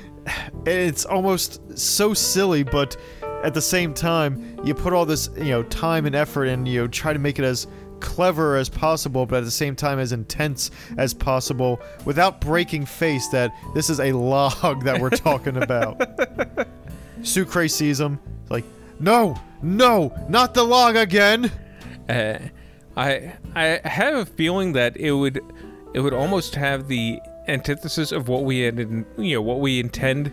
it's 0.65 1.05
almost 1.05 1.77
so 1.77 2.13
silly, 2.13 2.63
but 2.63 2.95
at 3.43 3.53
the 3.53 3.61
same 3.61 3.93
time, 3.93 4.59
you 4.63 4.73
put 4.73 4.93
all 4.93 5.05
this 5.05 5.29
you 5.37 5.45
know 5.45 5.63
time 5.63 6.05
and 6.05 6.15
effort, 6.15 6.45
and 6.45 6.67
you 6.67 6.81
know 6.81 6.87
try 6.87 7.13
to 7.13 7.19
make 7.19 7.39
it 7.39 7.45
as 7.45 7.67
clever 8.05 8.55
as 8.55 8.69
possible, 8.69 9.25
but 9.25 9.39
at 9.39 9.43
the 9.43 9.51
same 9.51 9.75
time 9.75 9.99
as 9.99 10.11
intense 10.13 10.71
as 10.97 11.13
possible, 11.13 11.81
without 12.05 12.39
breaking 12.39 12.85
face 12.85 13.27
that 13.29 13.51
this 13.73 13.89
is 13.89 13.99
a 13.99 14.13
log 14.13 14.83
that 14.83 15.01
we're 15.01 15.09
talking 15.09 15.57
about. 15.57 15.99
Sucre 17.23 17.67
sees 17.67 17.99
him. 17.99 18.19
Like, 18.49 18.63
no, 18.99 19.35
no, 19.61 20.15
not 20.29 20.53
the 20.53 20.63
log 20.63 20.95
again. 20.95 21.51
uh, 22.07 22.37
I 22.95 23.33
I 23.55 23.81
have 23.83 24.15
a 24.15 24.25
feeling 24.25 24.73
that 24.73 24.95
it 24.95 25.11
would 25.11 25.41
it 25.93 25.99
would 25.99 26.13
almost 26.13 26.55
have 26.55 26.87
the 26.87 27.19
antithesis 27.47 28.11
of 28.11 28.27
what 28.27 28.43
we 28.43 28.59
had 28.59 28.79
in, 28.79 29.05
you 29.17 29.35
know 29.35 29.41
what 29.41 29.59
we 29.59 29.79
intend 29.79 30.31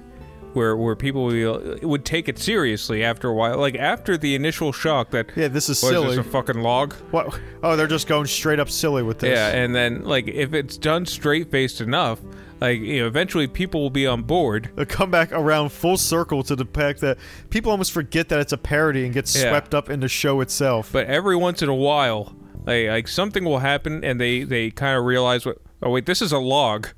where 0.54 0.76
where 0.76 0.94
people 0.96 1.24
will, 1.26 1.78
would 1.82 2.04
take 2.04 2.28
it 2.28 2.38
seriously 2.38 3.02
after 3.04 3.28
a 3.28 3.34
while 3.34 3.58
like 3.58 3.74
after 3.76 4.16
the 4.16 4.34
initial 4.34 4.72
shock 4.72 5.10
that 5.10 5.26
Yeah, 5.36 5.48
this 5.48 5.68
is 5.68 5.82
"What, 5.82 5.92
is 5.94 6.00
silly. 6.00 6.16
this 6.16 6.26
a 6.26 6.28
fucking 6.30 6.60
log 6.62 6.92
what? 7.10 7.38
Oh, 7.62 7.76
they're 7.76 7.86
just 7.86 8.06
going 8.08 8.26
straight 8.26 8.58
up 8.60 8.68
silly 8.70 9.02
with 9.02 9.18
this. 9.20 9.30
yeah 9.36 9.48
and 9.48 9.74
then 9.74 10.04
like 10.04 10.28
if 10.28 10.52
it's 10.54 10.76
done 10.76 11.06
straight 11.06 11.50
faced 11.50 11.80
enough 11.80 12.20
like 12.60 12.80
you 12.80 13.00
know 13.00 13.06
eventually 13.06 13.46
people 13.48 13.80
will 13.80 13.90
be 13.90 14.06
on 14.06 14.22
board 14.22 14.70
They'll 14.76 14.84
come 14.86 15.10
back 15.10 15.32
around 15.32 15.70
full 15.72 15.96
circle 15.96 16.42
to 16.44 16.54
the 16.54 16.64
fact 16.66 17.00
that 17.00 17.18
people 17.50 17.70
almost 17.72 17.92
forget 17.92 18.28
that 18.28 18.40
it's 18.40 18.52
a 18.52 18.58
parody 18.58 19.04
and 19.04 19.12
get 19.14 19.32
Yeah. 19.34 19.48
swept 19.50 19.74
up 19.74 19.90
in 19.90 20.00
the 20.00 20.08
show 20.08 20.40
itself. 20.40 20.90
but 20.92 21.06
every 21.06 21.36
once 21.36 21.62
in 21.62 21.68
a 21.68 21.74
while 21.74 22.34
like, 22.64 22.86
like 22.88 23.08
something 23.08 23.44
will 23.44 23.58
happen 23.58 24.04
and 24.04 24.20
they 24.20 24.44
they 24.44 24.70
kind 24.70 24.96
of 24.96 25.04
realize 25.04 25.44
what 25.44 25.58
oh 25.82 25.90
wait 25.90 26.06
this 26.06 26.22
is 26.22 26.30
a 26.30 26.38
log 26.38 26.88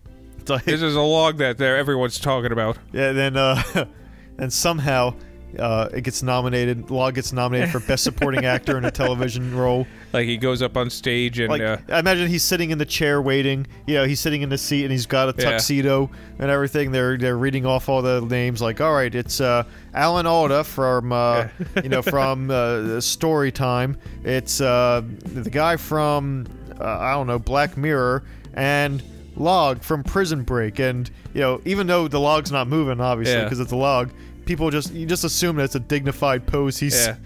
like- 0.51 0.65
this 0.65 0.83
is 0.83 0.95
a 0.97 1.01
log 1.01 1.39
that 1.39 1.59
they're, 1.59 1.77
everyone's 1.77 2.19
talking 2.19 2.53
about 2.53 2.79
yeah, 2.93 3.13
then 3.13 3.37
uh, 3.37 3.63
and 4.39 4.53
somehow 4.53 5.15
uh, 5.59 5.89
it 5.95 6.03
gets 6.03 6.21
nominated. 6.21 6.91
Log 6.91 7.15
gets 7.15 7.33
nominated 7.33 7.71
for 7.71 7.79
best 7.79 8.03
supporting 8.03 8.45
actor 8.45 8.77
in 8.77 8.85
a 8.85 8.91
television 8.91 9.57
role. 9.57 9.87
like 10.13 10.27
he 10.27 10.37
goes 10.37 10.63
up 10.63 10.77
on 10.77 10.91
stage 10.91 11.39
and 11.39 11.49
Like 11.49 11.63
uh, 11.63 11.77
I 11.89 12.01
imagine 12.01 12.27
he's 12.27 12.43
sitting 12.43 12.71
in 12.73 12.79
the 12.79 12.85
chair 12.85 13.23
waiting. 13.23 13.65
You 13.87 13.95
know, 13.95 14.05
he's 14.05 14.19
sitting 14.19 14.43
in 14.43 14.49
the 14.49 14.59
seat 14.59 14.83
and 14.83 14.91
he's 14.91 15.07
got 15.07 15.29
a 15.29 15.35
Yeah. 15.41 15.53
tuxedo 15.53 16.11
and 16.41 16.51
everything. 16.51 16.91
They're 16.91 17.17
they're 17.17 17.39
reading 17.39 17.67
off 17.67 17.89
all 17.89 18.03
the 18.03 18.21
names. 18.23 18.61
Like, 18.61 18.81
all 18.81 18.93
right, 18.95 19.15
it's 19.15 19.41
uh, 19.41 19.63
Alan 19.95 20.27
Alda 20.27 20.65
from 20.65 21.13
uh, 21.13 21.47
you 21.85 21.89
know 21.89 22.03
from 22.03 22.51
uh, 22.51 23.01
Story 23.01 23.53
Time. 23.53 23.97
It's 24.25 24.61
uh, 24.61 25.03
the 25.25 25.51
guy 25.51 25.77
from 25.77 26.49
uh, 26.81 26.85
I 26.85 27.13
don't 27.13 27.29
know 27.29 27.39
Black 27.39 27.77
Mirror 27.77 28.25
and 28.55 29.01
Log 29.37 29.83
from 29.83 30.03
Prison 30.05 30.43
Break. 30.43 30.79
And 30.79 31.11
you 31.35 31.41
know, 31.41 31.61
even 31.65 31.87
though 31.87 32.09
the 32.09 32.21
log's 32.21 32.53
not 32.53 32.69
moving, 32.69 33.01
obviously, 33.01 33.35
Yeah. 33.35 33.45
because 33.45 33.61
it's 33.61 33.73
a 33.73 33.77
log. 33.77 34.11
People 34.47 34.71
just 34.71 34.93
you 34.93 35.07
just 35.07 35.25
assume 35.25 35.57
that 35.57 35.65
it's 35.65 35.75
a 35.75 35.81
dignified 35.81 36.47
pose. 36.47 36.79
He's, 36.79 36.95
Yeah. 37.07 37.17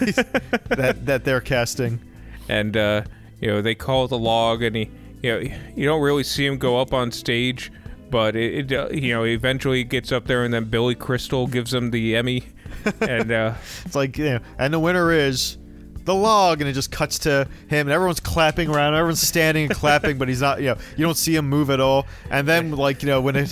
he's 0.00 0.14
that 0.68 1.04
that 1.06 1.24
they're 1.24 1.40
casting. 1.40 2.00
and 2.48 2.76
uh, 2.76 3.02
you 3.40 3.48
know 3.48 3.60
they 3.62 3.74
call 3.74 4.04
it 4.04 4.08
the 4.08 4.18
log, 4.18 4.62
and 4.62 4.74
he, 4.76 4.90
you 5.22 5.32
know, 5.32 5.56
you 5.76 5.86
don't 5.86 6.00
really 6.02 6.24
see 6.24 6.46
him 6.46 6.56
go 6.58 6.80
up 6.80 6.92
on 6.94 7.12
stage, 7.12 7.70
but 8.10 8.34
it, 8.36 8.72
it 8.72 8.78
uh, 8.78 8.88
you 8.90 9.12
know, 9.12 9.24
eventually 9.24 9.84
gets 9.84 10.10
up 10.12 10.26
there, 10.26 10.42
and 10.44 10.52
then 10.54 10.64
Billy 10.64 10.94
Crystal 10.94 11.46
gives 11.46 11.72
him 11.74 11.90
the 11.90 12.16
Emmy, 12.16 12.44
and 13.00 13.30
uh, 13.30 13.54
It's 13.84 13.94
like, 13.94 14.16
you 14.18 14.24
know, 14.24 14.38
and 14.58 14.72
the 14.72 14.78
winner 14.78 15.12
is 15.12 15.58
the 16.04 16.14
log, 16.14 16.60
and 16.60 16.68
it 16.68 16.74
just 16.74 16.90
cuts 16.90 17.18
to 17.20 17.48
him, 17.68 17.86
and 17.86 17.90
everyone's 17.90 18.20
clapping 18.20 18.68
around, 18.68 18.94
everyone's 18.94 19.22
standing 19.22 19.64
and 19.66 19.74
clapping, 19.74 20.18
but 20.18 20.28
he's 20.28 20.40
not, 20.42 20.60
you 20.60 20.66
know, 20.66 20.76
you 20.96 21.04
don't 21.04 21.16
see 21.16 21.34
him 21.34 21.48
move 21.48 21.70
at 21.70 21.80
all. 21.80 22.06
And 22.30 22.46
then, 22.46 22.72
like, 22.72 23.02
you 23.02 23.08
know, 23.08 23.20
when 23.22 23.36
it, 23.36 23.50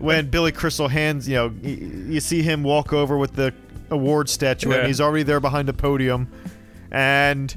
when 0.00 0.30
Billy 0.30 0.50
Crystal 0.52 0.88
hands, 0.88 1.28
you 1.28 1.34
know, 1.34 1.48
y- 1.62 1.78
you 2.08 2.20
see 2.20 2.40
him 2.42 2.62
walk 2.62 2.92
over 2.94 3.18
with 3.18 3.34
the 3.34 3.52
award 3.90 4.28
statue, 4.30 4.70
Yeah. 4.70 4.76
and 4.78 4.86
he's 4.86 5.00
already 5.00 5.24
there 5.24 5.40
behind 5.40 5.68
the 5.68 5.74
podium, 5.74 6.28
and 6.90 7.54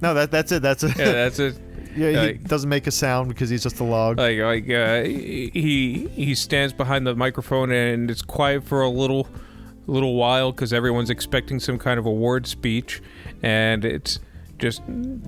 no, 0.00 0.14
that 0.14 0.30
that's 0.30 0.52
it, 0.52 0.62
that's 0.62 0.82
it. 0.82 0.96
yeah, 0.96 1.12
that's 1.12 1.38
it. 1.38 1.56
yeah, 1.96 2.10
he 2.10 2.16
like- 2.16 2.44
doesn't 2.44 2.68
make 2.70 2.86
a 2.86 2.90
sound 2.90 3.28
because 3.28 3.48
he's 3.50 3.62
just 3.62 3.80
a 3.80 3.84
log. 3.84 4.18
Like 4.18 4.38
like 4.38 4.70
uh, 4.70 5.02
he 5.04 6.08
he 6.14 6.34
stands 6.34 6.72
behind 6.72 7.06
the 7.06 7.14
microphone, 7.14 7.70
and 7.70 8.10
it's 8.10 8.22
quiet 8.22 8.64
for 8.64 8.82
a 8.82 8.88
little 8.88 9.28
little 9.86 10.14
while 10.14 10.52
because 10.52 10.72
everyone's 10.72 11.10
expecting 11.10 11.60
some 11.60 11.78
kind 11.78 11.98
of 11.98 12.06
award 12.06 12.46
speech, 12.46 13.02
and 13.42 13.84
it's 13.84 14.20
just 14.58 14.82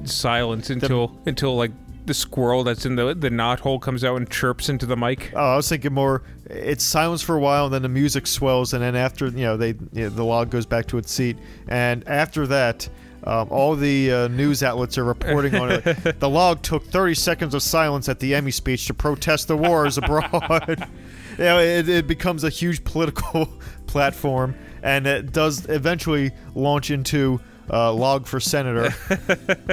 silence 0.04 0.70
until 0.70 1.18
until 1.26 1.57
like 1.57 1.72
the 2.07 2.14
squirrel 2.14 2.62
that's 2.62 2.86
in 2.86 2.94
the 2.94 3.14
the 3.14 3.30
knot 3.30 3.59
hole 3.61 3.78
comes 3.80 4.04
out 4.04 4.16
and 4.16 4.30
chirps 4.30 4.68
into 4.68 4.86
the 4.86 4.96
mic. 4.96 5.32
Oh, 5.34 5.52
I 5.54 5.57
was 5.57 5.68
thinking 5.68 5.92
more. 5.92 6.22
It's 6.48 6.84
silence 6.84 7.20
for 7.22 7.34
a 7.34 7.40
while, 7.40 7.64
and 7.66 7.74
then 7.74 7.82
the 7.82 7.88
music 7.88 8.26
swells, 8.26 8.72
and 8.74 8.82
then 8.82 8.94
after 8.94 9.26
you 9.26 9.44
know 9.44 9.57
they 9.57 9.70
you 9.92 10.04
know, 10.04 10.09
the 10.09 10.24
log 10.24 10.50
goes 10.50 10.66
back 10.66 10.86
to 10.86 10.98
its 10.98 11.11
seat, 11.12 11.36
and 11.68 12.07
after 12.09 12.46
that, 12.46 12.88
Um, 13.24 13.48
all 13.50 13.74
the 13.74 14.12
uh, 14.12 14.28
news 14.28 14.62
outlets 14.62 14.96
are 14.98 15.04
reporting 15.04 15.57
on 15.57 15.72
it. 15.72 15.82
The 16.20 16.28
log 16.28 16.62
took 16.62 16.84
30 16.84 17.14
seconds 17.14 17.54
of 17.54 17.62
silence 17.62 18.09
at 18.09 18.20
the 18.20 18.36
Emmy 18.36 18.52
speech 18.52 18.86
to 18.86 18.94
protest 18.94 19.48
the 19.48 19.57
wars 19.57 19.98
abroad. 19.98 20.86
you 21.38 21.44
know, 21.44 21.59
it, 21.59 21.88
it 21.88 22.07
becomes 22.07 22.44
a 22.44 22.50
huge 22.50 22.84
political 22.84 23.48
platform, 23.87 24.55
and 24.82 25.07
it 25.07 25.32
does 25.32 25.68
eventually 25.68 26.32
launch 26.55 26.91
into 26.91 27.41
uh, 27.70 27.93
log 27.93 28.26
for 28.26 28.41
senator. 28.41 28.95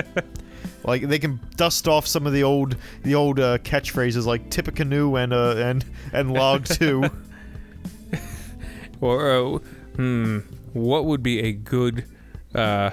like 0.84 1.08
they 1.08 1.20
can 1.20 1.40
dust 1.56 1.88
off 1.88 2.08
some 2.08 2.28
of 2.28 2.34
the 2.34 2.44
old 2.44 2.76
the 3.04 3.16
old 3.16 3.40
uh, 3.40 3.58
catchphrases 3.60 4.26
like 4.26 4.50
Tippecanoe 4.50 5.16
and 5.16 5.34
uh, 5.34 5.56
and 5.58 5.86
and 6.12 6.34
log 6.34 6.66
two. 6.66 7.10
Or, 9.04 9.32
uh, 9.32 9.58
hmm, 9.98 10.40
what 10.72 11.04
would 11.04 11.22
be 11.22 11.42
a 11.42 11.52
good, 11.52 12.06
uh, 12.56 12.92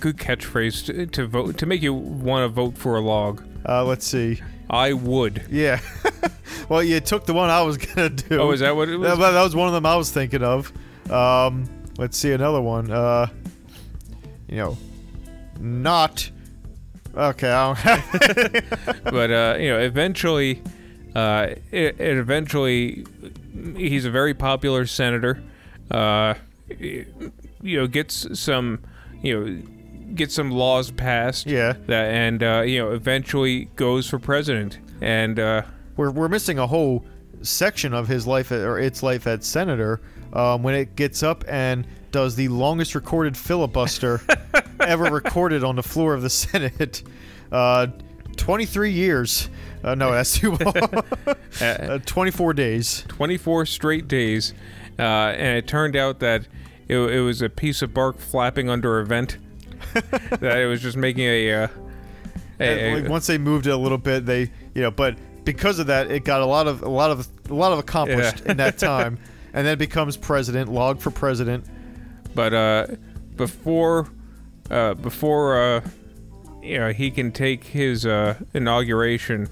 good 0.00 0.16
catchphrase 0.16 0.86
to, 0.86 1.04
to 1.04 1.26
vote 1.26 1.58
to 1.58 1.66
make 1.66 1.82
you 1.82 1.92
want 1.92 2.44
to 2.44 2.48
vote 2.48 2.78
for 2.78 2.96
a 2.96 3.02
log? 3.02 3.44
Uh, 3.68 3.84
let's 3.84 4.06
see. 4.06 4.40
I 4.68 4.92
would. 4.92 5.46
Yeah. 5.50 5.80
well, 6.68 6.82
you 6.82 7.00
took 7.00 7.26
the 7.26 7.34
one 7.34 7.50
I 7.50 7.62
was 7.62 7.76
gonna 7.76 8.08
do. 8.10 8.40
Oh, 8.40 8.50
is 8.50 8.60
that 8.60 8.74
what 8.74 8.88
it 8.88 8.96
was? 8.96 9.18
That, 9.18 9.32
that 9.32 9.42
was 9.42 9.54
one 9.54 9.68
of 9.68 9.74
them 9.74 9.86
I 9.86 9.96
was 9.96 10.10
thinking 10.10 10.42
of. 10.42 10.72
Um, 11.10 11.68
let's 11.98 12.16
see 12.16 12.32
another 12.32 12.60
one. 12.60 12.90
Uh, 12.90 13.28
you 14.48 14.56
know, 14.56 14.78
not. 15.60 16.30
Okay. 17.16 17.50
I 17.50 17.74
don't 17.74 19.04
but 19.04 19.30
uh, 19.30 19.56
you 19.58 19.68
know, 19.68 19.78
eventually, 19.78 20.62
uh, 21.14 21.48
it, 21.70 22.00
it 22.00 22.18
eventually, 22.18 23.06
he's 23.76 24.04
a 24.04 24.10
very 24.10 24.34
popular 24.34 24.86
senator. 24.86 25.42
Uh, 25.90 26.34
you 26.78 27.06
know, 27.62 27.86
gets 27.86 28.38
some, 28.38 28.80
you 29.22 29.40
know, 29.40 29.62
gets 30.14 30.34
some 30.34 30.50
laws 30.50 30.90
passed. 30.90 31.46
Yeah. 31.46 31.74
That 31.86 32.12
and 32.12 32.42
uh, 32.42 32.62
you 32.62 32.78
know, 32.78 32.92
eventually 32.92 33.66
goes 33.76 34.08
for 34.08 34.18
president. 34.18 34.78
And 35.00 35.38
uh, 35.38 35.62
we're 35.96 36.10
we're 36.10 36.28
missing 36.28 36.58
a 36.58 36.66
whole 36.66 37.04
section 37.42 37.92
of 37.92 38.08
his 38.08 38.26
life 38.26 38.52
at, 38.52 38.60
or 38.60 38.78
its 38.78 39.02
life 39.02 39.26
as 39.26 39.46
senator 39.46 40.00
um, 40.32 40.62
when 40.62 40.74
it 40.74 40.96
gets 40.96 41.22
up 41.22 41.44
and 41.48 41.86
does 42.10 42.36
the 42.36 42.48
longest 42.48 42.94
recorded 42.94 43.36
filibuster 43.36 44.20
ever 44.80 45.04
recorded 45.04 45.64
on 45.64 45.76
the 45.76 45.82
floor 45.82 46.14
of 46.14 46.22
the 46.22 46.30
Senate. 46.30 47.02
Uh, 47.50 47.88
23 48.36 48.90
years. 48.90 49.48
Uh, 49.82 49.94
no, 49.94 50.12
that's 50.12 50.38
too 50.38 50.52
long. 50.60 51.04
uh, 51.60 51.98
24 51.98 52.54
days. 52.54 53.04
24 53.08 53.66
straight 53.66 54.08
days, 54.08 54.54
uh, 54.98 55.02
and 55.02 55.58
it 55.58 55.66
turned 55.68 55.94
out 55.96 56.20
that 56.20 56.46
it, 56.88 56.96
it 56.96 57.20
was 57.20 57.42
a 57.42 57.48
piece 57.48 57.82
of 57.82 57.92
bark 57.92 58.18
flapping 58.18 58.68
under 58.68 58.98
a 58.98 59.06
vent. 59.06 59.38
that 60.40 60.58
it 60.58 60.66
was 60.68 60.80
just 60.82 60.96
making 60.96 61.24
a. 61.24 61.52
Uh, 61.52 61.68
a- 62.60 62.64
a- 62.92 63.00
like, 63.02 63.10
once 63.10 63.26
they 63.26 63.38
moved 63.38 63.66
it 63.66 63.70
a 63.70 63.76
little 63.76 63.98
bit, 63.98 64.26
they 64.26 64.50
you 64.74 64.82
know, 64.82 64.90
but 64.90 65.16
because 65.44 65.78
of 65.78 65.88
that, 65.88 66.10
it 66.10 66.24
got 66.24 66.40
a 66.40 66.46
lot 66.46 66.66
of 66.66 66.82
a 66.82 66.88
lot 66.88 67.10
of 67.10 67.28
a 67.50 67.54
lot 67.54 67.72
of 67.72 67.78
accomplished 67.78 68.42
Yeah. 68.44 68.52
in 68.52 68.56
that 68.58 68.78
time, 68.90 69.18
and 69.52 69.66
then 69.66 69.76
becomes 69.78 70.16
president. 70.16 70.70
Log 70.72 71.00
for 71.00 71.10
president. 71.10 71.64
but 72.34 72.54
uh, 72.54 72.86
before 73.36 74.08
uh, 74.70 74.94
before 74.94 75.60
uh, 75.60 75.80
you 76.62 76.78
know 76.78 76.92
he 76.92 77.10
can 77.10 77.32
take 77.32 77.64
his 77.64 78.06
uh, 78.06 78.34
inauguration, 78.54 79.48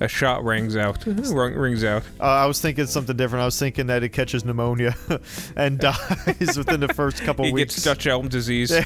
a 0.00 0.08
shot 0.08 0.44
rings 0.44 0.76
out. 0.76 1.04
Ring- 1.06 1.54
rings 1.54 1.82
out. 1.84 2.02
Uh, 2.20 2.24
I 2.24 2.46
was 2.46 2.60
thinking 2.60 2.86
something 2.86 3.16
different. 3.16 3.42
I 3.42 3.46
was 3.46 3.58
thinking 3.58 3.86
that 3.86 4.02
it 4.02 4.10
catches 4.10 4.44
pneumonia 4.44 4.94
and 5.56 5.78
dies 5.78 6.56
within 6.56 6.80
the 6.80 6.92
first 6.94 7.22
couple 7.22 7.44
He 7.46 7.52
weeks. 7.52 7.74
gets 7.76 7.84
Dutch 7.84 8.06
elm 8.06 8.28
disease. 8.28 8.70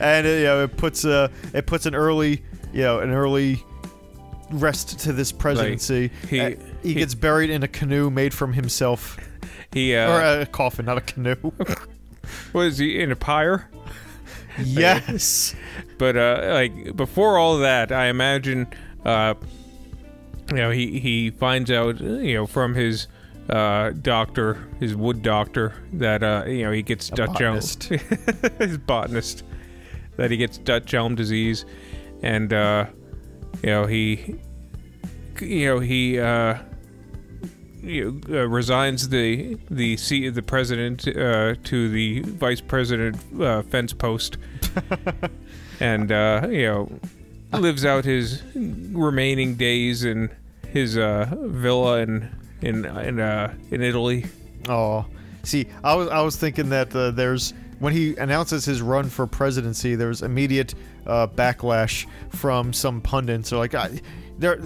and 0.00 0.26
it, 0.26 0.38
you 0.40 0.44
know, 0.44 0.64
it 0.64 0.76
puts 0.76 1.04
uh, 1.04 1.28
it 1.54 1.66
puts 1.66 1.86
an 1.86 1.94
early, 1.94 2.42
you 2.72 2.82
know, 2.82 2.98
an 3.00 3.10
early 3.10 3.62
rest 4.50 4.98
to 5.00 5.12
this 5.12 5.32
presidency. 5.32 6.10
he- 6.28 6.40
Uh, 6.40 6.50
he, 6.82 6.88
he- 6.88 6.94
gets 6.94 7.14
buried 7.14 7.50
in 7.50 7.62
a 7.62 7.68
canoe 7.68 8.10
made 8.10 8.34
from 8.34 8.52
himself, 8.52 9.16
He 9.72 9.94
uh, 9.94 10.10
or 10.10 10.40
a 10.40 10.46
coffin, 10.46 10.86
not 10.86 10.98
a 10.98 11.02
canoe. 11.02 11.36
what 12.52 12.66
is 12.66 12.78
he 12.78 13.00
in 13.00 13.12
a 13.12 13.16
pyre? 13.16 13.68
yes. 14.64 15.54
But 15.98 16.16
uh, 16.16 16.50
like 16.52 16.96
before 16.96 17.38
all 17.38 17.58
that, 17.58 17.92
I 17.92 18.06
imagine, 18.06 18.66
uh, 19.04 19.34
you 20.50 20.56
know, 20.56 20.70
he 20.70 20.98
he 20.98 21.30
finds 21.30 21.70
out, 21.70 22.00
you 22.00 22.34
know, 22.34 22.46
from 22.46 22.74
his 22.74 23.08
uh, 23.48 23.90
doctor, 23.90 24.68
his 24.80 24.94
wood 24.94 25.22
doctor, 25.22 25.74
that 25.94 26.22
uh, 26.22 26.44
you 26.46 26.64
know 26.64 26.72
he 26.72 26.82
gets 26.82 27.08
Dutch 27.08 27.40
elm, 27.40 27.56
his 28.58 28.78
botanist, 28.78 29.44
that 30.16 30.30
he 30.30 30.36
gets 30.36 30.58
Dutch 30.58 30.94
elm 30.94 31.14
disease, 31.14 31.64
and 32.22 32.52
uh, 32.52 32.86
you 33.62 33.70
know 33.70 33.86
he, 33.86 34.36
you 35.40 35.66
know 35.66 35.80
he. 35.80 36.18
Uh, 36.18 36.58
you 37.82 38.20
know, 38.28 38.40
uh, 38.40 38.48
resigns 38.48 39.08
the 39.08 39.58
the 39.70 39.96
seat 39.96 40.26
of 40.26 40.34
the 40.34 40.42
president 40.42 41.06
uh, 41.08 41.54
to 41.64 41.88
the 41.88 42.20
vice 42.20 42.60
president 42.60 43.16
uh, 43.40 43.62
fence 43.62 43.92
post, 43.92 44.36
and 45.80 46.12
uh, 46.12 46.46
you 46.50 46.66
know 46.66 47.00
lives 47.58 47.84
out 47.84 48.04
his 48.04 48.42
remaining 48.54 49.54
days 49.56 50.04
in 50.04 50.30
his 50.68 50.96
uh, 50.96 51.28
villa 51.32 51.98
in 51.98 52.30
in 52.62 52.84
in 52.84 53.20
uh, 53.20 53.54
in 53.70 53.82
Italy. 53.82 54.24
Oh, 54.68 55.06
see, 55.42 55.66
I 55.84 55.94
was 55.94 56.08
I 56.08 56.20
was 56.22 56.36
thinking 56.36 56.68
that 56.70 56.94
uh, 56.94 57.10
there's 57.10 57.52
when 57.78 57.92
he 57.92 58.14
announces 58.16 58.64
his 58.64 58.80
run 58.80 59.08
for 59.08 59.26
presidency, 59.26 59.96
there's 59.96 60.22
immediate 60.22 60.74
uh, 61.04 61.26
backlash 61.26 62.06
from 62.28 62.72
some 62.72 63.00
pundits. 63.00 63.50
They're 63.50 63.58
like, 63.58 63.74
I, 63.74 64.00
they're, 64.38 64.62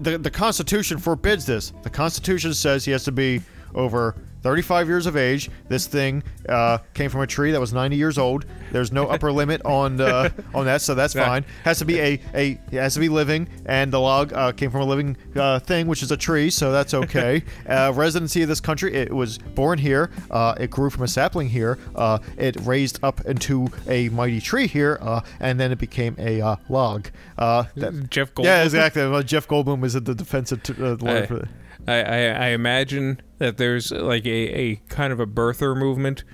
the 0.00 0.18
the 0.18 0.30
Constitution 0.30 0.98
forbids 0.98 1.46
this. 1.46 1.72
The 1.82 1.90
Constitution 1.90 2.54
says 2.54 2.84
he 2.84 2.92
has 2.92 3.04
to 3.04 3.12
be 3.12 3.42
over 3.74 4.14
35 4.46 4.86
years 4.86 5.06
of 5.06 5.16
age. 5.16 5.50
This 5.68 5.88
thing 5.88 6.22
uh, 6.48 6.78
came 6.94 7.10
from 7.10 7.20
a 7.22 7.26
tree 7.26 7.50
that 7.50 7.58
was 7.58 7.72
90 7.72 7.96
years 7.96 8.16
old. 8.16 8.46
There's 8.70 8.92
no 8.92 9.08
upper 9.08 9.32
limit 9.42 9.60
on 9.64 10.00
uh, 10.00 10.30
on 10.54 10.66
that, 10.66 10.82
so 10.82 10.94
that's 10.94 11.14
fine. 11.14 11.44
Has 11.64 11.80
to 11.80 11.84
be 11.84 11.98
a 11.98 12.20
a 12.32 12.50
it 12.70 12.74
has 12.74 12.94
to 12.94 13.00
be 13.00 13.08
living, 13.08 13.48
and 13.66 13.92
the 13.92 13.98
log 13.98 14.32
uh, 14.32 14.52
came 14.52 14.70
from 14.70 14.82
a 14.82 14.84
living 14.84 15.16
uh, 15.34 15.58
thing, 15.58 15.88
which 15.88 16.00
is 16.00 16.12
a 16.12 16.16
tree, 16.16 16.48
so 16.50 16.70
that's 16.70 16.94
okay. 17.02 17.42
uh, 17.68 17.92
residency 17.92 18.42
of 18.42 18.48
this 18.48 18.60
country. 18.60 18.94
It 18.94 19.12
was 19.12 19.38
born 19.38 19.80
here. 19.80 20.12
Uh, 20.30 20.54
it 20.60 20.70
grew 20.70 20.90
from 20.90 21.02
a 21.02 21.08
sapling 21.08 21.48
here. 21.48 21.76
Uh, 21.96 22.20
it 22.38 22.54
raised 22.60 23.02
up 23.02 23.22
into 23.22 23.66
a 23.88 24.10
mighty 24.10 24.40
tree 24.40 24.68
here, 24.68 24.96
uh, 25.00 25.22
and 25.40 25.58
then 25.58 25.72
it 25.72 25.78
became 25.78 26.14
a 26.20 26.40
uh, 26.40 26.56
log. 26.68 27.08
Uh, 27.36 27.64
that, 27.74 28.10
Jeff 28.10 28.32
Goldblum. 28.32 28.44
yeah, 28.44 28.62
exactly. 28.62 29.08
Well, 29.08 29.24
Jeff 29.24 29.48
Goldblum 29.48 29.84
is 29.84 29.94
the 29.94 30.14
defensive 30.14 30.62
t- 30.62 30.74
uh, 30.78 30.94
lawyer 31.00 31.26
for 31.26 31.34
that. 31.40 31.48
I, 31.88 32.02
I, 32.02 32.18
I 32.26 32.48
imagine 32.48 33.20
that 33.38 33.56
there's 33.56 33.92
like 33.92 34.26
a, 34.26 34.28
a 34.28 34.76
kind 34.88 35.12
of 35.12 35.20
a 35.20 35.26
birther 35.26 35.76
movement 35.76 36.24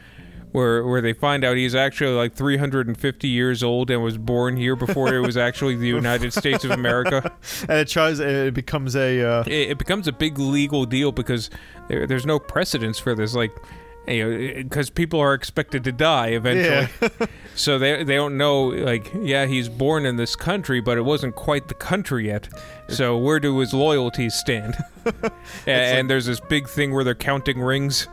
where 0.53 0.85
where 0.87 1.01
they 1.01 1.13
find 1.15 1.45
out 1.45 1.57
he's 1.57 1.75
actually 1.75 2.13
like 2.15 2.35
350 2.35 3.27
years 3.29 3.63
old 3.63 3.91
and 3.91 4.03
was 4.03 4.19
born 4.19 4.57
here 4.57 4.77
before 4.77 5.15
it 5.15 5.21
was 5.21 5.37
actually 5.37 5.77
the 5.77 5.87
United 5.87 6.33
States 6.33 6.63
of 6.65 6.71
America. 6.71 7.33
and 7.63 7.79
it 7.79 7.89
tries. 7.89 8.21
It 8.21 8.55
becomes 8.55 8.95
a. 8.95 9.23
Uh, 9.23 9.45
It, 9.47 9.71
it 9.71 9.79
becomes 9.79 10.07
a 10.09 10.13
big 10.13 10.39
legal 10.39 10.85
deal 10.85 11.11
because 11.11 11.51
there, 11.89 12.07
there's 12.07 12.27
no 12.27 12.39
precedence 12.39 12.99
for 12.99 13.15
this. 13.15 13.35
Like, 13.35 13.53
you 14.07 14.25
know, 14.25 14.63
because 14.63 14.91
people 14.91 15.21
are 15.21 15.35
expected 15.35 15.85
to 15.85 15.93
die 15.93 16.29
eventually. 16.29 16.89
so 17.55 17.79
they 17.79 18.03
they 18.05 18.17
don't 18.17 18.37
know. 18.37 18.65
Like, 18.69 19.11
yeah, 19.21 19.47
he's 19.47 19.69
born 19.69 20.07
in 20.07 20.17
this 20.17 20.35
country, 20.37 20.81
but 20.81 20.99
it 20.99 21.03
wasn't 21.03 21.37
quite 21.37 21.69
the 21.69 21.75
country 21.75 22.27
yet. 22.27 22.49
So 22.89 23.17
where 23.17 23.41
do 23.41 23.59
his 23.59 23.73
loyalties 23.73 24.35
stand? 24.35 24.77
and, 25.05 25.23
and 25.67 26.11
there's 26.11 26.27
this 26.27 26.41
big 26.41 26.69
thing 26.69 26.93
where 26.93 27.05
they're 27.05 27.15
counting 27.15 27.61
rings. 27.61 28.09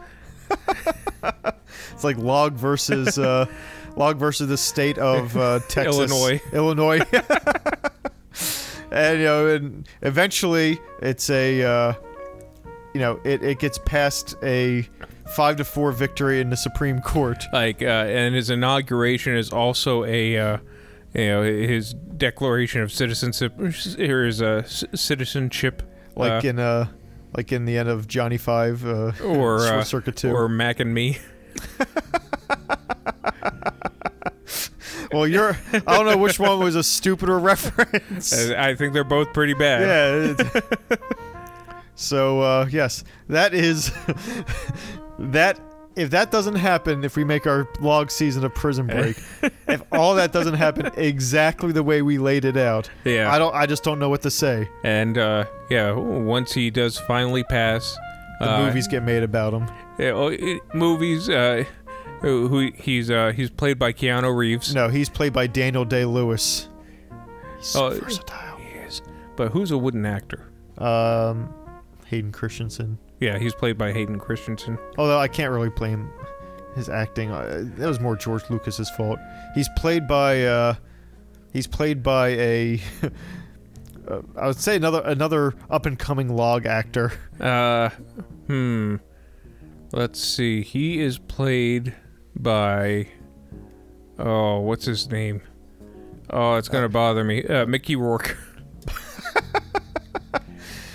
It's 1.99 2.05
like 2.05 2.17
log 2.17 2.53
versus 2.53 3.19
uh, 3.19 3.45
log 3.97 4.17
versus 4.17 4.47
the 4.47 4.57
state 4.57 4.97
of 4.97 5.35
uh, 5.35 5.59
Texas, 5.67 5.97
Illinois. 5.97 6.41
Illinois. 6.53 7.01
and 8.89 9.19
you 9.19 9.25
know, 9.25 9.47
and 9.47 9.87
eventually 10.01 10.79
it's 11.01 11.29
a 11.29 11.61
uh, 11.61 11.93
you 12.93 13.01
know 13.01 13.19
it, 13.25 13.43
it 13.43 13.59
gets 13.59 13.79
past 13.79 14.35
a 14.43 14.87
five 15.35 15.57
to 15.57 15.65
four 15.65 15.91
victory 15.91 16.41
in 16.41 16.49
the 16.49 16.57
Supreme 16.57 16.99
Court. 17.01 17.43
Like, 17.53 17.81
uh, 17.81 17.85
and 17.85 18.35
his 18.35 18.49
inauguration 18.49 19.35
is 19.35 19.51
also 19.51 20.03
a. 20.05 20.37
Uh, 20.37 20.57
you 21.13 21.25
know 21.27 21.43
his 21.43 21.93
declaration 21.93 22.81
of 22.81 22.91
citizenship, 22.91 23.53
or 23.59 24.25
his 24.25 24.41
uh, 24.41 24.63
c- 24.63 24.87
citizenship, 24.93 25.81
Like 26.15 26.45
uh, 26.45 26.47
in 26.47 26.59
uh 26.59 26.87
like 27.35 27.51
in 27.51 27.65
the 27.65 27.77
end 27.77 27.89
of 27.89 28.07
Johnny 28.07 28.37
Five 28.37 28.85
uh, 28.85 29.11
or 29.23 29.65
Short 29.65 29.87
Circuit 29.87 30.15
Two. 30.15 30.31
or 30.31 30.47
Mac 30.47 30.79
and 30.79 30.93
Me. 30.93 31.17
well, 35.11 35.27
you're 35.27 35.57
I 35.73 35.79
don't 35.97 36.05
know 36.05 36.17
which 36.17 36.39
one 36.39 36.59
was 36.59 36.75
a 36.75 36.83
stupider 36.83 37.39
reference. 37.39 38.31
I 38.51 38.75
think 38.75 38.93
they're 38.93 39.03
both 39.03 39.33
pretty 39.33 39.55
bad. 39.55 40.37
Yeah. 40.39 40.97
so 41.95 42.41
uh, 42.41 42.67
yes, 42.69 43.03
that 43.29 43.55
is 43.55 43.91
that 45.19 45.59
if 45.95 46.11
that 46.11 46.31
doesn't 46.31 46.55
happen, 46.55 47.03
if 47.03 47.15
we 47.17 47.23
make 47.23 47.45
our 47.45 47.67
log 47.81 48.09
season 48.11 48.45
of 48.45 48.53
Prison 48.55 48.87
Break, 48.87 49.17
if 49.67 49.83
all 49.91 50.15
that 50.15 50.31
doesn't 50.31 50.53
happen 50.53 50.89
exactly 50.95 51.71
the 51.71 51.83
way 51.83 52.01
we 52.01 52.17
laid 52.17 52.45
it 52.45 52.55
out, 52.57 52.89
Yeah. 53.03 53.31
I 53.31 53.37
don't. 53.39 53.53
I 53.53 53.65
just 53.65 53.83
don't 53.83 53.99
know 53.99 54.09
what 54.09 54.21
to 54.21 54.31
say. 54.31 54.69
And 54.83 55.17
uh, 55.17 55.45
yeah, 55.69 55.91
once 55.91 56.53
he 56.53 56.69
does 56.69 56.97
finally 56.99 57.43
pass, 57.43 57.97
The 58.39 58.49
uh, 58.51 58.65
movies 58.65 58.87
get 58.87 59.03
made 59.03 59.23
about 59.23 59.53
him. 59.53 59.67
yeah, 59.97 60.11
oh, 60.11 60.27
it- 60.27 60.61
movies. 60.73 61.27
Uh, 61.29 61.65
who 62.21 62.47
who- 62.47 62.71
he's 62.75 63.09
uh, 63.11 63.31
he's 63.35 63.49
played 63.49 63.77
by 63.79 63.91
Keanu 63.93 64.33
Reeves. 64.35 64.73
No, 64.75 64.89
he's 64.89 65.09
played 65.09 65.33
by 65.33 65.47
Daniel 65.47 65.85
Day 65.85 66.05
Lewis. 66.05 66.67
He's 67.57 67.67
so 67.67 67.87
Oh, 67.87 67.89
versatile. 67.91 68.57
He 68.57 68.77
is. 68.79 69.01
But 69.35 69.51
who's 69.51 69.71
a 69.71 69.77
wooden 69.77 70.05
actor? 70.05 70.45
Um, 70.77 71.53
Hayden 72.07 72.31
Christensen. 72.31 72.97
Yeah, 73.19 73.37
he's 73.37 73.53
played 73.53 73.77
by 73.77 73.91
Hayden 73.91 74.19
Christensen. 74.19 74.77
Although 74.97 75.19
I 75.19 75.27
can't 75.27 75.51
really 75.51 75.69
blame 75.69 76.09
his 76.75 76.89
acting. 76.89 77.31
Uh, 77.31 77.65
that 77.77 77.87
was 77.87 77.99
more 77.99 78.15
George 78.15 78.49
Lucas's 78.49 78.89
fault. 78.89 79.19
He's 79.55 79.69
played 79.75 80.07
by 80.07 80.43
uh, 80.43 80.75
he's 81.51 81.67
played 81.67 82.01
by 82.01 82.29
a 82.29 82.81
uh, 84.07 84.21
I 84.37 84.47
would 84.47 84.59
say 84.59 84.75
another 84.75 85.01
another 85.05 85.53
up 85.69 85.85
and 85.85 85.97
coming 85.97 86.35
log 86.35 86.65
actor. 86.65 87.11
Uh, 87.39 87.89
hmm. 88.47 88.97
Let's 89.91 90.19
see. 90.19 90.61
He 90.61 91.01
is 91.01 91.17
played 91.17 91.95
by. 92.35 93.07
Oh, 94.17 94.59
what's 94.59 94.85
his 94.85 95.09
name? 95.09 95.41
Oh, 96.29 96.55
it's 96.55 96.69
gonna 96.69 96.89
bother 96.89 97.23
me. 97.23 97.43
Uh, 97.43 97.65
Mickey 97.65 97.95
Rourke. 97.95 98.37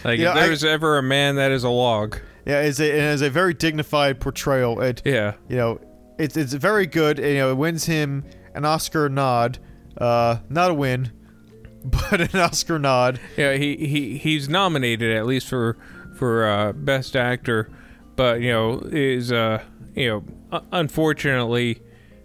like, 0.05 0.19
Yeah, 0.21 0.31
if 0.33 0.37
I- 0.37 0.47
there's 0.47 0.65
ever 0.65 0.99
a 0.99 1.03
man 1.03 1.37
that 1.37 1.51
is 1.53 1.65
a 1.65 1.69
log. 1.71 2.19
Yeah, 2.47 2.61
it's 2.61 2.79
a, 2.81 2.89
it 2.95 3.01
has 3.01 3.23
a 3.23 3.31
very 3.31 3.55
dignified 3.55 4.21
portrayal. 4.21 4.81
It 4.83 5.01
Yeah. 5.05 5.35
you 5.49 5.57
know 5.57 5.81
it's 6.19 6.37
it's 6.37 6.53
very 6.53 6.87
good. 6.87 7.19
You 7.19 7.35
know, 7.35 7.51
it 7.51 7.57
wins 7.57 7.87
him 7.87 8.25
an 8.55 8.65
Oscar 8.65 9.09
nod. 9.09 9.59
Uh, 9.99 10.39
not 10.51 10.71
a 10.71 10.75
win, 10.75 11.11
but 11.85 12.21
an 12.21 12.39
Oscar 12.41 12.79
nod. 12.79 13.19
Yeah, 13.37 13.55
he, 13.55 13.77
he 13.77 14.19
he's 14.19 14.49
nominated 14.49 15.17
at 15.17 15.25
least 15.27 15.49
for 15.49 15.77
for 16.17 16.47
uh, 16.47 16.73
best 16.73 17.17
actor, 17.17 17.71
but 18.17 18.41
you 18.41 18.53
know 18.53 18.81
is 18.93 19.33
uh 19.33 19.63
you 19.95 20.09
know 20.09 20.65
unfortunately 20.73 21.81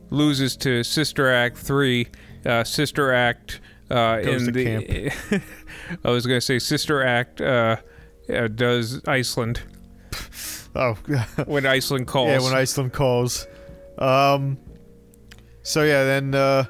loses 0.10 0.56
to 0.58 0.84
Sister 0.84 1.32
Act 1.32 1.58
three, 1.58 2.08
uh, 2.46 2.64
Sister 2.64 3.14
Act 3.14 3.62
uh, 3.90 4.20
Goes 4.22 4.48
in 4.48 4.54
the. 4.54 5.42
I 6.04 6.10
was 6.12 6.26
gonna 6.26 6.42
say 6.42 6.60
Sister 6.60 7.04
Act 7.04 7.42
uh, 7.42 7.78
uh, 8.34 8.48
does 8.48 9.02
Iceland 9.08 9.62
Oh, 10.76 10.94
when 11.46 11.66
Iceland 11.66 12.08
calls. 12.08 12.30
Yeah, 12.30 12.40
when 12.42 12.54
Iceland 12.54 12.94
calls. 12.94 13.48
Um. 13.98 14.58
So 15.64 15.84
yeah, 15.84 16.04
then 16.04 16.34
uh, 16.36 16.66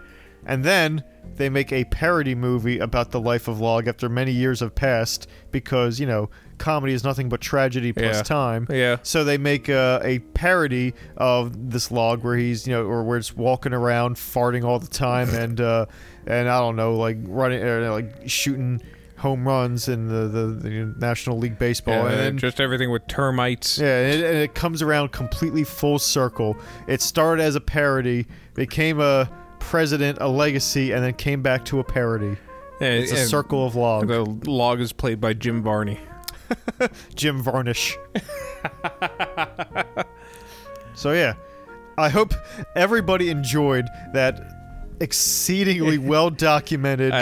and 0.45 0.63
then 0.63 1.03
they 1.35 1.49
make 1.49 1.71
a 1.71 1.85
parody 1.85 2.35
movie 2.35 2.79
about 2.79 3.11
the 3.11 3.19
life 3.19 3.47
of 3.47 3.59
Log 3.61 3.87
after 3.87 4.09
many 4.09 4.31
years 4.31 4.59
have 4.59 4.75
passed 4.75 5.27
because 5.51 5.99
you 5.99 6.05
know 6.05 6.29
comedy 6.57 6.91
is 6.93 7.03
nothing 7.05 7.29
but 7.29 7.39
tragedy 7.39 7.93
plus 7.93 8.17
Yeah. 8.17 8.21
time. 8.23 8.67
yeah. 8.69 8.97
So 9.03 9.23
they 9.23 9.37
make 9.37 9.69
uh, 9.69 10.01
a 10.03 10.19
parody 10.19 10.93
of 11.15 11.71
this 11.71 11.91
log 11.91 12.23
where 12.23 12.35
he's 12.35 12.67
you 12.67 12.73
know 12.73 12.83
or 12.83 13.03
where 13.03 13.17
it's 13.17 13.35
walking 13.35 13.73
around 13.73 14.15
farting 14.17 14.65
all 14.65 14.79
the 14.79 14.87
time 14.87 15.29
and 15.33 15.61
uh, 15.61 15.85
and 16.27 16.49
I 16.49 16.59
don't 16.59 16.75
know 16.75 16.95
like 16.95 17.17
running 17.23 17.61
or 17.63 17.89
like 17.91 18.27
shooting 18.29 18.81
home 19.19 19.47
runs 19.47 19.87
in 19.87 20.07
the 20.07 20.27
the, 20.27 20.45
the 20.47 20.69
National 20.97 21.37
League 21.37 21.59
Baseball 21.59 21.93
Yeah, 21.93 22.09
and 22.09 22.19
then 22.19 22.37
just 22.37 22.59
everything 22.59 22.91
with 22.91 23.07
termites. 23.07 23.77
yeah, 23.77 23.99
and 23.99 24.13
it, 24.13 24.25
and 24.25 24.37
it 24.37 24.55
comes 24.55 24.81
around 24.81 25.11
completely 25.11 25.63
full 25.63 25.99
circle. 25.99 26.57
It 26.87 27.01
started 27.01 27.43
as 27.43 27.55
a 27.55 27.61
parody, 27.61 28.25
became 28.55 28.99
a 28.99 29.29
president, 29.59 30.17
a 30.21 30.27
legacy, 30.27 30.91
and 30.91 31.03
then 31.03 31.13
came 31.13 31.41
back 31.41 31.65
to 31.65 31.79
a 31.79 31.83
parody. 31.83 32.37
It's 32.81 33.11
a 33.11 33.27
circle 33.27 33.65
of 33.65 33.75
log. 33.75 34.07
The 34.07 34.23
log 34.49 34.79
is 34.79 34.93
played 34.93 35.19
by 35.19 35.33
Jim 35.33 35.61
Varney. 35.61 35.99
Jim 37.15 37.43
Varnish. 37.43 37.97
so 40.95 41.11
yeah, 41.11 41.33
I 41.97 42.09
hope 42.09 42.33
everybody 42.75 43.29
enjoyed 43.29 43.85
that 44.13 44.41
exceedingly 44.99 45.97
well 46.09 46.29
documented 46.29 47.13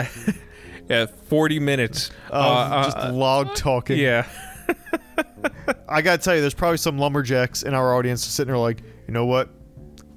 yeah, 0.90 1.06
forty 1.06 1.60
minutes. 1.60 2.10
of 2.30 2.72
Uh, 2.72 2.84
just 2.84 2.98
uh, 2.98 3.12
log 3.12 3.56
talking. 3.56 3.98
yeah. 4.00 4.28
I 5.90 6.02
gotta 6.02 6.22
tell 6.22 6.36
you, 6.36 6.42
there's 6.42 6.54
probably 6.54 6.78
some 6.78 6.98
lumberjacks 6.98 7.64
in 7.64 7.74
our 7.74 7.96
audience 7.96 8.24
sitting 8.26 8.52
there 8.54 8.58
like, 8.60 8.82
you 9.08 9.14
know 9.14 9.26
what? 9.26 9.50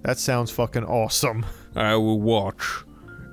That 0.02 0.18
sounds 0.18 0.50
fucking 0.50 0.84
awesome. 0.84 1.44
I 1.76 1.94
will 1.96 2.20
watch 2.20 2.84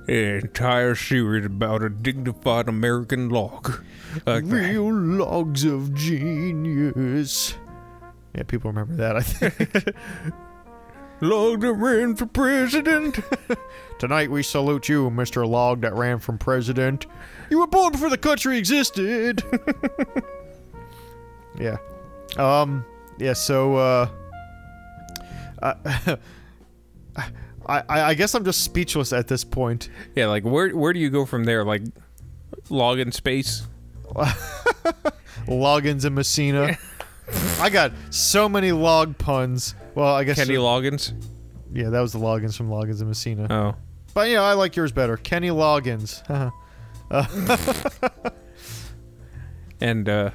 an 0.06 0.14
entire 0.40 0.94
series 0.94 1.44
about 1.44 1.82
a 1.82 1.88
dignified 1.90 2.68
American 2.68 3.28
log. 3.30 3.84
Like 4.26 4.44
that. 4.46 4.54
Real 4.70 4.92
logs 4.92 5.64
of 5.64 5.94
genius. 5.94 7.54
Yeah, 8.34 8.44
people 8.44 8.70
remember 8.70 8.94
that, 8.96 9.16
I 9.16 9.20
think. 9.22 9.94
Log 11.20 11.60
that 11.62 11.72
ran 11.72 12.14
for 12.14 12.26
president. 12.26 13.18
Tonight 13.98 14.30
we 14.30 14.42
salute 14.42 14.88
you, 14.88 15.10
Mr. 15.10 15.48
Log 15.48 15.80
that 15.80 15.94
ran 15.94 16.18
from 16.18 16.38
president. 16.38 17.06
You 17.50 17.58
were 17.58 17.66
born 17.66 17.92
before 17.92 18.10
the 18.10 18.18
country 18.18 18.56
existed. 18.58 19.42
yeah. 21.58 21.78
Um, 22.36 22.84
yeah, 23.18 23.32
so, 23.32 23.76
uh, 23.76 24.08
I, 25.62 26.16
I, 27.66 27.82
I 27.88 28.14
guess 28.14 28.34
I'm 28.34 28.44
just 28.44 28.62
speechless 28.62 29.12
at 29.12 29.26
this 29.26 29.42
point. 29.42 29.88
yeah, 30.14 30.28
like 30.28 30.44
where 30.44 30.70
where 30.70 30.92
do 30.92 31.00
you 31.00 31.10
go 31.10 31.26
from 31.26 31.44
there? 31.44 31.64
Like 31.64 31.82
log 32.70 33.00
in 33.00 33.10
space? 33.10 33.66
Loggins 35.48 36.04
and 36.04 36.14
Messina. 36.14 36.78
I 37.60 37.70
got 37.70 37.92
so 38.10 38.48
many 38.48 38.72
log 38.72 39.18
puns. 39.18 39.74
Well, 39.98 40.14
I 40.14 40.22
guess. 40.22 40.36
Kenny 40.36 40.54
Loggins? 40.54 41.12
yeah, 41.72 41.90
that 41.90 42.00
was 42.00 42.12
the 42.12 42.20
Loggins 42.20 42.56
from 42.56 42.70
Loggins 42.70 43.00
and 43.00 43.08
Messina. 43.08 43.48
Oh. 43.50 43.74
But, 44.14 44.28
you 44.28 44.36
know, 44.36 44.44
I 44.44 44.52
like 44.52 44.76
yours 44.76 44.92
better. 44.92 45.16
Kenny 45.16 45.48
Loggins. 45.48 46.22
And 49.80 50.08
uh 50.08 50.30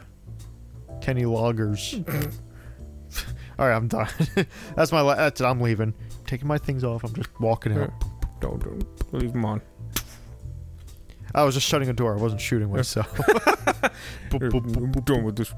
Kenny 1.01 1.23
Loggers. 1.23 1.93
All 3.59 3.67
right, 3.67 3.75
I'm 3.75 3.89
done. 3.89 4.07
that's 4.75 4.93
my. 4.93 5.01
La- 5.01 5.15
that's 5.15 5.41
it. 5.41 5.43
I'm 5.43 5.59
leaving. 5.59 5.93
taking 6.25 6.47
my 6.47 6.57
things 6.57 6.85
off. 6.85 7.03
I'm 7.03 7.13
just 7.13 7.29
walking 7.41 7.77
out. 7.77 7.91
don't, 8.39 8.63
don't 8.63 9.13
leave 9.13 9.33
them 9.33 9.43
on. 9.43 9.61
I 11.35 11.43
was 11.43 11.55
just 11.55 11.67
shutting 11.67 11.89
a 11.89 11.93
door. 11.93 12.17
I 12.17 12.21
wasn't 12.21 12.39
shooting 12.39 12.71
myself. 12.71 13.19
I'm 14.31 14.91
done 15.03 15.23
with 15.25 15.35
this. 15.35 15.53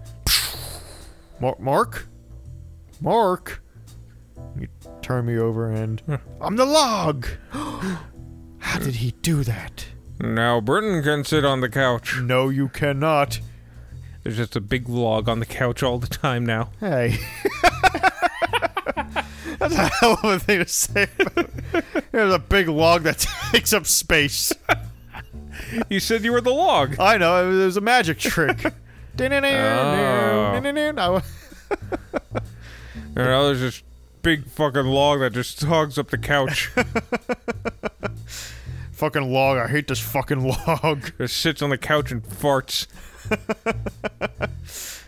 Mar- 1.39 1.58
Mark, 1.60 2.08
Mark. 2.99 3.62
You 4.60 4.68
turn 5.01 5.26
me 5.26 5.38
over 5.38 5.72
and 5.72 6.01
I'm 6.41 6.56
the 6.56 6.66
log. 6.66 7.28
How 7.51 8.80
did 8.80 8.95
he 8.95 9.12
do 9.22 9.43
that? 9.43 9.86
Now 10.20 10.62
Britain 10.62 11.03
can 11.03 11.24
sit 11.24 11.45
on 11.45 11.62
the 11.62 11.70
couch. 11.70 12.20
No, 12.22 12.49
you 12.49 12.70
cannot. 12.70 13.39
There's 14.24 14.38
just 14.38 14.56
a 14.56 14.62
big 14.62 14.89
log 14.89 15.30
on 15.30 15.39
the 15.39 15.45
couch 15.45 15.84
all 15.84 15.99
the 15.99 16.08
time 16.08 16.45
now. 16.45 16.72
Hey. 16.80 17.18
That's 19.60 19.76
a 19.76 19.88
hell 19.88 20.18
of 20.24 20.24
a 20.24 20.39
thing 20.39 20.60
to 20.60 20.68
say. 20.68 21.08
There's 22.12 22.34
a 22.34 22.39
big 22.39 22.68
log 22.68 23.03
that 23.03 23.20
takes 23.51 23.74
up 23.74 23.86
space. 23.86 24.51
You 25.89 25.99
said 25.99 26.24
you 26.24 26.32
were 26.32 26.41
the 26.41 26.53
log. 26.53 26.99
I 26.99 27.18
know, 27.18 27.49
it 27.49 27.66
was 27.66 27.78
a 27.78 27.82
magic 27.82 28.20
trick. 28.20 28.66
Oh. 28.66 28.72
Now 33.16 33.43
there's 33.43 33.62
this 33.62 33.84
big 34.26 34.47
fucking 34.47 34.88
log 34.88 35.19
that 35.19 35.34
just 35.34 35.61
hogs 35.61 35.99
up 35.99 36.09
the 36.09 36.17
couch. 36.17 36.71
Fucking 38.93 39.32
log. 39.32 39.59
I 39.59 39.67
hate 39.67 39.88
this 39.88 39.99
fucking 39.99 40.43
log. 40.43 41.11
just 41.19 41.38
sits 41.38 41.61
on 41.61 41.69
the 41.69 41.78
couch 41.78 42.11
and 42.11 42.23
farts. 42.23 42.88
It's 44.63 45.03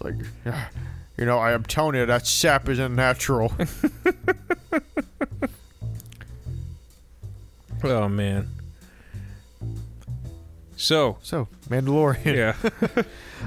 like, 0.00 0.14
yeah, 0.46 0.68
you 1.18 1.26
know, 1.26 1.38
I 1.38 1.50
am 1.50 1.64
telling 1.64 1.96
you 1.96 2.06
that 2.06 2.28
sap 2.28 2.68
isn't 2.68 2.94
natural. 2.94 3.52
Oh 7.82 8.10
man. 8.10 8.46
So 10.76 11.16
so, 11.22 11.48
Mandalorian. 11.70 12.36
yeah, 12.36 12.54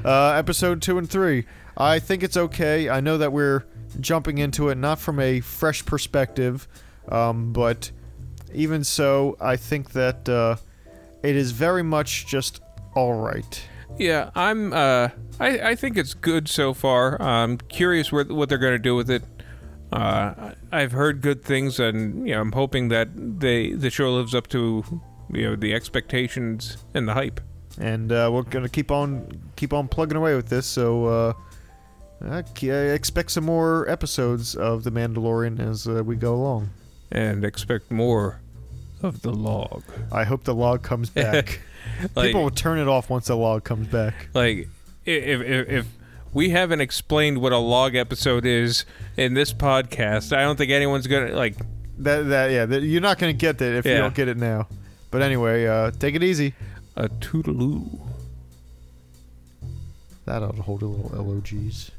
Uh, 0.03 0.31
episode 0.31 0.81
two 0.81 0.97
and 0.97 1.07
three. 1.07 1.45
I 1.77 1.99
think 1.99 2.23
it's 2.23 2.35
okay. 2.35 2.89
I 2.89 2.99
know 2.99 3.19
that 3.19 3.31
we're 3.31 3.63
jumping 3.99 4.37
into 4.37 4.69
it 4.69 4.77
not 4.77 4.99
from 4.99 5.19
a 5.19 5.39
fresh 5.39 5.85
perspective, 5.85 6.67
um, 7.09 7.53
but 7.53 7.91
even 8.53 8.83
so, 8.83 9.35
I 9.41 9.55
think 9.55 9.91
that 9.91 10.27
uh, 10.29 10.55
it 11.23 11.35
is 11.35 11.51
very 11.51 11.83
much 11.83 12.25
just 12.27 12.61
all 12.95 13.13
right. 13.13 13.67
yeah. 13.97 14.29
I'm. 14.35 14.71
Uh, 14.73 15.09
I 15.39 15.71
I 15.71 15.75
think 15.75 15.97
it's 15.97 16.13
good 16.13 16.47
so 16.47 16.73
far. 16.73 17.19
I'm 17.21 17.57
curious 17.57 18.11
where, 18.11 18.23
what 18.25 18.49
they're 18.49 18.57
gonna 18.59 18.77
do 18.79 18.95
with 18.95 19.09
it. 19.09 19.23
Uh, 19.91 20.53
I've 20.71 20.91
heard 20.91 21.21
good 21.21 21.43
things, 21.43 21.79
and 21.79 22.27
you 22.27 22.33
know, 22.33 22.41
I'm 22.41 22.51
hoping 22.51 22.89
that 22.89 23.09
they 23.15 23.71
the 23.73 23.89
show 23.89 24.13
lives 24.15 24.33
up 24.35 24.47
to 24.49 24.83
you 25.31 25.43
know 25.49 25.55
the 25.55 25.73
expectations 25.73 26.77
and 26.93 27.07
the 27.07 27.13
hype. 27.13 27.41
and 27.79 28.11
uh, 28.11 28.29
we're 28.31 28.43
gonna 28.43 28.69
keep 28.69 28.91
on 28.91 29.27
keep 29.55 29.73
on 29.73 29.87
plugging 29.87 30.17
away 30.17 30.35
with 30.35 30.49
this. 30.49 30.67
So 30.67 31.35
uh, 32.23 32.41
expect 32.67 33.31
some 33.31 33.43
more 33.45 33.89
episodes 33.89 34.55
of 34.55 34.83
The 34.83 34.91
Mandalorian 34.91 35.59
as 35.59 35.87
uh, 35.87 36.03
we 36.03 36.15
go 36.15 36.33
along. 36.35 36.69
and 37.11 37.43
expect 37.43 37.91
more 37.91 38.39
of 39.01 39.21
the 39.21 39.31
log. 39.33 39.83
I 40.11 40.23
hope 40.23 40.43
the 40.45 40.55
log 40.55 40.83
comes 40.83 41.09
back. 41.21 41.59
Like, 42.15 42.27
People 42.27 42.43
will 42.43 42.49
turn 42.51 42.79
it 42.79 42.87
off 42.87 43.09
once 43.09 43.27
the 43.27 43.35
log 43.35 43.63
comes 43.63 43.87
back. 43.87 44.29
like 44.33 44.69
if, 45.05 45.41
if 45.41 45.69
if 45.69 45.85
we 46.33 46.49
haven't 46.51 46.79
explained 46.81 47.39
what 47.39 47.51
a 47.51 47.57
log 47.57 47.95
episode 47.95 48.45
is 48.45 48.85
in 49.17 49.33
this 49.33 49.53
podcast, 49.53 50.35
I 50.35 50.41
don't 50.41 50.55
think 50.57 50.71
anyone's 50.71 51.07
gonna 51.07 51.33
like. 51.35 51.57
That 51.99 52.21
that 52.29 52.51
yeah, 52.51 52.65
that, 52.65 52.81
you're 52.83 53.01
not 53.01 53.19
gonna 53.19 53.33
get 53.33 53.57
that 53.59 53.73
if 53.77 53.85
you 53.85 53.97
don't 53.97 54.15
get 54.15 54.27
it 54.29 54.37
now. 54.37 54.67
But 55.11 55.21
anyway, 55.21 55.67
uh, 55.67 55.91
take 55.91 56.15
it 56.15 56.23
easy. 56.23 56.53
A 56.95 57.07
toodaloo. 57.09 57.99
That 60.25 60.41
ought 60.41 60.55
to 60.55 60.61
hold 60.61 60.81
a 60.81 60.85
little 60.87 61.23
LOGs. 61.23 61.91